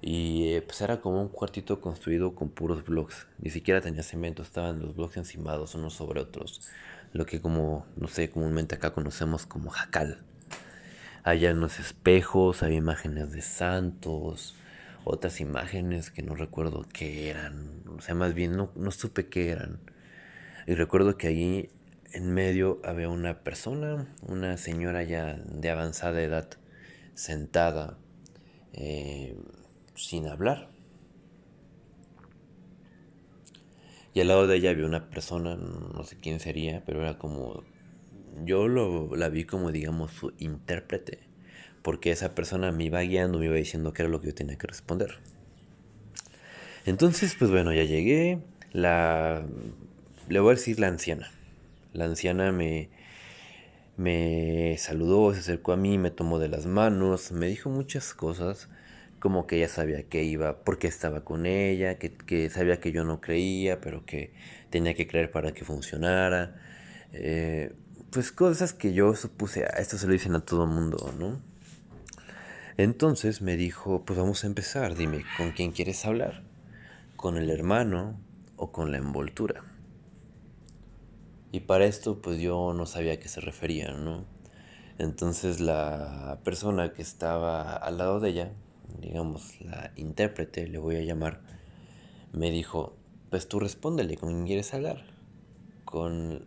Y 0.00 0.54
eh, 0.54 0.62
pues 0.62 0.80
era 0.80 1.00
como 1.00 1.20
un 1.20 1.28
cuartito 1.28 1.80
construido 1.80 2.34
con 2.34 2.50
puros 2.50 2.84
blocks. 2.84 3.26
Ni 3.38 3.50
siquiera 3.50 3.80
tenía 3.80 4.02
cemento, 4.02 4.42
estaban 4.42 4.80
los 4.80 4.94
blocks 4.94 5.16
encimados 5.16 5.74
unos 5.74 5.94
sobre 5.94 6.20
otros. 6.20 6.68
Lo 7.12 7.26
que 7.26 7.40
como, 7.40 7.86
no 7.96 8.06
sé, 8.08 8.30
comúnmente 8.30 8.76
acá 8.76 8.92
conocemos 8.92 9.46
como 9.46 9.70
jacal. 9.70 10.22
Había 11.24 11.52
unos 11.52 11.80
espejos, 11.80 12.62
había 12.62 12.78
imágenes 12.78 13.32
de 13.32 13.42
santos, 13.42 14.54
otras 15.04 15.40
imágenes 15.40 16.10
que 16.10 16.22
no 16.22 16.34
recuerdo 16.34 16.86
qué 16.92 17.30
eran. 17.30 17.82
O 17.96 18.00
sea, 18.00 18.14
más 18.14 18.34
bien 18.34 18.56
no, 18.56 18.70
no 18.76 18.90
supe 18.90 19.26
qué 19.26 19.50
eran. 19.50 19.80
Y 20.66 20.74
recuerdo 20.74 21.16
que 21.16 21.26
allí 21.26 21.70
en 22.12 22.32
medio 22.32 22.80
había 22.84 23.08
una 23.08 23.40
persona, 23.40 24.06
una 24.22 24.56
señora 24.56 25.02
ya 25.02 25.34
de 25.34 25.70
avanzada 25.70 26.22
edad, 26.22 26.48
sentada. 27.14 27.98
Eh, 28.72 29.36
sin 29.98 30.26
hablar. 30.26 30.68
Y 34.14 34.20
al 34.20 34.28
lado 34.28 34.46
de 34.46 34.56
ella 34.56 34.70
había 34.70 34.86
una 34.86 35.10
persona, 35.10 35.56
no 35.56 36.02
sé 36.04 36.16
quién 36.20 36.40
sería, 36.40 36.82
pero 36.84 37.02
era 37.02 37.18
como... 37.18 37.64
Yo 38.44 38.68
lo, 38.68 39.14
la 39.16 39.28
vi 39.28 39.44
como, 39.44 39.72
digamos, 39.72 40.12
su 40.12 40.32
intérprete. 40.38 41.20
Porque 41.82 42.10
esa 42.10 42.34
persona 42.34 42.72
me 42.72 42.84
iba 42.84 43.00
guiando, 43.00 43.38
me 43.38 43.46
iba 43.46 43.56
diciendo 43.56 43.92
qué 43.92 44.02
era 44.02 44.10
lo 44.10 44.20
que 44.20 44.28
yo 44.28 44.34
tenía 44.34 44.56
que 44.56 44.66
responder. 44.66 45.18
Entonces, 46.86 47.34
pues 47.38 47.50
bueno, 47.50 47.72
ya 47.72 47.84
llegué. 47.84 48.40
La... 48.72 49.46
Le 50.28 50.40
voy 50.40 50.52
a 50.52 50.54
decir 50.54 50.78
la 50.78 50.88
anciana. 50.88 51.30
La 51.92 52.04
anciana 52.04 52.52
me, 52.52 52.90
me 53.96 54.76
saludó, 54.78 55.32
se 55.32 55.40
acercó 55.40 55.72
a 55.72 55.76
mí, 55.76 55.98
me 55.98 56.10
tomó 56.10 56.38
de 56.38 56.48
las 56.48 56.66
manos, 56.66 57.32
me 57.32 57.46
dijo 57.46 57.70
muchas 57.70 58.14
cosas 58.14 58.68
como 59.18 59.46
que 59.46 59.56
ella 59.56 59.68
sabía 59.68 60.02
que 60.08 60.24
iba, 60.24 60.64
porque 60.64 60.86
estaba 60.86 61.24
con 61.24 61.46
ella, 61.46 61.98
que, 61.98 62.50
sabía 62.50 62.80
que 62.80 62.92
yo 62.92 63.04
no 63.04 63.20
creía, 63.20 63.80
pero 63.80 64.04
que 64.04 64.32
tenía 64.70 64.94
que 64.94 65.06
creer 65.06 65.30
para 65.30 65.52
que 65.52 65.64
funcionara. 65.64 66.56
Eh, 67.12 67.74
pues 68.10 68.32
cosas 68.32 68.72
que 68.72 68.92
yo 68.92 69.14
supuse, 69.14 69.64
a 69.64 69.78
esto 69.78 69.98
se 69.98 70.06
lo 70.06 70.12
dicen 70.12 70.34
a 70.34 70.40
todo 70.40 70.66
mundo, 70.66 71.14
¿no? 71.18 71.40
Entonces 72.76 73.42
me 73.42 73.56
dijo, 73.56 74.04
pues 74.04 74.18
vamos 74.18 74.44
a 74.44 74.46
empezar, 74.46 74.94
dime, 74.94 75.24
¿con 75.36 75.50
quién 75.50 75.72
quieres 75.72 76.04
hablar? 76.06 76.44
¿Con 77.16 77.36
el 77.36 77.50
hermano 77.50 78.20
o 78.56 78.70
con 78.70 78.92
la 78.92 78.98
envoltura? 78.98 79.64
Y 81.50 81.60
para 81.60 81.86
esto, 81.86 82.22
pues 82.22 82.38
yo 82.38 82.72
no 82.74 82.86
sabía 82.86 83.14
a 83.14 83.16
qué 83.16 83.28
se 83.28 83.40
refería, 83.40 83.92
¿no? 83.92 84.24
Entonces 84.98 85.60
la 85.60 86.38
persona 86.44 86.92
que 86.92 87.02
estaba 87.02 87.72
al 87.72 87.98
lado 87.98 88.20
de 88.20 88.30
ella, 88.30 88.52
digamos, 89.00 89.60
la 89.60 89.92
intérprete, 89.96 90.66
le 90.66 90.78
voy 90.78 90.96
a 90.96 91.02
llamar, 91.02 91.40
me 92.32 92.50
dijo, 92.50 92.96
pues 93.30 93.48
tú 93.48 93.60
respóndele, 93.60 94.16
¿con 94.16 94.30
quién 94.30 94.46
quieres 94.46 94.74
hablar? 94.74 95.04
¿Con 95.84 96.46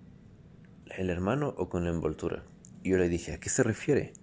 el 0.98 1.10
hermano 1.10 1.54
o 1.58 1.70
con 1.70 1.84
la 1.86 1.92
envoltura? 1.92 2.44
Y 2.84 2.90
yo 2.90 2.98
le 2.98 3.10
dije, 3.10 3.34
¿a 3.34 3.40
qué 3.40 3.50
se 3.50 3.64
refiere? 3.64 4.14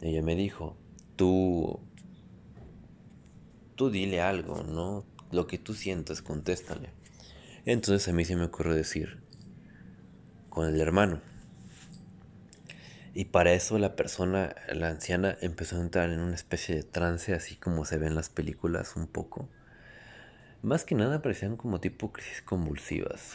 Ella 0.00 0.22
me 0.22 0.34
dijo, 0.34 0.76
tú, 1.16 1.80
tú 3.76 3.90
dile 3.90 4.20
algo, 4.20 4.62
¿no? 4.62 5.04
Lo 5.30 5.46
que 5.46 5.58
tú 5.58 5.74
sientas, 5.74 6.22
contéstale. 6.22 6.90
Entonces 7.64 8.08
a 8.08 8.12
mí 8.12 8.24
se 8.24 8.36
me 8.36 8.44
ocurre 8.44 8.74
decir, 8.74 9.22
con 10.50 10.68
el 10.68 10.80
hermano. 10.80 11.20
Y 13.14 13.26
para 13.26 13.52
eso 13.52 13.78
la 13.78 13.94
persona, 13.94 14.54
la 14.72 14.88
anciana, 14.88 15.36
empezó 15.42 15.76
a 15.76 15.80
entrar 15.80 16.10
en 16.10 16.20
una 16.20 16.34
especie 16.34 16.74
de 16.74 16.82
trance, 16.82 17.34
así 17.34 17.56
como 17.56 17.84
se 17.84 17.98
ve 17.98 18.06
en 18.06 18.14
las 18.14 18.30
películas 18.30 18.96
un 18.96 19.06
poco. 19.06 19.48
Más 20.62 20.84
que 20.84 20.94
nada 20.94 21.20
parecían 21.20 21.56
como 21.56 21.80
tipo 21.80 22.12
crisis 22.12 22.40
convulsivas. 22.40 23.34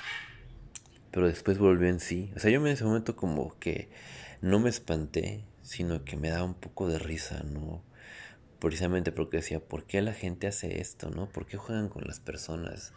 Pero 1.11 1.27
después 1.27 1.59
volvió 1.59 1.89
en 1.89 1.99
sí. 1.99 2.31
O 2.35 2.39
sea, 2.39 2.49
yo 2.49 2.59
en 2.59 2.67
ese 2.67 2.85
momento 2.85 3.15
como 3.15 3.57
que 3.59 3.89
no 4.41 4.59
me 4.59 4.69
espanté, 4.69 5.43
sino 5.61 6.03
que 6.03 6.15
me 6.15 6.29
daba 6.29 6.45
un 6.45 6.55
poco 6.55 6.87
de 6.87 6.97
risa, 6.97 7.43
¿no? 7.43 7.83
Precisamente 8.59 9.11
porque 9.11 9.37
decía, 9.37 9.59
¿por 9.59 9.85
qué 9.85 10.01
la 10.01 10.13
gente 10.13 10.47
hace 10.47 10.81
esto, 10.81 11.11
no? 11.11 11.29
¿Por 11.29 11.45
qué 11.45 11.57
juegan 11.57 11.89
con 11.89 12.03
las 12.07 12.19
personas? 12.19 12.93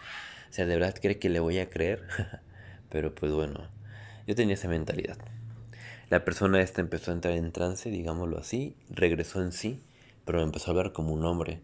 O 0.48 0.52
sea, 0.52 0.64
¿de 0.64 0.76
verdad 0.76 0.94
cree 0.98 1.18
que 1.18 1.28
le 1.28 1.40
voy 1.40 1.58
a 1.58 1.68
creer? 1.68 2.06
Pero 2.90 3.14
pues 3.14 3.32
bueno, 3.32 3.68
yo 4.26 4.34
tenía 4.34 4.54
esa 4.54 4.68
mentalidad. 4.68 5.18
La 6.10 6.24
persona 6.24 6.60
esta 6.60 6.80
empezó 6.80 7.12
a 7.12 7.14
entrar 7.14 7.34
en 7.34 7.52
trance, 7.52 7.88
digámoslo 7.88 8.36
así, 8.36 8.74
regresó 8.88 9.42
en 9.42 9.52
sí, 9.52 9.78
pero 10.24 10.42
empezó 10.42 10.66
a 10.66 10.70
hablar 10.72 10.92
como 10.92 11.12
un 11.12 11.24
hombre. 11.24 11.60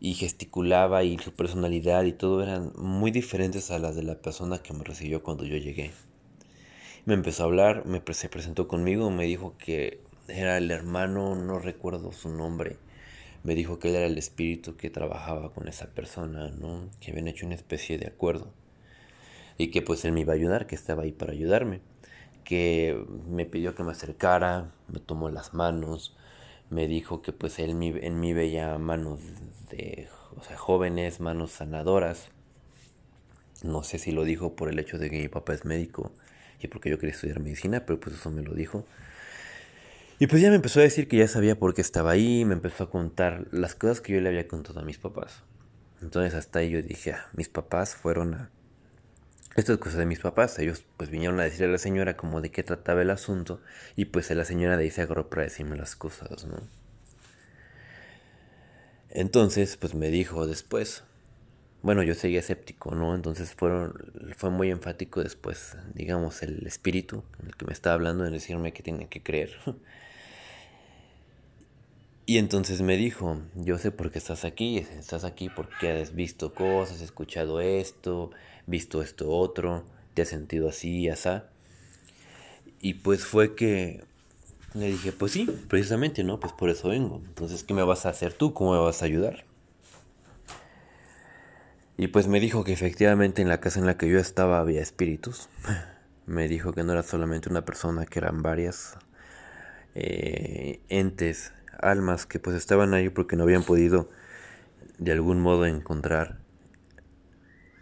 Y 0.00 0.12
gesticulaba 0.12 1.02
y 1.02 1.16
su 1.16 1.32
personalidad 1.32 2.04
y 2.04 2.12
todo 2.12 2.42
eran 2.42 2.74
muy 2.76 3.10
diferentes 3.10 3.70
a 3.70 3.78
las 3.78 3.96
de 3.96 4.02
la 4.02 4.16
persona 4.16 4.58
que 4.58 4.74
me 4.74 4.84
recibió 4.84 5.22
cuando 5.22 5.46
yo 5.46 5.56
llegué. 5.56 5.92
Me 7.06 7.14
empezó 7.14 7.44
a 7.44 7.46
hablar, 7.46 7.86
me 7.86 8.02
se 8.12 8.28
presentó 8.28 8.68
conmigo, 8.68 9.10
me 9.10 9.24
dijo 9.24 9.56
que 9.56 10.02
era 10.28 10.58
el 10.58 10.70
hermano, 10.70 11.34
no 11.34 11.58
recuerdo 11.58 12.12
su 12.12 12.28
nombre. 12.28 12.76
Me 13.44 13.54
dijo 13.54 13.78
que 13.78 13.88
él 13.88 13.96
era 13.96 14.06
el 14.06 14.18
espíritu 14.18 14.76
que 14.76 14.90
trabajaba 14.90 15.54
con 15.54 15.68
esa 15.68 15.86
persona, 15.86 16.50
¿no? 16.50 16.90
Que 17.00 17.12
habían 17.12 17.28
hecho 17.28 17.46
una 17.46 17.54
especie 17.54 17.96
de 17.96 18.08
acuerdo. 18.08 18.52
Y 19.56 19.68
que 19.68 19.80
pues 19.80 20.04
él 20.04 20.12
me 20.12 20.20
iba 20.20 20.34
a 20.34 20.36
ayudar, 20.36 20.66
que 20.66 20.74
estaba 20.74 21.04
ahí 21.04 21.12
para 21.12 21.32
ayudarme 21.32 21.80
que 22.44 23.04
me 23.28 23.46
pidió 23.46 23.74
que 23.74 23.82
me 23.82 23.92
acercara, 23.92 24.72
me 24.88 25.00
tomó 25.00 25.28
las 25.30 25.54
manos, 25.54 26.16
me 26.70 26.86
dijo 26.86 27.22
que 27.22 27.32
pues 27.32 27.58
él 27.58 27.70
en 27.82 28.20
mí 28.20 28.32
veía 28.32 28.78
manos 28.78 29.20
de 29.70 30.08
o 30.36 30.42
sea, 30.42 30.56
jóvenes, 30.56 31.20
manos 31.20 31.52
sanadoras. 31.52 32.28
No 33.62 33.82
sé 33.82 33.98
si 33.98 34.12
lo 34.12 34.24
dijo 34.24 34.56
por 34.56 34.68
el 34.68 34.78
hecho 34.78 34.98
de 34.98 35.10
que 35.10 35.20
mi 35.20 35.28
papá 35.28 35.54
es 35.54 35.64
médico 35.64 36.12
y 36.60 36.68
porque 36.68 36.90
yo 36.90 36.98
quería 36.98 37.14
estudiar 37.14 37.40
medicina, 37.40 37.84
pero 37.86 38.00
pues 38.00 38.16
eso 38.16 38.30
me 38.30 38.42
lo 38.42 38.54
dijo. 38.54 38.84
Y 40.18 40.26
pues 40.26 40.40
ya 40.40 40.50
me 40.50 40.56
empezó 40.56 40.80
a 40.80 40.84
decir 40.84 41.08
que 41.08 41.16
ya 41.16 41.28
sabía 41.28 41.58
por 41.58 41.74
qué 41.74 41.80
estaba 41.80 42.12
ahí, 42.12 42.44
me 42.44 42.54
empezó 42.54 42.84
a 42.84 42.90
contar 42.90 43.46
las 43.50 43.74
cosas 43.74 44.00
que 44.00 44.12
yo 44.12 44.20
le 44.20 44.28
había 44.28 44.46
contado 44.46 44.80
a 44.80 44.84
mis 44.84 44.98
papás. 44.98 45.42
Entonces 46.00 46.34
hasta 46.34 46.60
ahí 46.60 46.70
yo 46.70 46.82
dije, 46.82 47.12
ah, 47.12 47.26
mis 47.34 47.48
papás 47.48 47.94
fueron 47.96 48.34
a... 48.34 48.50
Esto 49.54 49.74
es 49.74 49.78
cosa 49.78 49.98
de 49.98 50.06
mis 50.06 50.20
papás, 50.20 50.58
ellos 50.58 50.84
pues 50.96 51.10
vinieron 51.10 51.38
a 51.38 51.44
decirle 51.44 51.66
a 51.66 51.72
la 51.72 51.78
señora 51.78 52.16
como 52.16 52.40
de 52.40 52.50
qué 52.50 52.62
trataba 52.62 53.02
el 53.02 53.10
asunto 53.10 53.60
y 53.96 54.06
pues 54.06 54.30
la 54.30 54.46
señora 54.46 54.78
de 54.78 54.84
ahí 54.84 54.90
se 54.90 55.02
agarró 55.02 55.28
para 55.28 55.42
decirme 55.42 55.76
las 55.76 55.94
cosas, 55.94 56.46
¿no? 56.46 56.56
Entonces 59.10 59.76
pues 59.76 59.94
me 59.94 60.08
dijo 60.08 60.46
después, 60.46 61.04
bueno 61.82 62.02
yo 62.02 62.14
seguía 62.14 62.40
escéptico, 62.40 62.94
¿no? 62.94 63.14
Entonces 63.14 63.52
fueron, 63.54 63.94
fue 64.36 64.50
muy 64.50 64.70
enfático 64.70 65.22
después, 65.22 65.76
digamos, 65.94 66.42
el 66.42 66.66
espíritu, 66.66 67.22
el 67.46 67.54
que 67.56 67.66
me 67.66 67.72
estaba 67.72 67.94
hablando, 67.94 68.24
en 68.26 68.32
decirme 68.32 68.72
que 68.72 68.82
tenía 68.82 69.08
que 69.08 69.22
creer. 69.22 69.50
Y 72.32 72.38
entonces 72.38 72.80
me 72.80 72.96
dijo, 72.96 73.42
yo 73.56 73.76
sé 73.76 73.90
por 73.90 74.10
qué 74.10 74.16
estás 74.16 74.46
aquí, 74.46 74.78
estás 74.78 75.24
aquí 75.24 75.50
porque 75.50 75.90
has 75.90 76.14
visto 76.14 76.54
cosas, 76.54 77.02
escuchado 77.02 77.60
esto, 77.60 78.30
visto 78.66 79.02
esto 79.02 79.28
otro, 79.28 79.84
te 80.14 80.22
has 80.22 80.28
sentido 80.28 80.70
así, 80.70 81.10
asá. 81.10 81.50
Y 82.80 82.94
pues 82.94 83.26
fue 83.26 83.54
que 83.54 84.02
le 84.72 84.86
dije, 84.86 85.12
pues 85.12 85.32
sí, 85.32 85.44
precisamente, 85.68 86.24
¿no? 86.24 86.40
Pues 86.40 86.54
por 86.54 86.70
eso 86.70 86.88
vengo. 86.88 87.20
Entonces, 87.22 87.64
¿qué 87.64 87.74
me 87.74 87.82
vas 87.82 88.06
a 88.06 88.08
hacer 88.08 88.32
tú? 88.32 88.54
¿Cómo 88.54 88.72
me 88.72 88.78
vas 88.78 89.02
a 89.02 89.04
ayudar? 89.04 89.44
Y 91.98 92.06
pues 92.06 92.28
me 92.28 92.40
dijo 92.40 92.64
que 92.64 92.72
efectivamente 92.72 93.42
en 93.42 93.50
la 93.50 93.60
casa 93.60 93.78
en 93.78 93.84
la 93.84 93.98
que 93.98 94.08
yo 94.08 94.18
estaba 94.18 94.58
había 94.58 94.80
espíritus. 94.80 95.50
me 96.24 96.48
dijo 96.48 96.72
que 96.72 96.82
no 96.82 96.92
era 96.92 97.02
solamente 97.02 97.50
una 97.50 97.66
persona, 97.66 98.06
que 98.06 98.20
eran 98.20 98.40
varias 98.40 98.96
eh, 99.94 100.80
entes 100.88 101.52
almas 101.82 102.26
que 102.26 102.38
pues 102.38 102.56
estaban 102.56 102.94
ahí 102.94 103.08
porque 103.08 103.36
no 103.36 103.44
habían 103.44 103.64
podido 103.64 104.08
de 104.98 105.12
algún 105.12 105.40
modo 105.40 105.66
encontrar 105.66 106.38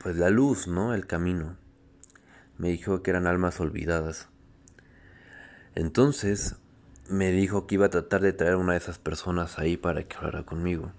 pues 0.02 0.16
la 0.16 0.30
luz, 0.30 0.66
¿no? 0.66 0.94
El 0.94 1.06
camino. 1.06 1.56
Me 2.56 2.68
dijo 2.68 3.02
que 3.02 3.10
eran 3.10 3.26
almas 3.26 3.60
olvidadas. 3.60 4.28
Entonces 5.74 6.56
me 7.08 7.32
dijo 7.32 7.66
que 7.66 7.74
iba 7.74 7.86
a 7.86 7.90
tratar 7.90 8.22
de 8.22 8.32
traer 8.32 8.56
una 8.56 8.72
de 8.72 8.78
esas 8.78 8.98
personas 8.98 9.58
ahí 9.58 9.76
para 9.76 10.04
que 10.04 10.16
hablara 10.16 10.44
conmigo. 10.44 10.92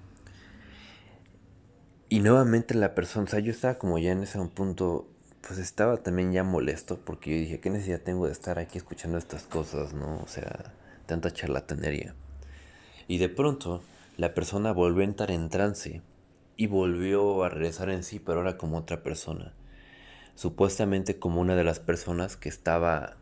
Y 2.09 2.19
nuevamente 2.19 2.75
la 2.75 2.93
persona, 2.93 3.25
o 3.25 3.27
sea, 3.27 3.39
yo 3.39 3.51
estaba 3.51 3.75
como 3.75 3.97
ya 3.97 4.11
en 4.11 4.23
ese 4.23 4.37
punto, 4.49 5.07
pues 5.47 5.59
estaba 5.59 5.97
también 5.97 6.33
ya 6.33 6.43
molesto 6.43 6.99
porque 6.99 7.31
yo 7.31 7.37
dije, 7.37 7.59
¿qué 7.59 7.69
necesidad 7.69 8.01
tengo 8.01 8.25
de 8.25 8.33
estar 8.33 8.59
aquí 8.59 8.77
escuchando 8.77 9.17
estas 9.17 9.43
cosas, 9.43 9.93
no? 9.93 10.19
O 10.19 10.27
sea, 10.27 10.73
tanta 11.05 11.31
charlatanería. 11.31 12.13
Y 13.11 13.17
de 13.17 13.27
pronto 13.27 13.83
la 14.15 14.33
persona 14.33 14.71
volvió 14.71 15.01
a 15.01 15.03
entrar 15.03 15.31
en 15.31 15.49
trance 15.49 16.01
y 16.55 16.67
volvió 16.67 17.43
a 17.43 17.49
regresar 17.49 17.89
en 17.89 18.05
sí, 18.05 18.19
pero 18.19 18.37
ahora 18.37 18.57
como 18.57 18.77
otra 18.77 19.03
persona. 19.03 19.51
Supuestamente 20.35 21.19
como 21.19 21.41
una 21.41 21.57
de 21.57 21.65
las 21.65 21.81
personas 21.81 22.37
que 22.37 22.47
estaba 22.47 23.17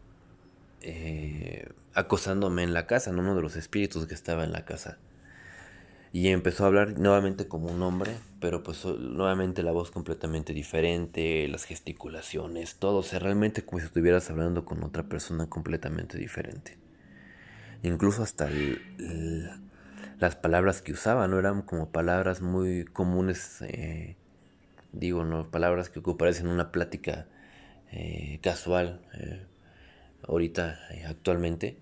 eh, 0.81 1.69
acosándome 1.95 2.61
en 2.61 2.75
la 2.75 2.85
casa, 2.85 3.11
¿no? 3.11 3.21
uno 3.21 3.33
de 3.35 3.41
los 3.41 3.55
espíritus 3.55 4.05
que 4.05 4.13
estaba 4.13 4.43
en 4.43 4.51
la 4.51 4.63
casa. 4.63 4.99
Y 6.13 6.27
empezó 6.27 6.65
a 6.65 6.67
hablar 6.67 6.99
nuevamente 6.99 7.47
como 7.47 7.71
un 7.71 7.81
hombre, 7.81 8.11
pero 8.39 8.61
pues 8.61 8.85
nuevamente 8.85 9.63
la 9.63 9.71
voz 9.71 9.89
completamente 9.89 10.53
diferente, 10.53 11.47
las 11.47 11.63
gesticulaciones, 11.63 12.75
todo, 12.75 12.97
o 12.97 13.03
sea, 13.03 13.17
realmente 13.17 13.65
como 13.65 13.79
si 13.79 13.87
estuvieras 13.87 14.29
hablando 14.29 14.65
con 14.65 14.83
otra 14.83 15.09
persona 15.09 15.49
completamente 15.49 16.19
diferente. 16.19 16.77
Incluso 17.81 18.21
hasta 18.21 18.47
el 18.49 19.68
las 20.19 20.35
palabras 20.35 20.81
que 20.81 20.91
usaba, 20.91 21.27
no 21.27 21.39
eran 21.39 21.61
como 21.61 21.89
palabras 21.89 22.41
muy 22.41 22.85
comunes, 22.85 23.61
eh, 23.61 24.17
digo, 24.91 25.23
no 25.23 25.49
palabras 25.49 25.89
que 25.89 25.99
ocuparías 25.99 26.41
en 26.41 26.47
una 26.47 26.71
plática 26.71 27.27
eh, 27.91 28.39
casual 28.43 29.01
eh, 29.13 29.45
ahorita, 30.27 30.77
actualmente. 31.07 31.77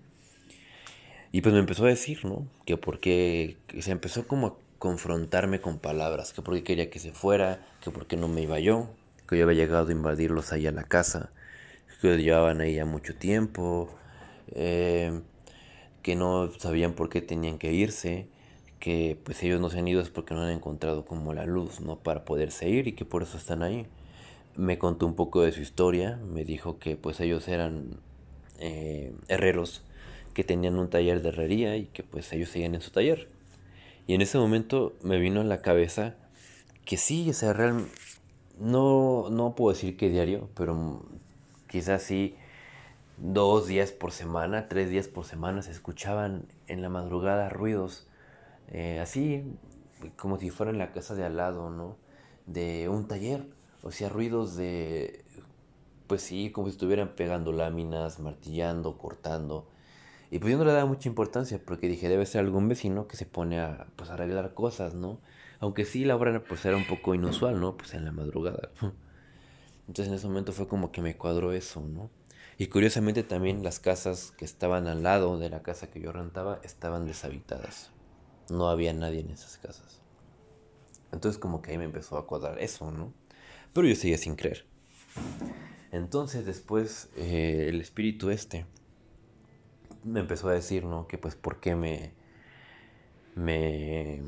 Y 1.32 1.42
pues 1.42 1.52
me 1.52 1.60
empezó 1.60 1.84
a 1.84 1.88
decir, 1.88 2.24
¿no? 2.24 2.48
Que 2.64 2.76
porque 2.76 3.58
se 3.80 3.90
empezó 3.90 4.26
como 4.26 4.46
a 4.46 4.56
confrontarme 4.78 5.60
con 5.60 5.78
palabras, 5.78 6.32
que 6.32 6.40
porque 6.40 6.62
quería 6.62 6.90
que 6.90 7.00
se 7.00 7.12
fuera, 7.12 7.66
que 7.82 7.90
porque 7.90 8.16
no 8.16 8.28
me 8.28 8.42
iba 8.42 8.60
yo, 8.60 8.88
que 9.28 9.36
yo 9.36 9.44
había 9.44 9.64
llegado 9.64 9.88
a 9.88 9.92
invadirlos 9.92 10.52
ahí 10.52 10.66
a 10.66 10.72
la 10.72 10.84
casa, 10.84 11.32
que 12.00 12.16
llevaban 12.16 12.60
ahí 12.60 12.76
ya 12.76 12.84
mucho 12.84 13.16
tiempo, 13.16 13.92
que 16.08 16.16
no 16.16 16.50
sabían 16.58 16.94
por 16.94 17.10
qué 17.10 17.20
tenían 17.20 17.58
que 17.58 17.70
irse, 17.74 18.28
que 18.80 19.18
pues 19.24 19.42
ellos 19.42 19.60
no 19.60 19.68
se 19.68 19.78
han 19.78 19.88
ido 19.88 20.00
es 20.00 20.08
porque 20.08 20.32
no 20.32 20.40
han 20.40 20.52
encontrado 20.52 21.04
como 21.04 21.34
la 21.34 21.44
luz, 21.44 21.80
¿no? 21.80 21.98
Para 21.98 22.24
poderse 22.24 22.66
ir 22.66 22.88
y 22.88 22.92
que 22.92 23.04
por 23.04 23.22
eso 23.22 23.36
están 23.36 23.62
ahí. 23.62 23.84
Me 24.56 24.78
contó 24.78 25.04
un 25.04 25.14
poco 25.14 25.42
de 25.42 25.52
su 25.52 25.60
historia, 25.60 26.16
me 26.16 26.46
dijo 26.46 26.78
que 26.78 26.96
pues 26.96 27.20
ellos 27.20 27.46
eran 27.46 28.00
eh, 28.58 29.12
herreros 29.28 29.82
que 30.32 30.44
tenían 30.44 30.78
un 30.78 30.88
taller 30.88 31.20
de 31.20 31.28
herrería 31.28 31.76
y 31.76 31.84
que 31.84 32.02
pues 32.04 32.32
ellos 32.32 32.48
seguían 32.48 32.74
en 32.74 32.80
su 32.80 32.90
taller. 32.90 33.28
Y 34.06 34.14
en 34.14 34.22
ese 34.22 34.38
momento 34.38 34.96
me 35.02 35.18
vino 35.18 35.42
a 35.42 35.44
la 35.44 35.60
cabeza 35.60 36.16
que 36.86 36.96
sí, 36.96 37.28
o 37.28 37.34
sea, 37.34 37.52
real, 37.52 37.86
no, 38.58 39.28
no 39.28 39.54
puedo 39.54 39.74
decir 39.74 39.98
que 39.98 40.08
diario, 40.08 40.48
pero 40.54 41.02
quizás 41.68 42.02
sí 42.02 42.34
dos 43.20 43.66
días 43.66 43.92
por 43.92 44.12
semana, 44.12 44.68
tres 44.68 44.90
días 44.90 45.08
por 45.08 45.24
semana 45.24 45.62
se 45.62 45.70
escuchaban 45.70 46.46
en 46.66 46.82
la 46.82 46.88
madrugada 46.88 47.48
ruidos 47.48 48.08
eh, 48.70 49.00
así 49.00 49.44
como 50.16 50.38
si 50.38 50.50
fuera 50.50 50.70
en 50.70 50.78
la 50.78 50.92
casa 50.92 51.14
de 51.14 51.24
al 51.24 51.36
lado, 51.36 51.70
¿no? 51.70 51.96
De 52.46 52.88
un 52.88 53.08
taller, 53.08 53.46
o 53.82 53.90
sea, 53.90 54.08
ruidos 54.08 54.56
de, 54.56 55.24
pues 56.06 56.22
sí, 56.22 56.50
como 56.50 56.68
si 56.68 56.72
estuvieran 56.72 57.14
pegando 57.16 57.52
láminas, 57.52 58.20
martillando, 58.20 58.98
cortando. 58.98 59.66
Y 60.30 60.38
pues 60.38 60.52
yo 60.52 60.58
no 60.58 60.64
le 60.64 60.72
daba 60.72 60.86
mucha 60.86 61.08
importancia 61.08 61.60
porque 61.64 61.88
dije, 61.88 62.08
debe 62.08 62.26
ser 62.26 62.42
algún 62.44 62.68
vecino 62.68 63.08
que 63.08 63.16
se 63.16 63.26
pone 63.26 63.60
a, 63.60 63.86
pues, 63.96 64.10
arreglar 64.10 64.54
cosas, 64.54 64.94
¿no? 64.94 65.18
Aunque 65.60 65.84
sí, 65.84 66.04
la 66.04 66.16
hora 66.16 66.44
pues 66.44 66.64
era 66.64 66.76
un 66.76 66.86
poco 66.86 67.14
inusual, 67.14 67.60
¿no? 67.60 67.76
Pues 67.76 67.94
en 67.94 68.04
la 68.04 68.12
madrugada. 68.12 68.70
Entonces 69.88 70.08
en 70.08 70.14
ese 70.14 70.28
momento 70.28 70.52
fue 70.52 70.68
como 70.68 70.92
que 70.92 71.00
me 71.00 71.16
cuadró 71.16 71.52
eso, 71.52 71.80
¿no? 71.80 72.10
Y 72.58 72.66
curiosamente 72.66 73.22
también 73.22 73.62
las 73.62 73.78
casas 73.78 74.32
que 74.36 74.44
estaban 74.44 74.88
al 74.88 75.04
lado 75.04 75.38
de 75.38 75.48
la 75.48 75.62
casa 75.62 75.90
que 75.90 76.00
yo 76.00 76.10
rentaba 76.10 76.60
estaban 76.64 77.06
deshabitadas. 77.06 77.92
No 78.50 78.68
había 78.68 78.92
nadie 78.92 79.20
en 79.20 79.30
esas 79.30 79.58
casas. 79.58 80.02
Entonces 81.12 81.38
como 81.38 81.62
que 81.62 81.70
ahí 81.70 81.78
me 81.78 81.84
empezó 81.84 82.18
a 82.18 82.26
cuadrar 82.26 82.58
eso, 82.60 82.90
¿no? 82.90 83.14
Pero 83.72 83.86
yo 83.86 83.94
seguía 83.94 84.18
sin 84.18 84.34
creer. 84.34 84.66
Entonces 85.92 86.44
después 86.44 87.10
eh, 87.16 87.66
el 87.68 87.80
espíritu 87.80 88.30
este 88.30 88.66
me 90.02 90.18
empezó 90.18 90.48
a 90.48 90.52
decir, 90.52 90.84
¿no? 90.84 91.06
Que 91.06 91.16
pues 91.16 91.36
por 91.36 91.60
qué 91.60 91.76
me... 91.76 92.12
Me... 93.36 94.20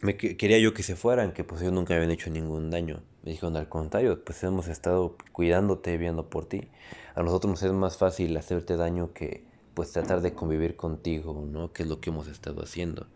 me 0.00 0.16
quería 0.16 0.58
yo 0.58 0.72
que 0.72 0.82
se 0.82 0.96
fueran, 0.96 1.32
que 1.32 1.44
pues 1.44 1.60
ellos 1.60 1.74
nunca 1.74 1.94
habían 1.94 2.10
hecho 2.10 2.30
ningún 2.30 2.70
daño. 2.70 3.02
Me 3.22 3.32
dijeron 3.32 3.56
al 3.56 3.68
contrario, 3.68 4.24
pues 4.24 4.42
hemos 4.42 4.68
estado 4.68 5.16
cuidándote, 5.32 5.96
viendo 5.96 6.28
por 6.28 6.46
ti. 6.46 6.68
A 7.14 7.22
nosotros 7.22 7.50
nos 7.50 7.62
es 7.62 7.72
más 7.72 7.96
fácil 7.96 8.36
hacerte 8.36 8.76
daño 8.76 9.12
que 9.12 9.44
pues 9.74 9.92
tratar 9.92 10.20
de 10.20 10.34
convivir 10.34 10.76
contigo, 10.76 11.44
¿no? 11.46 11.72
Que 11.72 11.84
es 11.84 11.88
lo 11.88 12.00
que 12.00 12.10
hemos 12.10 12.26
estado 12.28 12.62
haciendo. 12.62 13.06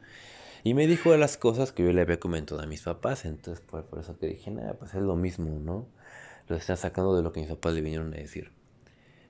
Y 0.64 0.74
me 0.74 0.86
dijo 0.86 1.16
las 1.16 1.36
cosas 1.36 1.72
que 1.72 1.84
yo 1.84 1.92
le 1.92 2.00
había 2.02 2.18
comentado 2.18 2.60
a 2.60 2.66
mis 2.66 2.82
papás, 2.82 3.24
entonces 3.24 3.64
por, 3.64 3.84
por 3.84 4.00
eso 4.00 4.18
que 4.18 4.26
dije, 4.26 4.50
nada, 4.50 4.74
pues 4.74 4.94
es 4.94 5.02
lo 5.02 5.16
mismo, 5.16 5.58
¿no? 5.60 5.86
Lo 6.48 6.56
están 6.56 6.76
sacando 6.76 7.16
de 7.16 7.22
lo 7.22 7.32
que 7.32 7.40
mis 7.40 7.50
papás 7.50 7.74
le 7.74 7.82
vinieron 7.82 8.12
a 8.14 8.16
decir. 8.16 8.52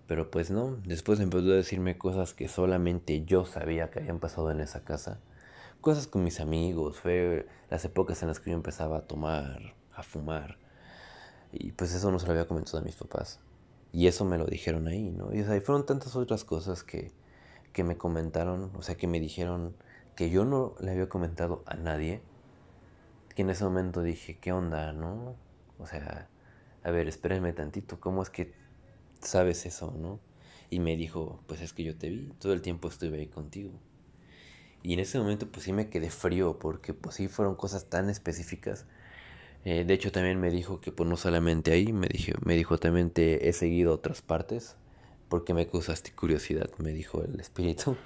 Pero 0.06 0.30
pues 0.30 0.50
no, 0.50 0.76
después 0.84 1.18
empezó 1.20 1.50
a 1.50 1.56
decirme 1.56 1.98
cosas 1.98 2.32
que 2.32 2.48
solamente 2.48 3.24
yo 3.24 3.44
sabía 3.44 3.90
que 3.90 3.98
habían 4.00 4.20
pasado 4.20 4.50
en 4.50 4.60
esa 4.60 4.84
casa. 4.84 5.20
Cosas 5.80 6.06
con 6.06 6.22
mis 6.22 6.40
amigos, 6.40 6.98
fue 7.00 7.46
las 7.70 7.84
épocas 7.84 8.22
en 8.22 8.28
las 8.28 8.40
que 8.40 8.50
yo 8.50 8.56
empezaba 8.56 8.98
a 8.98 9.06
tomar, 9.06 9.74
a 9.94 10.02
fumar. 10.02 10.58
Y 11.52 11.72
pues 11.72 11.94
eso 11.94 12.10
no 12.10 12.18
se 12.18 12.26
lo 12.26 12.32
había 12.32 12.46
comentado 12.48 12.78
a 12.78 12.82
mis 12.82 12.96
papás. 12.96 13.40
Y 13.92 14.08
eso 14.08 14.24
me 14.24 14.38
lo 14.38 14.46
dijeron 14.46 14.88
ahí, 14.88 15.10
¿no? 15.10 15.32
Y 15.32 15.42
fueron 15.60 15.86
tantas 15.86 16.16
otras 16.16 16.44
cosas 16.44 16.82
que, 16.82 17.12
que 17.72 17.84
me 17.84 17.96
comentaron, 17.96 18.70
o 18.76 18.82
sea, 18.82 18.96
que 18.96 19.06
me 19.06 19.20
dijeron 19.20 19.74
que 20.16 20.30
yo 20.30 20.44
no 20.44 20.74
le 20.80 20.92
había 20.92 21.08
comentado 21.08 21.62
a 21.66 21.76
nadie, 21.76 22.22
que 23.34 23.42
en 23.42 23.50
ese 23.50 23.64
momento 23.64 24.02
dije, 24.02 24.38
¿qué 24.38 24.52
onda, 24.52 24.92
no? 24.92 25.36
O 25.78 25.86
sea, 25.86 26.28
a 26.82 26.90
ver, 26.90 27.08
espérenme 27.08 27.52
tantito, 27.52 28.00
¿cómo 28.00 28.22
es 28.22 28.30
que 28.30 28.54
sabes 29.20 29.66
eso, 29.66 29.94
no? 29.98 30.20
Y 30.70 30.80
me 30.80 30.96
dijo, 30.96 31.40
pues 31.46 31.60
es 31.60 31.72
que 31.72 31.84
yo 31.84 31.96
te 31.96 32.08
vi, 32.08 32.32
todo 32.38 32.52
el 32.52 32.62
tiempo 32.62 32.88
estuve 32.88 33.18
ahí 33.18 33.28
contigo. 33.28 33.72
Y 34.82 34.94
en 34.94 35.00
ese 35.00 35.18
momento 35.18 35.50
pues 35.50 35.64
sí 35.64 35.72
me 35.72 35.90
quedé 35.90 36.10
frío 36.10 36.58
porque 36.58 36.94
pues 36.94 37.16
sí 37.16 37.28
fueron 37.28 37.56
cosas 37.56 37.86
tan 37.86 38.08
específicas 38.08 38.86
eh, 39.68 39.84
de 39.84 39.94
hecho 39.94 40.12
también 40.12 40.38
me 40.38 40.48
dijo 40.48 40.80
que 40.80 40.92
pues 40.92 41.10
no 41.10 41.16
solamente 41.16 41.72
ahí, 41.72 41.92
me, 41.92 42.06
dije, 42.06 42.34
me 42.44 42.54
dijo 42.54 42.78
también 42.78 43.10
te 43.10 43.48
he 43.48 43.52
seguido 43.52 43.92
otras 43.92 44.22
partes, 44.22 44.76
porque 45.28 45.54
me 45.54 45.66
causaste 45.66 46.12
curiosidad, 46.12 46.70
me 46.78 46.92
dijo 46.92 47.24
el 47.24 47.40
espíritu. 47.40 47.96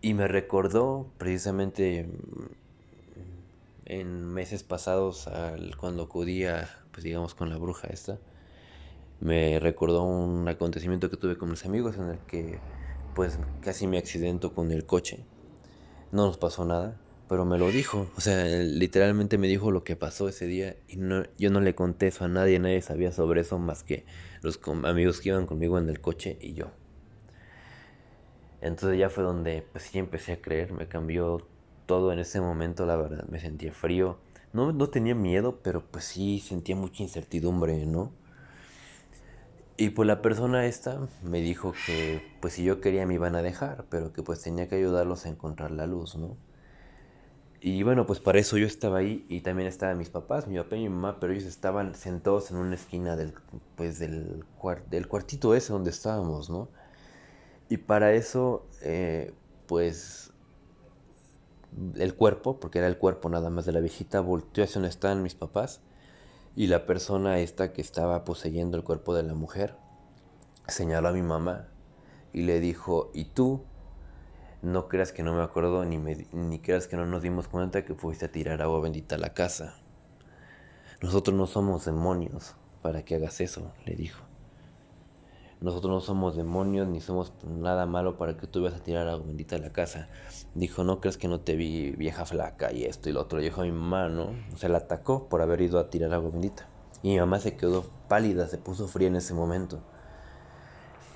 Y 0.00 0.14
me 0.14 0.26
recordó 0.26 1.12
precisamente 1.18 2.10
en 3.84 4.26
meses 4.26 4.64
pasados 4.64 5.28
al, 5.28 5.76
cuando 5.76 6.02
acudía, 6.02 6.68
pues 6.90 7.04
digamos, 7.04 7.36
con 7.36 7.48
la 7.48 7.56
bruja 7.56 7.86
esta. 7.86 8.18
Me 9.20 9.60
recordó 9.60 10.02
un 10.02 10.48
acontecimiento 10.48 11.10
que 11.10 11.16
tuve 11.16 11.38
con 11.38 11.48
mis 11.48 11.64
amigos 11.64 11.94
en 11.96 12.08
el 12.08 12.18
que 12.26 12.58
pues 13.14 13.38
casi 13.60 13.86
me 13.86 13.98
accidento 13.98 14.52
con 14.52 14.72
el 14.72 14.84
coche. 14.84 15.24
No 16.10 16.26
nos 16.26 16.38
pasó 16.38 16.64
nada, 16.64 17.00
pero 17.28 17.44
me 17.44 17.58
lo 17.58 17.70
dijo. 17.70 18.06
O 18.16 18.20
sea, 18.20 18.44
literalmente 18.44 19.38
me 19.38 19.48
dijo 19.48 19.70
lo 19.70 19.84
que 19.84 19.96
pasó 19.96 20.28
ese 20.28 20.46
día 20.46 20.76
y 20.88 20.96
no, 20.96 21.24
yo 21.38 21.50
no 21.50 21.60
le 21.60 21.74
conté 21.74 22.08
eso 22.08 22.24
a 22.24 22.28
nadie, 22.28 22.58
nadie 22.58 22.80
sabía 22.82 23.12
sobre 23.12 23.40
eso 23.40 23.58
más 23.58 23.82
que 23.82 24.04
los 24.42 24.60
amigos 24.84 25.20
que 25.20 25.30
iban 25.30 25.46
conmigo 25.46 25.78
en 25.78 25.88
el 25.88 26.00
coche 26.00 26.38
y 26.40 26.54
yo. 26.54 26.66
Entonces 28.60 28.98
ya 28.98 29.10
fue 29.10 29.24
donde 29.24 29.62
pues 29.72 29.84
sí 29.84 29.98
empecé 29.98 30.32
a 30.32 30.40
creer, 30.40 30.72
me 30.72 30.88
cambió 30.88 31.46
todo 31.86 32.12
en 32.12 32.18
ese 32.18 32.40
momento, 32.40 32.86
la 32.86 32.96
verdad, 32.96 33.24
me 33.28 33.40
sentía 33.40 33.72
frío. 33.72 34.18
No, 34.52 34.72
no 34.72 34.88
tenía 34.88 35.14
miedo, 35.14 35.60
pero 35.62 35.82
pues 35.90 36.04
sí 36.04 36.40
sentía 36.40 36.76
mucha 36.76 37.02
incertidumbre, 37.02 37.84
¿no? 37.86 38.12
Y 39.76 39.90
pues 39.90 40.06
la 40.06 40.22
persona 40.22 40.64
esta 40.66 41.06
me 41.22 41.40
dijo 41.42 41.72
que 41.86 42.20
pues 42.40 42.54
si 42.54 42.64
yo 42.64 42.80
quería 42.80 43.06
me 43.06 43.14
iban 43.14 43.34
a 43.36 43.42
dejar, 43.42 43.84
pero 43.90 44.12
que 44.12 44.22
pues 44.22 44.40
tenía 44.40 44.68
que 44.68 44.76
ayudarlos 44.76 45.26
a 45.26 45.28
encontrar 45.28 45.70
la 45.70 45.86
luz, 45.86 46.16
¿no? 46.16 46.36
Y 47.60 47.82
bueno, 47.82 48.06
pues 48.06 48.20
para 48.20 48.38
eso 48.38 48.58
yo 48.58 48.66
estaba 48.66 48.98
ahí 48.98 49.24
y 49.28 49.40
también 49.40 49.68
estaban 49.68 49.98
mis 49.98 50.10
papás, 50.10 50.46
mi 50.46 50.56
papá 50.56 50.76
y 50.76 50.82
mi 50.82 50.88
mamá, 50.90 51.18
pero 51.18 51.32
ellos 51.32 51.46
estaban 51.46 51.94
sentados 51.94 52.50
en 52.50 52.58
una 52.58 52.74
esquina 52.74 53.16
del, 53.16 53.32
pues 53.76 53.98
del, 53.98 54.44
del 54.90 55.08
cuartito 55.08 55.54
ese 55.54 55.72
donde 55.72 55.90
estábamos, 55.90 56.50
¿no? 56.50 56.68
Y 57.68 57.78
para 57.78 58.12
eso, 58.12 58.66
eh, 58.82 59.32
pues 59.66 60.32
el 61.96 62.14
cuerpo, 62.14 62.60
porque 62.60 62.78
era 62.78 62.88
el 62.88 62.98
cuerpo 62.98 63.28
nada 63.28 63.50
más 63.50 63.66
de 63.66 63.72
la 63.72 63.80
viejita, 63.80 64.20
volteó 64.20 64.64
hacia 64.64 64.74
donde 64.74 64.88
estaban 64.88 65.22
mis 65.22 65.34
papás 65.34 65.80
y 66.54 66.68
la 66.68 66.86
persona 66.86 67.38
esta 67.40 67.72
que 67.72 67.80
estaba 67.80 68.24
poseyendo 68.24 68.76
el 68.76 68.84
cuerpo 68.84 69.14
de 69.14 69.22
la 69.22 69.34
mujer 69.34 69.76
señaló 70.68 71.08
a 71.08 71.12
mi 71.12 71.22
mamá 71.22 71.68
y 72.32 72.42
le 72.42 72.60
dijo, 72.60 73.10
¿y 73.14 73.26
tú? 73.26 73.64
No 74.66 74.88
creas 74.88 75.12
que 75.12 75.22
no 75.22 75.32
me 75.32 75.44
acuerdo 75.44 75.84
ni, 75.84 75.96
ni 75.96 76.58
creas 76.58 76.88
que 76.88 76.96
no 76.96 77.06
nos 77.06 77.22
dimos 77.22 77.46
cuenta 77.46 77.84
que 77.84 77.94
fuiste 77.94 78.24
a 78.24 78.32
tirar 78.32 78.62
agua 78.62 78.80
bendita 78.80 79.14
a 79.14 79.18
la 79.18 79.32
casa. 79.32 79.76
Nosotros 81.00 81.36
no 81.36 81.46
somos 81.46 81.84
demonios 81.84 82.56
para 82.82 83.04
que 83.04 83.14
hagas 83.14 83.40
eso, 83.40 83.70
le 83.84 83.94
dijo. 83.94 84.24
Nosotros 85.60 85.92
no 85.92 86.00
somos 86.00 86.34
demonios 86.34 86.88
ni 86.88 87.00
somos 87.00 87.32
nada 87.44 87.86
malo 87.86 88.16
para 88.18 88.36
que 88.36 88.48
tú 88.48 88.60
vayas 88.60 88.80
a 88.80 88.82
tirar 88.82 89.06
agua 89.06 89.28
bendita 89.28 89.54
a 89.54 89.60
la 89.60 89.72
casa. 89.72 90.08
Dijo, 90.56 90.82
no 90.82 91.00
crees 91.00 91.16
que 91.16 91.28
no 91.28 91.38
te 91.38 91.54
vi 91.54 91.92
vieja 91.92 92.24
flaca 92.24 92.72
y 92.72 92.86
esto 92.86 93.08
y 93.08 93.12
lo 93.12 93.20
otro. 93.20 93.38
Dijo 93.38 93.62
mi 93.62 93.70
mamá, 93.70 94.08
¿no? 94.08 94.34
O 94.52 94.56
sea, 94.56 94.68
la 94.68 94.78
atacó 94.78 95.28
por 95.28 95.42
haber 95.42 95.60
ido 95.60 95.78
a 95.78 95.90
tirar 95.90 96.12
agua 96.12 96.30
bendita. 96.32 96.66
Y 97.04 97.10
mi 97.10 97.20
mamá 97.20 97.38
se 97.38 97.56
quedó 97.56 97.84
pálida, 98.08 98.48
se 98.48 98.58
puso 98.58 98.88
fría 98.88 99.06
en 99.06 99.14
ese 99.14 99.32
momento. 99.32 99.80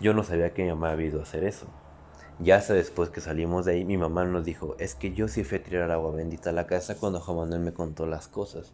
Yo 0.01 0.15
no 0.15 0.23
sabía 0.23 0.55
que 0.55 0.63
mi 0.63 0.69
mamá 0.69 0.93
había 0.93 1.09
ido 1.09 1.19
a 1.19 1.25
hacer 1.25 1.43
eso. 1.43 1.67
Ya 2.43 2.57
hasta 2.57 2.73
después 2.73 3.11
que 3.11 3.21
salimos 3.21 3.67
de 3.67 3.73
ahí, 3.73 3.85
mi 3.85 3.99
mamá 3.99 4.25
nos 4.25 4.47
dijo, 4.47 4.75
es 4.79 4.95
que 4.95 5.13
yo 5.13 5.29
sí 5.29 5.45
fui 5.45 5.59
a 5.59 5.63
tirar 5.63 5.91
agua 5.91 6.11
bendita 6.13 6.51
a 6.51 6.53
la 6.55 6.67
casa 6.67 6.97
cuando 6.97 7.21
Juan 7.21 7.37
Manuel 7.37 7.61
me 7.61 7.75
contó 7.75 8.07
las 8.07 8.29
cosas. 8.29 8.73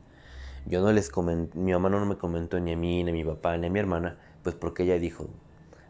Yo 0.66 0.80
no 0.82 0.92
les 0.92 1.10
comenté, 1.10 1.58
mi 1.58 1.72
mamá 1.72 1.90
no 1.90 2.06
me 2.06 2.16
comentó 2.16 2.60
ni 2.60 2.72
a 2.72 2.76
mí, 2.76 3.02
ni 3.02 3.10
a 3.10 3.12
mi 3.12 3.24
papá, 3.24 3.56
ni 3.56 3.66
a 3.66 3.70
mi 3.70 3.80
hermana, 3.80 4.18
pues 4.44 4.54
porque 4.54 4.84
ella 4.84 5.00
dijo, 5.00 5.28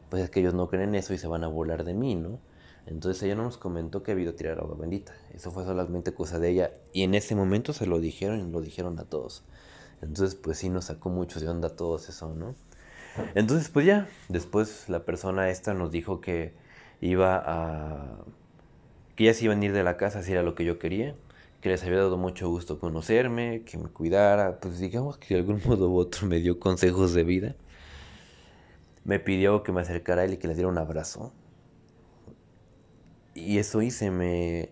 pues 0.08 0.22
es 0.22 0.30
que 0.30 0.40
ellos 0.40 0.54
no 0.54 0.68
creen 0.68 0.94
eso 0.94 1.12
y 1.12 1.18
se 1.18 1.26
van 1.26 1.44
a 1.44 1.48
burlar 1.48 1.84
de 1.84 1.92
mí, 1.92 2.14
¿no? 2.14 2.38
Entonces 2.86 3.22
ella 3.22 3.34
no 3.34 3.42
nos 3.42 3.58
comentó 3.58 4.02
que 4.02 4.12
había 4.12 4.24
ido 4.24 4.32
a 4.32 4.36
tirar 4.36 4.58
agua 4.58 4.76
bendita. 4.78 5.12
Eso 5.34 5.50
fue 5.50 5.64
solamente 5.64 6.14
cosa 6.14 6.38
de 6.38 6.50
ella. 6.50 6.70
Y 6.94 7.02
en 7.02 7.14
ese 7.14 7.34
momento 7.34 7.74
se 7.74 7.86
lo 7.86 8.00
dijeron 8.00 8.40
y 8.40 8.50
lo 8.50 8.62
dijeron 8.62 8.98
a 9.00 9.04
todos. 9.04 9.44
Entonces, 10.00 10.34
pues 10.34 10.58
sí 10.58 10.70
nos 10.70 10.86
sacó 10.86 11.10
mucho 11.10 11.40
de 11.40 11.48
onda 11.48 11.68
todos 11.68 12.08
eso, 12.08 12.34
¿no? 12.34 12.54
Entonces, 13.34 13.68
pues 13.68 13.84
ya, 13.86 14.08
después 14.28 14.88
la 14.88 15.04
persona 15.04 15.50
esta 15.50 15.74
nos 15.74 15.90
dijo 15.90 16.20
que 16.20 16.54
iba 17.00 17.42
a... 17.44 18.24
que 19.16 19.24
ya 19.24 19.34
se 19.34 19.44
iban 19.44 19.62
a 19.62 19.64
ir 19.66 19.72
de 19.72 19.82
la 19.84 19.96
casa 19.96 20.22
si 20.22 20.32
era 20.32 20.42
lo 20.42 20.54
que 20.54 20.64
yo 20.64 20.78
quería, 20.78 21.14
que 21.60 21.68
les 21.70 21.82
había 21.84 21.98
dado 21.98 22.16
mucho 22.18 22.48
gusto 22.48 22.78
conocerme, 22.78 23.62
que 23.64 23.78
me 23.78 23.88
cuidara, 23.88 24.60
pues 24.60 24.78
digamos 24.80 25.18
que 25.18 25.34
de 25.34 25.40
algún 25.40 25.60
modo 25.66 25.90
u 25.90 25.96
otro 25.98 26.26
me 26.26 26.40
dio 26.40 26.58
consejos 26.60 27.14
de 27.14 27.24
vida 27.24 27.56
me 29.06 29.20
pidió 29.20 29.62
que 29.62 29.72
me 29.72 29.80
acercara 29.82 30.22
a 30.22 30.24
él 30.24 30.34
y 30.34 30.36
que 30.36 30.48
le 30.48 30.54
diera 30.54 30.68
un 30.68 30.78
abrazo. 30.78 31.32
Y 33.34 33.58
eso 33.58 33.80
hice, 33.82 34.10
me... 34.10 34.70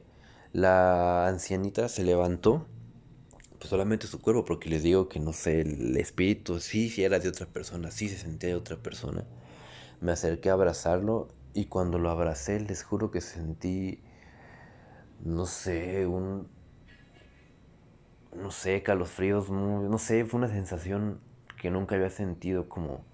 La 0.53 1.29
ancianita 1.29 1.89
se 1.89 2.05
levantó, 2.05 2.66
pues 3.59 3.70
solamente 3.70 4.07
su 4.07 4.20
cuerpo, 4.20 4.45
porque 4.45 4.68
les 4.70 4.83
digo 4.83 5.09
que 5.09 5.20
no 5.20 5.33
sé, 5.33 5.62
el 5.62 5.97
espíritu 5.97 6.61
sí, 6.61 6.89
sí 6.91 7.03
era 7.05 7.18
de 7.18 7.29
otra 7.29 7.47
persona, 7.47 7.91
sí 7.91 8.09
se 8.09 8.18
sentía 8.18 8.51
de 8.51 8.55
otra 8.57 8.77
persona. 8.77 9.25
Me 10.01 10.12
acerqué 10.12 10.51
a 10.51 10.55
abrazarlo 10.55 11.29
y 11.55 11.66
cuando 11.66 11.98
lo 11.98 12.11
abracé 12.11 12.61
les 12.61 12.82
juro 12.82 13.11
que 13.11 13.20
sentí, 13.20 14.00
no 15.20 15.46
sé, 15.46 16.07
un... 16.07 16.48
No 18.36 18.50
sé, 18.50 18.82
calosfríos, 18.82 19.48
no 19.48 19.98
sé, 19.98 20.24
fue 20.24 20.38
una 20.38 20.48
sensación 20.48 21.20
que 21.61 21.70
nunca 21.70 21.94
había 21.94 22.11
sentido 22.11 22.68
como 22.68 23.05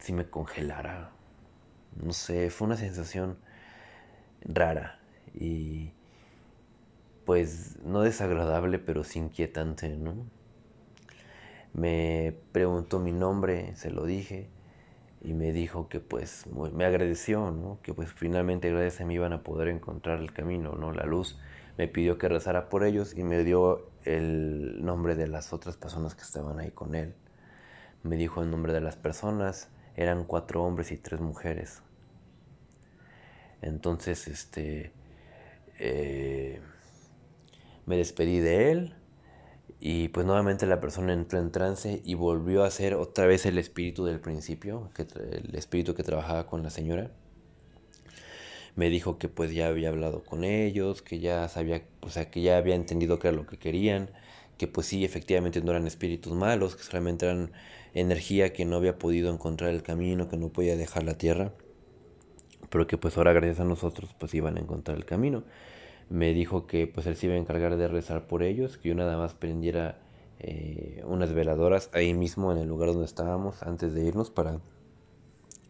si 0.00 0.12
me 0.12 0.28
congelara. 0.28 1.12
No 2.02 2.12
sé, 2.12 2.50
fue 2.50 2.66
una 2.66 2.76
sensación 2.76 3.38
rara 4.42 4.98
y 5.32 5.92
pues 7.24 7.78
no 7.84 8.02
desagradable, 8.02 8.80
pero 8.80 9.04
sí 9.04 9.20
inquietante, 9.20 9.96
¿no? 9.96 10.14
Me 11.72 12.36
preguntó 12.50 12.98
mi 12.98 13.12
nombre, 13.12 13.76
se 13.76 13.90
lo 13.90 14.04
dije 14.04 14.48
y 15.24 15.32
me 15.32 15.52
dijo 15.52 15.88
que 15.88 16.00
pues 16.00 16.46
me 16.46 16.84
agradeció, 16.84 17.50
¿no? 17.50 17.80
Que 17.82 17.94
pues 17.94 18.12
finalmente 18.12 18.70
gracias 18.70 19.00
a 19.00 19.06
mí 19.06 19.14
iban 19.14 19.32
a 19.32 19.42
poder 19.42 19.68
encontrar 19.68 20.20
el 20.20 20.32
camino, 20.32 20.74
¿no? 20.74 20.92
La 20.92 21.06
luz. 21.06 21.38
Me 21.78 21.88
pidió 21.88 22.18
que 22.18 22.28
rezara 22.28 22.68
por 22.68 22.84
ellos 22.84 23.16
y 23.16 23.24
me 23.24 23.42
dio 23.42 23.90
el 24.04 24.84
nombre 24.84 25.16
de 25.16 25.26
las 25.26 25.52
otras 25.52 25.76
personas 25.76 26.14
que 26.14 26.22
estaban 26.22 26.60
ahí 26.60 26.70
con 26.70 26.94
él. 26.94 27.14
Me 28.02 28.16
dijo 28.16 28.42
el 28.42 28.50
nombre 28.50 28.74
de 28.74 28.82
las 28.82 28.96
personas 28.96 29.70
eran 29.96 30.24
cuatro 30.24 30.62
hombres 30.62 30.92
y 30.92 30.98
tres 30.98 31.20
mujeres. 31.20 31.82
Entonces, 33.62 34.28
este, 34.28 34.92
eh, 35.78 36.60
me 37.86 37.96
despedí 37.96 38.40
de 38.40 38.72
él 38.72 38.94
y 39.80 40.08
pues 40.08 40.26
nuevamente 40.26 40.66
la 40.66 40.80
persona 40.80 41.12
entró 41.12 41.38
en 41.38 41.50
trance 41.50 42.00
y 42.04 42.14
volvió 42.14 42.64
a 42.64 42.70
ser 42.70 42.94
otra 42.94 43.26
vez 43.26 43.44
el 43.46 43.58
espíritu 43.58 44.04
del 44.04 44.20
principio, 44.20 44.90
que, 44.94 45.02
el 45.02 45.54
espíritu 45.54 45.94
que 45.94 46.02
trabajaba 46.02 46.46
con 46.46 46.62
la 46.62 46.70
señora. 46.70 47.10
Me 48.76 48.88
dijo 48.88 49.18
que 49.18 49.28
pues 49.28 49.52
ya 49.52 49.68
había 49.68 49.90
hablado 49.90 50.24
con 50.24 50.42
ellos, 50.42 51.02
que 51.02 51.20
ya 51.20 51.48
sabía, 51.48 51.84
o 52.00 52.10
sea, 52.10 52.30
que 52.30 52.42
ya 52.42 52.56
había 52.56 52.74
entendido 52.74 53.18
qué 53.18 53.28
era 53.28 53.36
lo 53.36 53.46
que 53.46 53.58
querían, 53.58 54.10
que 54.58 54.66
pues 54.66 54.86
sí, 54.86 55.04
efectivamente 55.04 55.60
no 55.60 55.70
eran 55.70 55.86
espíritus 55.86 56.32
malos, 56.32 56.76
que 56.76 56.82
solamente 56.82 57.26
eran 57.26 57.52
energía 57.92 58.52
que 58.52 58.64
no 58.64 58.76
había 58.76 58.98
podido 58.98 59.32
encontrar 59.32 59.70
el 59.70 59.82
camino, 59.82 60.28
que 60.28 60.36
no 60.36 60.48
podía 60.48 60.76
dejar 60.76 61.04
la 61.04 61.14
tierra, 61.14 61.52
pero 62.70 62.86
que 62.86 62.98
pues 62.98 63.16
ahora 63.16 63.32
gracias 63.32 63.60
a 63.60 63.64
nosotros 63.64 64.14
pues 64.18 64.34
iban 64.34 64.56
a 64.56 64.60
encontrar 64.60 64.96
el 64.96 65.04
camino. 65.04 65.44
Me 66.08 66.32
dijo 66.34 66.66
que 66.66 66.86
pues 66.86 67.06
él 67.06 67.16
se 67.16 67.26
iba 67.26 67.34
a 67.34 67.38
encargar 67.38 67.76
de 67.76 67.88
rezar 67.88 68.26
por 68.26 68.42
ellos, 68.42 68.78
que 68.78 68.90
yo 68.90 68.94
nada 68.94 69.16
más 69.16 69.34
prendiera 69.34 69.98
eh, 70.38 71.02
unas 71.06 71.32
veladoras 71.32 71.90
ahí 71.92 72.14
mismo 72.14 72.52
en 72.52 72.58
el 72.58 72.68
lugar 72.68 72.90
donde 72.90 73.06
estábamos 73.06 73.62
antes 73.62 73.94
de 73.94 74.04
irnos 74.04 74.30
para 74.30 74.60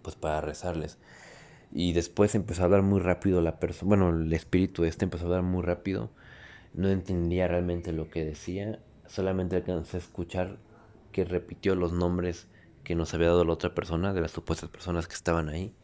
pues 0.03 0.17
para 0.17 0.41
rezarles. 0.41 0.99
Y 1.73 1.93
después 1.93 2.35
empezó 2.35 2.63
a 2.63 2.65
hablar 2.67 2.83
muy 2.83 3.01
rápido 3.01 3.41
la 3.41 3.59
persona, 3.59 3.89
bueno, 3.89 4.11
el 4.11 4.33
espíritu 4.33 4.85
este 4.85 5.05
empezó 5.05 5.25
a 5.25 5.27
hablar 5.29 5.43
muy 5.43 5.63
rápido. 5.63 6.11
No 6.75 6.89
entendía 6.89 7.49
realmente 7.49 7.93
lo 7.93 8.11
que 8.11 8.25
decía, 8.25 8.81
solamente 9.07 9.57
alcancé 9.57 9.97
a 9.97 10.01
escuchar 10.01 10.59
que 11.13 11.25
repitió 11.25 11.75
los 11.75 11.93
nombres 11.93 12.49
que 12.85 12.95
nos 12.95 13.15
había 13.15 13.29
dado 13.29 13.45
la 13.45 13.53
otra 13.53 13.75
persona, 13.75 14.13
de 14.13 14.21
las 14.21 14.33
supuestas 14.33 14.69
personas 14.71 15.09
que 15.09 15.15
estaban 15.15 15.49
ahí. 15.49 15.75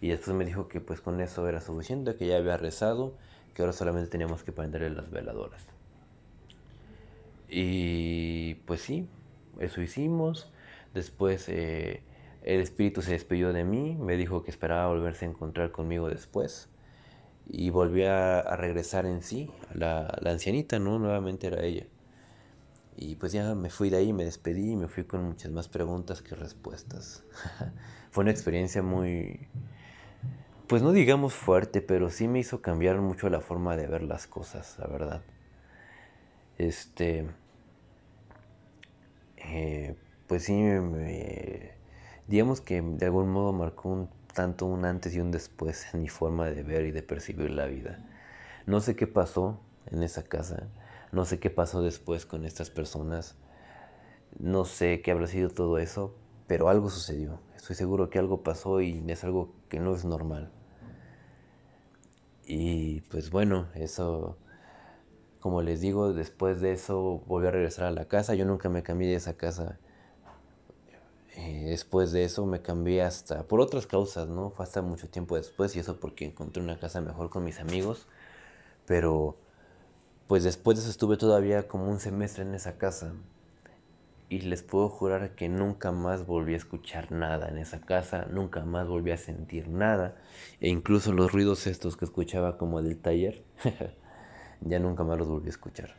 Y 0.00 0.08
después 0.08 0.36
me 0.36 0.44
dijo 0.44 0.68
que 0.68 0.80
pues 0.80 1.00
con 1.00 1.20
eso 1.20 1.48
era 1.48 1.60
suficiente, 1.60 2.16
que 2.16 2.26
ya 2.26 2.36
había 2.36 2.56
rezado, 2.56 3.16
que 3.54 3.62
ahora 3.62 3.72
solamente 3.72 4.10
teníamos 4.10 4.42
que 4.42 4.52
prenderle 4.52 4.90
las 4.90 5.10
veladoras. 5.10 5.64
Y 7.48 8.54
pues 8.66 8.80
sí, 8.80 9.08
eso 9.60 9.80
hicimos. 9.80 10.52
Después 10.92 11.48
eh, 11.48 12.02
el 12.42 12.60
espíritu 12.60 13.02
se 13.02 13.12
despidió 13.12 13.52
de 13.52 13.64
mí, 13.64 13.96
me 13.96 14.16
dijo 14.16 14.42
que 14.42 14.50
esperaba 14.50 14.88
volverse 14.88 15.24
a 15.24 15.28
encontrar 15.28 15.70
conmigo 15.70 16.08
después. 16.08 16.68
Y 17.46 17.70
volví 17.70 18.04
a, 18.04 18.42
regresar 18.56 19.06
en 19.06 19.22
sí, 19.22 19.50
la, 19.74 20.16
la 20.20 20.30
ancianita, 20.30 20.78
¿no? 20.78 20.98
Nuevamente 20.98 21.46
era 21.46 21.62
ella 21.62 21.86
Y 22.96 23.16
pues 23.16 23.32
ya 23.32 23.54
me 23.54 23.68
fui 23.68 23.90
de 23.90 23.98
ahí, 23.98 24.14
me 24.14 24.24
despedí 24.24 24.72
y 24.72 24.76
me 24.76 24.88
fui 24.88 25.04
con 25.04 25.24
muchas 25.24 25.52
más 25.52 25.68
preguntas 25.68 26.22
que 26.22 26.34
respuestas. 26.34 27.22
Fue 28.10 28.22
una 28.22 28.30
experiencia 28.30 28.82
muy, 28.82 29.48
pues 30.68 30.82
no 30.82 30.92
digamos 30.92 31.34
fuerte, 31.34 31.80
pero 31.80 32.10
sí 32.10 32.28
me 32.28 32.38
hizo 32.38 32.62
cambiar 32.62 33.00
mucho 33.00 33.28
la 33.28 33.40
forma 33.40 33.76
de 33.76 33.86
ver 33.86 34.02
las 34.02 34.26
cosas, 34.26 34.76
la 34.78 34.86
verdad. 34.86 35.22
Este, 36.58 37.26
eh, 39.36 39.96
pues 40.26 40.44
sí, 40.44 40.62
digamos 42.26 42.60
que 42.60 42.80
de 42.80 43.06
algún 43.06 43.30
modo 43.30 43.52
marcó 43.52 43.88
un 43.90 44.08
tanto 44.32 44.66
un 44.66 44.84
antes 44.84 45.14
y 45.14 45.20
un 45.20 45.30
después 45.30 45.86
en 45.94 46.02
mi 46.02 46.08
forma 46.08 46.50
de 46.50 46.62
ver 46.62 46.86
y 46.86 46.90
de 46.90 47.02
percibir 47.02 47.50
la 47.50 47.66
vida. 47.66 47.98
No 48.66 48.80
sé 48.80 48.96
qué 48.96 49.06
pasó 49.06 49.60
en 49.90 50.02
esa 50.02 50.24
casa, 50.24 50.68
no 51.12 51.24
sé 51.24 51.38
qué 51.38 51.50
pasó 51.50 51.82
después 51.82 52.26
con 52.26 52.44
estas 52.44 52.70
personas, 52.70 53.36
no 54.38 54.64
sé 54.64 55.02
qué 55.02 55.10
habrá 55.12 55.26
sido 55.26 55.50
todo 55.50 55.78
eso, 55.78 56.14
pero 56.46 56.68
algo 56.68 56.90
sucedió. 56.90 57.38
Estoy 57.64 57.76
seguro 57.76 58.10
que 58.10 58.18
algo 58.18 58.42
pasó 58.42 58.82
y 58.82 59.02
es 59.08 59.24
algo 59.24 59.54
que 59.70 59.80
no 59.80 59.94
es 59.94 60.04
normal. 60.04 60.52
Y 62.44 63.00
pues 63.10 63.30
bueno, 63.30 63.68
eso, 63.74 64.36
como 65.40 65.62
les 65.62 65.80
digo, 65.80 66.12
después 66.12 66.60
de 66.60 66.72
eso 66.72 67.22
volví 67.26 67.46
a 67.46 67.52
regresar 67.52 67.86
a 67.86 67.90
la 67.90 68.04
casa. 68.04 68.34
Yo 68.34 68.44
nunca 68.44 68.68
me 68.68 68.82
cambié 68.82 69.08
de 69.08 69.14
esa 69.14 69.38
casa. 69.38 69.78
Eh, 71.36 71.64
después 71.70 72.12
de 72.12 72.24
eso 72.24 72.44
me 72.44 72.60
cambié 72.60 73.00
hasta 73.00 73.44
por 73.44 73.62
otras 73.62 73.86
causas, 73.86 74.28
¿no? 74.28 74.50
Fue 74.50 74.66
hasta 74.66 74.82
mucho 74.82 75.08
tiempo 75.08 75.34
después 75.34 75.74
y 75.74 75.78
eso 75.78 75.98
porque 75.98 76.26
encontré 76.26 76.62
una 76.62 76.78
casa 76.78 77.00
mejor 77.00 77.30
con 77.30 77.44
mis 77.44 77.60
amigos. 77.60 78.06
Pero 78.84 79.38
pues 80.26 80.44
después 80.44 80.76
de 80.76 80.82
eso 80.82 80.90
estuve 80.90 81.16
todavía 81.16 81.66
como 81.66 81.88
un 81.90 81.98
semestre 81.98 82.42
en 82.42 82.54
esa 82.54 82.76
casa 82.76 83.14
y 84.28 84.40
les 84.40 84.62
puedo 84.62 84.88
jurar 84.88 85.34
que 85.34 85.48
nunca 85.48 85.92
más 85.92 86.26
volví 86.26 86.54
a 86.54 86.56
escuchar 86.56 87.12
nada 87.12 87.48
en 87.48 87.58
esa 87.58 87.80
casa, 87.80 88.26
nunca 88.30 88.64
más 88.64 88.88
volví 88.88 89.10
a 89.10 89.16
sentir 89.16 89.68
nada, 89.68 90.16
e 90.60 90.68
incluso 90.68 91.12
los 91.12 91.32
ruidos 91.32 91.66
estos 91.66 91.96
que 91.96 92.04
escuchaba 92.04 92.56
como 92.58 92.82
del 92.82 93.00
taller, 93.00 93.44
ya 94.60 94.78
nunca 94.78 95.04
más 95.04 95.18
los 95.18 95.28
volví 95.28 95.46
a 95.46 95.50
escuchar. 95.50 95.94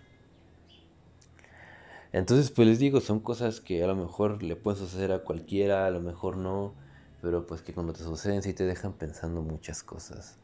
Entonces, 2.12 2.50
pues 2.50 2.68
les 2.68 2.80
digo, 2.80 3.02
son 3.02 3.20
cosas 3.20 3.60
que 3.60 3.84
a 3.84 3.88
lo 3.88 3.96
mejor 3.96 4.42
le 4.42 4.56
pueden 4.56 4.80
suceder 4.80 5.12
a 5.12 5.20
cualquiera, 5.20 5.86
a 5.86 5.92
lo 5.92 6.00
mejor 6.00 6.38
no, 6.38 6.74
pero 7.22 7.46
pues 7.46 7.62
que 7.62 7.74
cuando 7.74 7.92
te 7.92 8.04
suceden 8.04 8.42
sí 8.42 8.54
te 8.54 8.64
dejan 8.64 8.94
pensando 8.94 9.42
muchas 9.42 9.84
cosas. 9.84 10.40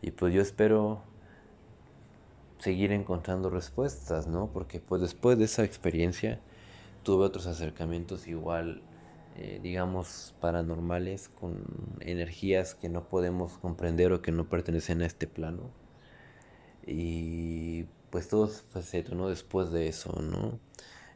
Y 0.00 0.12
pues 0.12 0.32
yo 0.32 0.40
espero 0.40 1.02
seguir 2.58 2.92
encontrando 2.92 3.50
respuestas, 3.50 4.28
¿no? 4.28 4.52
Porque 4.52 4.78
pues 4.78 5.02
después 5.02 5.38
de 5.38 5.46
esa 5.46 5.64
experiencia, 5.64 6.40
tuve 7.02 7.24
otros 7.24 7.46
acercamientos 7.46 8.26
igual, 8.28 8.82
eh, 9.36 9.60
digamos, 9.62 10.34
paranormales, 10.40 11.28
con 11.28 11.64
energías 12.00 12.74
que 12.74 12.88
no 12.88 13.08
podemos 13.08 13.58
comprender 13.58 14.12
o 14.12 14.22
que 14.22 14.32
no 14.32 14.48
pertenecen 14.48 15.02
a 15.02 15.06
este 15.06 15.26
plano. 15.26 15.70
Y 16.86 17.84
pues 18.10 18.28
todo 18.28 18.48
se 18.48 19.04
¿no? 19.14 19.28
después 19.28 19.70
de 19.70 19.88
eso, 19.88 20.12
¿no? 20.20 20.58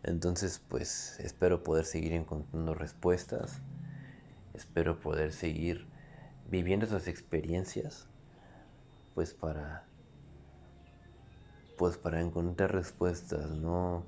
Entonces, 0.03 0.62
pues 0.68 1.18
espero 1.20 1.62
poder 1.62 1.84
seguir 1.84 2.12
encontrando 2.12 2.74
respuestas, 2.74 3.61
espero 4.55 5.01
poder 5.01 5.32
seguir 5.32 5.87
viviendo 6.49 6.87
esas 6.87 7.09
experiencias, 7.09 8.07
pues 9.14 9.34
para, 9.34 9.84
pues 11.76 11.99
para 11.99 12.20
encontrar 12.20 12.72
respuestas, 12.72 13.51
¿no? 13.51 14.05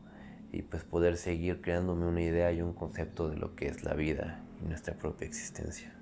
Y 0.53 0.63
pues 0.63 0.85
poder 0.85 1.17
seguir 1.17 1.61
creándome 1.61 2.07
una 2.07 2.23
idea 2.23 2.53
y 2.53 2.63
un 2.63 2.73
concepto 2.73 3.29
de 3.29 3.37
lo 3.37 3.55
que 3.55 3.67
es 3.67 3.85
la 3.85 3.95
vida 3.95 4.41
y 4.63 4.67
nuestra 4.67 4.95
propia 4.95 5.27
existencia. 5.27 5.93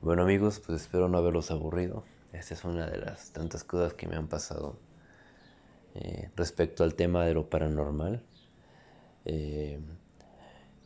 Bueno 0.00 0.22
amigos, 0.22 0.60
pues 0.64 0.82
espero 0.82 1.08
no 1.08 1.18
haberlos 1.18 1.50
aburrido. 1.50 2.04
Esta 2.32 2.54
es 2.54 2.64
una 2.64 2.86
de 2.86 2.98
las 2.98 3.32
tantas 3.32 3.64
cosas 3.64 3.94
que 3.94 4.06
me 4.06 4.16
han 4.16 4.28
pasado 4.28 4.78
eh, 5.94 6.30
respecto 6.36 6.84
al 6.84 6.94
tema 6.94 7.24
de 7.24 7.34
lo 7.34 7.48
paranormal. 7.48 8.22
Eh, 9.24 9.80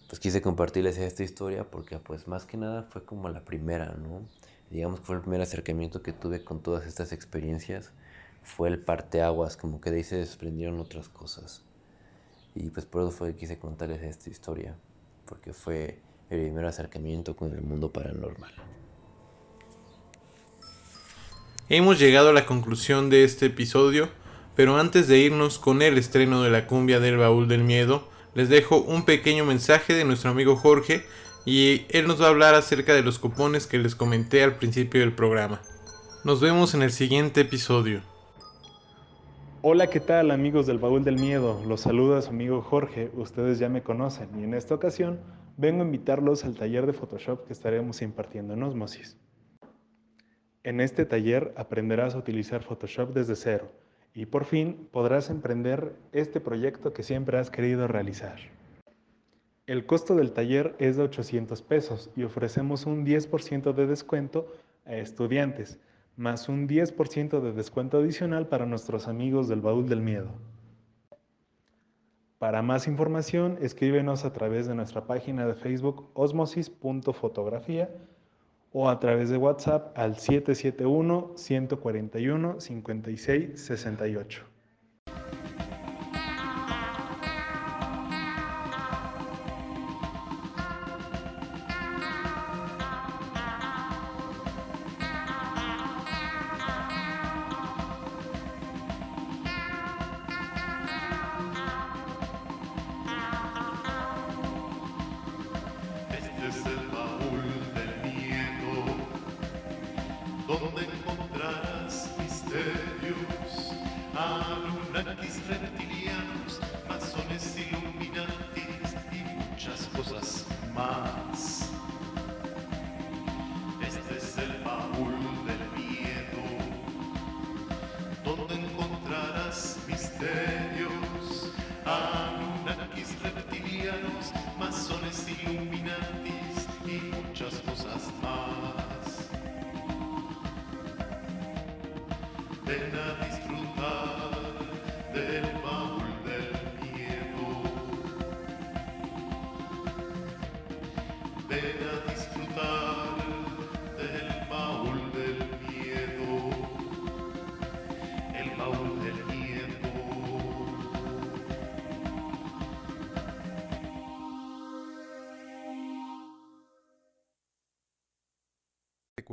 pues 0.08 0.20
quise 0.20 0.40
compartirles 0.40 0.96
esta 0.98 1.22
historia 1.22 1.70
porque 1.70 1.98
pues 1.98 2.26
más 2.26 2.46
que 2.46 2.56
nada 2.56 2.84
fue 2.84 3.04
como 3.04 3.28
la 3.28 3.44
primera, 3.44 3.94
¿no? 3.94 4.22
Digamos 4.70 5.00
que 5.00 5.06
fue 5.06 5.16
el 5.16 5.22
primer 5.22 5.40
acercamiento 5.40 6.02
que 6.02 6.12
tuve 6.12 6.42
con 6.44 6.62
todas 6.62 6.86
estas 6.86 7.12
experiencias 7.12 7.92
fue 8.56 8.68
el 8.68 8.78
parteaguas, 8.78 9.56
como 9.56 9.80
que 9.80 9.90
de 9.90 9.98
ahí 9.98 10.04
se 10.04 10.16
desprendieron 10.16 10.80
otras 10.80 11.08
cosas. 11.08 11.62
Y 12.54 12.68
pues 12.70 12.84
por 12.84 13.02
eso 13.02 13.10
fue 13.10 13.32
que 13.32 13.38
quise 13.38 13.58
contarles 13.58 14.02
esta 14.02 14.28
historia, 14.28 14.76
porque 15.24 15.52
fue 15.52 16.00
el 16.30 16.40
primer 16.40 16.66
acercamiento 16.66 17.36
con 17.36 17.52
el 17.52 17.62
mundo 17.62 17.92
paranormal. 17.92 18.52
Hemos 21.68 21.98
llegado 22.00 22.30
a 22.30 22.32
la 22.32 22.46
conclusión 22.46 23.10
de 23.10 23.22
este 23.22 23.46
episodio, 23.46 24.08
pero 24.56 24.76
antes 24.76 25.06
de 25.06 25.18
irnos 25.18 25.58
con 25.58 25.80
el 25.82 25.96
estreno 25.96 26.42
de 26.42 26.50
la 26.50 26.66
cumbia 26.66 26.98
del 26.98 27.16
baúl 27.16 27.46
del 27.46 27.62
miedo, 27.62 28.08
les 28.34 28.48
dejo 28.48 28.78
un 28.78 29.04
pequeño 29.04 29.44
mensaje 29.44 29.94
de 29.94 30.04
nuestro 30.04 30.30
amigo 30.30 30.56
Jorge 30.56 31.04
y 31.46 31.86
él 31.90 32.08
nos 32.08 32.20
va 32.20 32.26
a 32.26 32.30
hablar 32.30 32.54
acerca 32.56 32.94
de 32.94 33.02
los 33.02 33.18
cupones 33.18 33.66
que 33.66 33.78
les 33.78 33.94
comenté 33.94 34.42
al 34.42 34.56
principio 34.56 35.00
del 35.00 35.12
programa. 35.12 35.62
Nos 36.24 36.40
vemos 36.40 36.74
en 36.74 36.82
el 36.82 36.92
siguiente 36.92 37.42
episodio. 37.42 38.09
Hola, 39.62 39.88
¿qué 39.88 40.00
tal 40.00 40.30
amigos 40.30 40.66
del 40.66 40.78
Baúl 40.78 41.04
del 41.04 41.16
Miedo? 41.16 41.62
Los 41.66 41.82
saluda 41.82 42.22
su 42.22 42.30
amigo 42.30 42.62
Jorge, 42.62 43.10
ustedes 43.12 43.58
ya 43.58 43.68
me 43.68 43.82
conocen 43.82 44.30
y 44.40 44.44
en 44.44 44.54
esta 44.54 44.74
ocasión 44.74 45.20
vengo 45.58 45.82
a 45.82 45.84
invitarlos 45.84 46.46
al 46.46 46.56
taller 46.56 46.86
de 46.86 46.94
Photoshop 46.94 47.46
que 47.46 47.52
estaremos 47.52 48.00
impartiendo 48.00 48.54
en 48.54 48.62
Osmosis. 48.62 49.18
En 50.62 50.80
este 50.80 51.04
taller 51.04 51.52
aprenderás 51.58 52.14
a 52.14 52.18
utilizar 52.18 52.62
Photoshop 52.62 53.12
desde 53.12 53.36
cero 53.36 53.70
y 54.14 54.24
por 54.24 54.46
fin 54.46 54.88
podrás 54.90 55.28
emprender 55.28 55.94
este 56.12 56.40
proyecto 56.40 56.94
que 56.94 57.02
siempre 57.02 57.36
has 57.36 57.50
querido 57.50 57.86
realizar. 57.86 58.38
El 59.66 59.84
costo 59.84 60.14
del 60.14 60.32
taller 60.32 60.74
es 60.78 60.96
de 60.96 61.02
800 61.02 61.60
pesos 61.60 62.08
y 62.16 62.22
ofrecemos 62.22 62.86
un 62.86 63.04
10% 63.04 63.74
de 63.74 63.86
descuento 63.86 64.46
a 64.86 64.94
estudiantes 64.94 65.78
más 66.16 66.48
un 66.48 66.68
10% 66.68 67.40
de 67.40 67.52
descuento 67.52 67.98
adicional 67.98 68.48
para 68.48 68.66
nuestros 68.66 69.08
amigos 69.08 69.48
del 69.48 69.60
Baúl 69.60 69.88
del 69.88 70.00
Miedo. 70.00 70.30
Para 72.38 72.62
más 72.62 72.86
información, 72.86 73.58
escríbenos 73.60 74.24
a 74.24 74.32
través 74.32 74.66
de 74.66 74.74
nuestra 74.74 75.06
página 75.06 75.46
de 75.46 75.54
Facebook 75.54 76.08
osmosis.fotografía 76.14 77.90
o 78.72 78.88
a 78.88 78.98
través 78.98 79.30
de 79.30 79.36
WhatsApp 79.36 79.96
al 79.98 80.16
771 80.16 81.32
141 81.36 82.60
56 82.60 83.60
68. 83.60 84.49